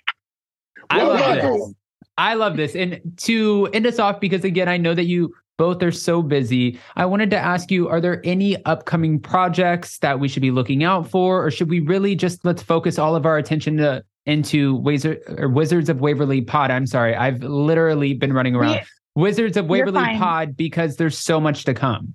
I 0.89 1.03
love 1.03 1.35
this. 1.35 1.73
I 2.17 2.33
love 2.33 2.57
this. 2.57 2.75
And 2.75 3.01
to 3.17 3.69
end 3.73 3.85
us 3.85 3.99
off, 3.99 4.19
because 4.19 4.43
again, 4.43 4.69
I 4.69 4.77
know 4.77 4.95
that 4.95 5.05
you 5.05 5.33
both 5.57 5.83
are 5.83 5.91
so 5.91 6.21
busy. 6.21 6.79
I 6.95 7.05
wanted 7.05 7.29
to 7.31 7.37
ask 7.37 7.69
you: 7.69 7.89
Are 7.89 7.99
there 7.99 8.21
any 8.23 8.63
upcoming 8.65 9.19
projects 9.19 9.99
that 9.99 10.19
we 10.19 10.29
should 10.29 10.41
be 10.41 10.51
looking 10.51 10.83
out 10.83 11.09
for, 11.09 11.45
or 11.45 11.51
should 11.51 11.69
we 11.69 11.81
really 11.81 12.15
just 12.15 12.45
let's 12.45 12.63
focus 12.63 12.97
all 12.97 13.15
of 13.15 13.25
our 13.25 13.37
attention 13.37 13.77
to 13.77 14.03
into 14.25 14.75
Wizard 14.75 15.19
or 15.37 15.49
Wizards 15.49 15.89
of 15.89 15.99
Waverly 15.99 16.41
Pod? 16.41 16.71
I'm 16.71 16.87
sorry, 16.87 17.15
I've 17.15 17.43
literally 17.43 18.13
been 18.13 18.31
running 18.31 18.55
around. 18.55 18.81
Wizards 19.17 19.57
of 19.57 19.65
Waverly 19.65 19.99
Pod 20.17 20.55
because 20.55 20.97
there's 20.97 21.17
so 21.17 21.41
much 21.41 21.65
to 21.65 21.73
come. 21.73 22.13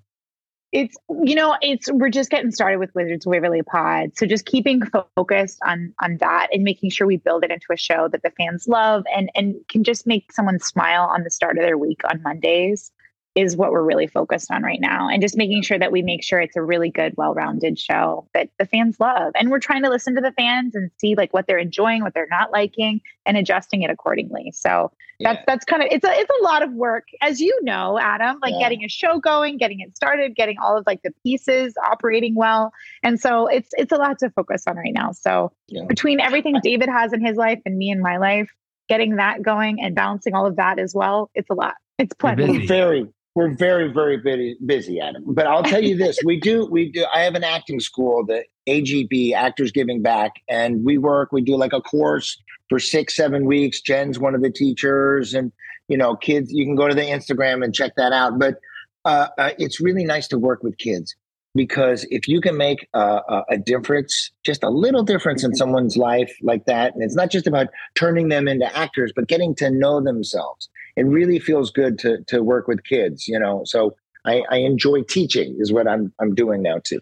It's 0.70 0.96
you 1.24 1.34
know 1.34 1.56
it's 1.60 1.90
we're 1.92 2.08
just 2.08 2.30
getting 2.30 2.52
started 2.52 2.78
with 2.78 2.94
Wizards 2.94 3.26
of 3.26 3.30
Waverly 3.30 3.62
Pod, 3.62 4.12
so 4.16 4.24
just 4.24 4.46
keeping 4.46 4.80
focused 5.16 5.58
on 5.66 5.92
on 6.00 6.16
that 6.20 6.48
and 6.52 6.62
making 6.62 6.90
sure 6.90 7.06
we 7.06 7.16
build 7.16 7.44
it 7.44 7.50
into 7.50 7.66
a 7.72 7.76
show 7.76 8.08
that 8.08 8.22
the 8.22 8.30
fans 8.30 8.68
love 8.68 9.02
and 9.14 9.30
and 9.34 9.56
can 9.68 9.82
just 9.82 10.06
make 10.06 10.32
someone 10.32 10.60
smile 10.60 11.10
on 11.12 11.24
the 11.24 11.30
start 11.30 11.58
of 11.58 11.64
their 11.64 11.76
week 11.76 12.00
on 12.08 12.22
Mondays 12.22 12.92
is 13.34 13.56
what 13.56 13.72
we're 13.72 13.82
really 13.82 14.06
focused 14.06 14.50
on 14.50 14.62
right 14.62 14.80
now 14.80 15.08
and 15.08 15.22
just 15.22 15.38
making 15.38 15.62
sure 15.62 15.78
that 15.78 15.90
we 15.90 16.02
make 16.02 16.22
sure 16.22 16.40
it's 16.40 16.56
a 16.56 16.62
really 16.62 16.90
good 16.90 17.14
well-rounded 17.16 17.78
show 17.78 18.28
that 18.34 18.50
the 18.58 18.66
fans 18.66 19.00
love. 19.00 19.32
And 19.34 19.50
we're 19.50 19.58
trying 19.58 19.82
to 19.84 19.88
listen 19.88 20.14
to 20.16 20.20
the 20.20 20.32
fans 20.32 20.74
and 20.74 20.90
see 20.98 21.14
like 21.14 21.32
what 21.32 21.46
they're 21.46 21.58
enjoying 21.58 22.02
what 22.02 22.12
they're 22.12 22.28
not 22.30 22.52
liking 22.52 23.00
and 23.24 23.38
adjusting 23.38 23.82
it 23.82 23.90
accordingly. 23.90 24.52
So 24.54 24.92
yeah. 25.18 25.32
that's 25.32 25.44
that's 25.46 25.64
kind 25.64 25.82
of 25.82 25.88
it's 25.90 26.04
a 26.04 26.10
it's 26.12 26.30
a 26.40 26.44
lot 26.44 26.62
of 26.62 26.72
work. 26.72 27.04
As 27.22 27.40
you 27.40 27.58
know 27.62 27.98
adam 27.98 28.38
like 28.42 28.52
yeah. 28.52 28.68
getting 28.68 28.84
a 28.84 28.88
show 28.88 29.18
going 29.18 29.56
getting 29.56 29.80
it 29.80 29.96
started 29.96 30.36
getting 30.36 30.58
all 30.58 30.76
of 30.76 30.84
like 30.86 31.00
the 31.02 31.12
pieces 31.22 31.72
operating 31.82 32.34
well. 32.34 32.72
And 33.02 33.18
so 33.18 33.46
it's 33.46 33.70
it's 33.78 33.92
a 33.92 33.96
lot 33.96 34.18
to 34.18 34.30
focus 34.30 34.64
on 34.66 34.76
right 34.76 34.92
now. 34.94 35.12
So 35.12 35.52
yeah. 35.68 35.84
between 35.88 36.20
everything 36.20 36.56
david 36.62 36.90
has 36.90 37.14
in 37.14 37.24
his 37.24 37.38
life 37.38 37.60
and 37.64 37.78
me 37.78 37.90
in 37.90 38.00
my 38.00 38.18
life 38.18 38.50
getting 38.90 39.16
that 39.16 39.40
going 39.40 39.80
and 39.80 39.94
balancing 39.94 40.34
all 40.34 40.44
of 40.44 40.56
that 40.56 40.78
as 40.78 40.94
well 40.94 41.30
it's 41.34 41.48
a 41.48 41.54
lot. 41.54 41.76
It's 41.98 42.14
plenty. 42.14 42.66
very 42.66 43.08
we're 43.34 43.54
very 43.54 43.92
very 43.92 44.18
busy, 44.18 44.56
busy 44.64 45.00
adam. 45.00 45.24
But 45.26 45.46
i'll 45.46 45.62
tell 45.62 45.82
you 45.82 45.96
this 45.96 46.18
we 46.24 46.38
do 46.38 46.66
we 46.66 46.90
do 46.90 47.06
i 47.14 47.20
have 47.20 47.34
an 47.34 47.44
acting 47.44 47.80
school 47.80 48.24
the 48.24 48.44
agb 48.68 49.34
actors 49.34 49.72
giving 49.72 50.02
back 50.02 50.32
and 50.48 50.84
we 50.84 50.98
work 50.98 51.32
we 51.32 51.42
do 51.42 51.56
like 51.56 51.72
a 51.72 51.80
course 51.80 52.38
for 52.68 52.78
six 52.78 53.14
seven 53.14 53.44
weeks. 53.44 53.82
Jen's 53.82 54.18
one 54.18 54.34
of 54.34 54.40
the 54.40 54.50
teachers 54.50 55.34
and 55.34 55.52
you 55.88 55.96
know 55.96 56.16
kids 56.16 56.52
you 56.52 56.64
can 56.64 56.76
go 56.76 56.88
to 56.88 56.94
the 56.94 57.02
instagram 57.02 57.64
and 57.64 57.74
check 57.74 57.92
that 57.96 58.12
out. 58.12 58.38
But 58.38 58.56
uh, 59.04 59.28
uh, 59.36 59.50
it's 59.58 59.80
really 59.80 60.04
nice 60.04 60.28
to 60.28 60.38
work 60.38 60.62
with 60.62 60.78
kids 60.78 61.14
because 61.54 62.06
if 62.10 62.26
you 62.28 62.40
can 62.40 62.56
make 62.56 62.88
a, 62.94 63.42
a, 63.50 63.58
difference 63.58 64.30
just 64.44 64.62
a 64.62 64.70
little 64.70 65.02
difference 65.02 65.44
in 65.44 65.54
someone's 65.54 65.96
life 65.96 66.32
like 66.42 66.64
that 66.64 66.94
and 66.94 67.02
it's 67.02 67.14
not 67.14 67.30
just 67.30 67.46
about 67.46 67.68
turning 67.94 68.28
them 68.28 68.48
into 68.48 68.74
actors 68.76 69.12
but 69.14 69.28
getting 69.28 69.54
to 69.54 69.70
know 69.70 70.00
themselves 70.00 70.68
it 70.96 71.04
really 71.04 71.38
feels 71.38 71.70
good 71.70 71.98
to 71.98 72.22
to 72.26 72.42
work 72.42 72.66
with 72.68 72.82
kids 72.84 73.28
you 73.28 73.38
know? 73.38 73.62
So 73.64 73.94
i 74.24 74.42
i 74.50 74.56
enjoy 74.56 75.02
teaching 75.02 75.56
is 75.58 75.72
what 75.72 75.86
i'm 75.86 76.12
i'm 76.20 76.34
doing 76.34 76.62
now 76.62 76.78
too. 76.82 77.00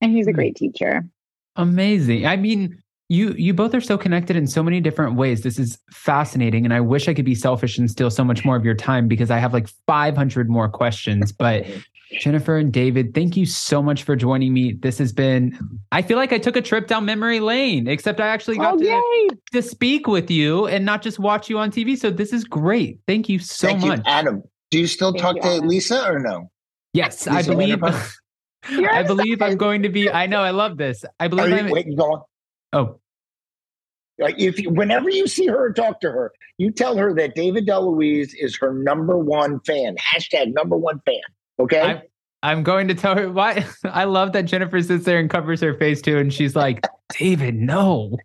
And 0.00 0.12
he's 0.12 0.26
a 0.26 0.30
hmm. 0.30 0.36
great 0.36 0.56
teacher. 0.56 1.04
Amazing. 1.56 2.26
I 2.26 2.36
mean 2.36 2.82
you 3.08 3.32
you 3.38 3.54
both 3.54 3.74
are 3.74 3.80
so 3.80 3.96
connected 3.96 4.36
in 4.36 4.46
so 4.46 4.62
many 4.62 4.80
different 4.80 5.14
ways. 5.14 5.42
This 5.42 5.58
is 5.58 5.78
fascinating 5.90 6.64
and 6.64 6.74
i 6.74 6.80
wish 6.80 7.08
i 7.08 7.14
could 7.14 7.24
be 7.24 7.34
selfish 7.34 7.78
and 7.78 7.90
steal 7.90 8.10
so 8.10 8.24
much 8.24 8.44
more 8.44 8.56
of 8.56 8.64
your 8.64 8.74
time 8.74 9.08
because 9.08 9.30
i 9.30 9.38
have 9.38 9.52
like 9.52 9.68
500 9.86 10.48
more 10.48 10.68
questions 10.68 11.32
but 11.32 11.66
jennifer 12.12 12.56
and 12.56 12.72
david 12.72 13.14
thank 13.14 13.36
you 13.36 13.44
so 13.44 13.82
much 13.82 14.02
for 14.04 14.14
joining 14.14 14.52
me 14.52 14.72
this 14.72 14.98
has 14.98 15.12
been 15.12 15.58
i 15.92 16.00
feel 16.00 16.16
like 16.16 16.32
i 16.32 16.38
took 16.38 16.56
a 16.56 16.62
trip 16.62 16.86
down 16.86 17.04
memory 17.04 17.40
lane 17.40 17.88
except 17.88 18.20
i 18.20 18.26
actually 18.26 18.56
got 18.56 18.74
oh, 18.74 19.28
to, 19.28 19.38
to 19.52 19.62
speak 19.62 20.06
with 20.06 20.30
you 20.30 20.66
and 20.66 20.84
not 20.84 21.02
just 21.02 21.18
watch 21.18 21.50
you 21.50 21.58
on 21.58 21.70
tv 21.70 21.96
so 21.96 22.10
this 22.10 22.32
is 22.32 22.44
great 22.44 23.00
thank 23.06 23.28
you 23.28 23.38
so 23.38 23.68
thank 23.68 23.80
much 23.80 23.98
you, 23.98 24.04
adam 24.06 24.42
do 24.70 24.78
you 24.78 24.86
still 24.86 25.12
thank 25.12 25.22
talk 25.22 25.36
you, 25.36 25.42
to 25.42 25.48
adam. 25.48 25.68
lisa 25.68 26.08
or 26.08 26.18
no 26.20 26.50
yes 26.92 27.26
lisa 27.26 27.38
i 27.38 27.42
believe 27.42 27.82
I 28.68 29.04
believe 29.04 29.42
I'm 29.42 29.56
going 29.56 29.82
to 29.82 29.88
be. 29.88 30.10
I 30.10 30.26
know. 30.26 30.40
I 30.40 30.50
love 30.50 30.76
this. 30.76 31.04
I 31.20 31.28
believe. 31.28 31.50
You, 31.50 31.54
I'm, 31.54 31.70
wait, 31.70 31.96
go 31.96 32.02
on. 32.02 32.22
Oh, 32.72 33.00
if 34.18 34.60
you, 34.60 34.70
whenever 34.70 35.10
you 35.10 35.26
see 35.26 35.46
her 35.46 35.72
talk 35.72 36.00
to 36.00 36.10
her, 36.10 36.32
you 36.58 36.70
tell 36.70 36.96
her 36.96 37.14
that 37.14 37.34
David 37.34 37.66
DeLuise 37.66 38.30
is 38.38 38.56
her 38.58 38.72
number 38.72 39.18
one 39.18 39.60
fan. 39.60 39.96
Hashtag 39.96 40.54
number 40.54 40.76
one 40.76 41.00
fan. 41.04 41.20
Okay. 41.58 41.80
I'm, 41.80 42.02
I'm 42.42 42.62
going 42.62 42.88
to 42.88 42.94
tell 42.94 43.16
her 43.16 43.30
why. 43.30 43.64
I 43.84 44.04
love 44.04 44.32
that 44.32 44.42
Jennifer 44.42 44.80
sits 44.82 45.04
there 45.04 45.18
and 45.18 45.30
covers 45.30 45.60
her 45.60 45.74
face 45.74 46.00
too, 46.02 46.18
and 46.18 46.32
she's 46.32 46.54
like, 46.54 46.86
"David, 47.18 47.54
no." 47.54 48.16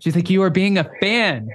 She's 0.00 0.16
like, 0.16 0.30
"You 0.30 0.42
are 0.42 0.50
being 0.50 0.78
a 0.78 0.90
fan." 1.00 1.48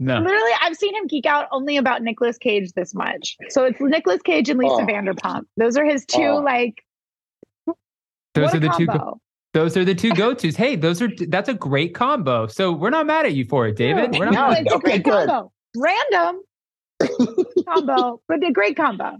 No. 0.00 0.18
Literally, 0.18 0.52
I've 0.60 0.76
seen 0.76 0.94
him 0.94 1.06
geek 1.06 1.26
out 1.26 1.46
only 1.52 1.76
about 1.76 2.02
Nicolas 2.02 2.36
Cage 2.36 2.72
this 2.72 2.94
much. 2.94 3.36
So 3.48 3.64
it's 3.64 3.80
Nicolas 3.80 4.20
Cage 4.22 4.48
and 4.48 4.58
Lisa 4.58 4.74
oh. 4.74 4.86
Vanderpump. 4.86 5.42
Those 5.56 5.76
are 5.76 5.84
his 5.84 6.04
two 6.04 6.22
oh. 6.22 6.38
like. 6.38 6.82
Those 8.34 8.52
are 8.54 8.58
the 8.58 8.68
combo. 8.68 8.92
two. 8.92 9.20
Those 9.54 9.76
are 9.76 9.84
the 9.84 9.94
two 9.94 10.10
go-tos. 10.14 10.56
Hey, 10.56 10.74
those 10.74 11.00
are 11.00 11.08
that's 11.28 11.48
a 11.48 11.54
great 11.54 11.94
combo. 11.94 12.48
So 12.48 12.72
we're 12.72 12.90
not 12.90 13.06
mad 13.06 13.26
at 13.26 13.34
you 13.34 13.44
for 13.44 13.68
it, 13.68 13.76
David. 13.76 14.18
We're 14.18 14.30
not 14.30 14.50
no, 14.50 14.58
it's 14.58 14.74
a 14.74 14.78
great 14.78 15.04
good. 15.04 15.28
combo. 15.28 15.52
Random 15.76 16.42
combo, 17.68 18.20
but 18.26 18.44
a 18.44 18.50
great 18.50 18.76
combo. 18.76 19.16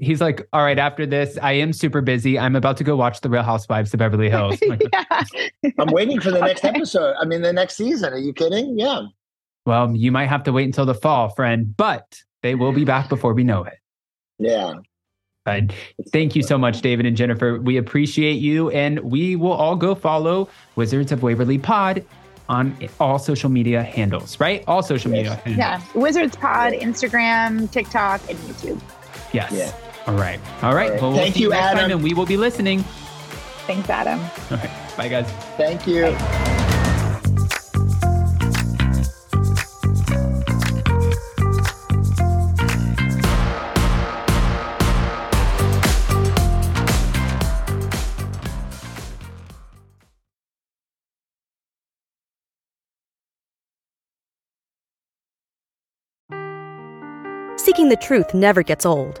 He's 0.00 0.20
like, 0.20 0.46
all 0.52 0.62
right, 0.62 0.78
after 0.78 1.06
this, 1.06 1.36
I 1.42 1.52
am 1.52 1.72
super 1.72 2.00
busy. 2.00 2.38
I'm 2.38 2.54
about 2.54 2.76
to 2.76 2.84
go 2.84 2.94
watch 2.94 3.20
The 3.20 3.28
Real 3.28 3.42
Housewives 3.42 3.92
of 3.92 3.98
Beverly 3.98 4.30
Hills. 4.30 4.58
yeah. 4.92 5.24
I'm 5.78 5.88
waiting 5.88 6.20
for 6.20 6.30
the 6.30 6.38
next 6.38 6.64
okay. 6.64 6.76
episode. 6.76 7.16
I 7.20 7.24
mean, 7.24 7.42
the 7.42 7.52
next 7.52 7.76
season. 7.76 8.12
Are 8.12 8.18
you 8.18 8.32
kidding? 8.32 8.78
Yeah. 8.78 9.02
Well, 9.66 9.94
you 9.94 10.12
might 10.12 10.26
have 10.26 10.44
to 10.44 10.52
wait 10.52 10.66
until 10.66 10.86
the 10.86 10.94
fall, 10.94 11.30
friend, 11.30 11.76
but 11.76 12.20
they 12.42 12.54
will 12.54 12.72
be 12.72 12.84
back 12.84 13.08
before 13.08 13.34
we 13.34 13.42
know 13.42 13.64
it. 13.64 13.74
Yeah. 14.38 14.74
But 15.44 15.72
thank 16.12 16.36
you 16.36 16.42
so 16.42 16.58
much, 16.58 16.80
David 16.80 17.06
and 17.06 17.16
Jennifer. 17.16 17.58
We 17.58 17.76
appreciate 17.76 18.34
you, 18.34 18.70
and 18.70 19.00
we 19.00 19.34
will 19.34 19.52
all 19.52 19.76
go 19.76 19.94
follow 19.94 20.48
Wizards 20.76 21.10
of 21.10 21.22
Waverly 21.22 21.58
Pod 21.58 22.04
on 22.48 22.76
all 23.00 23.18
social 23.18 23.50
media 23.50 23.82
handles, 23.82 24.38
right? 24.40 24.62
All 24.66 24.82
social 24.82 25.10
media. 25.10 25.34
Handles. 25.36 25.56
Yeah, 25.56 25.82
Wizards 25.94 26.36
Pod, 26.36 26.72
Instagram, 26.72 27.70
TikTok, 27.70 28.20
and 28.28 28.38
YouTube. 28.40 28.80
Yes. 29.32 29.52
Yeah. 29.52 29.87
All 30.08 30.14
right. 30.14 30.40
All 30.62 30.74
right. 30.74 30.90
All 30.90 30.90
right. 30.92 31.02
Well, 31.02 31.10
we'll 31.10 31.18
Thank 31.20 31.36
you, 31.36 31.50
next 31.50 31.62
Adam. 31.76 31.90
and 31.92 32.02
we 32.02 32.14
will 32.14 32.24
be 32.24 32.38
listening. 32.38 32.82
Thanks, 33.66 33.90
Adam. 33.90 34.18
All 34.50 34.56
right. 34.56 34.70
Bye, 34.96 35.08
guys. 35.08 35.30
Thank 35.58 35.86
you. 35.86 36.04
Bye. 36.12 36.54
Seeking 57.56 57.90
the 57.90 57.98
truth 58.00 58.32
never 58.32 58.62
gets 58.62 58.86
old. 58.86 59.20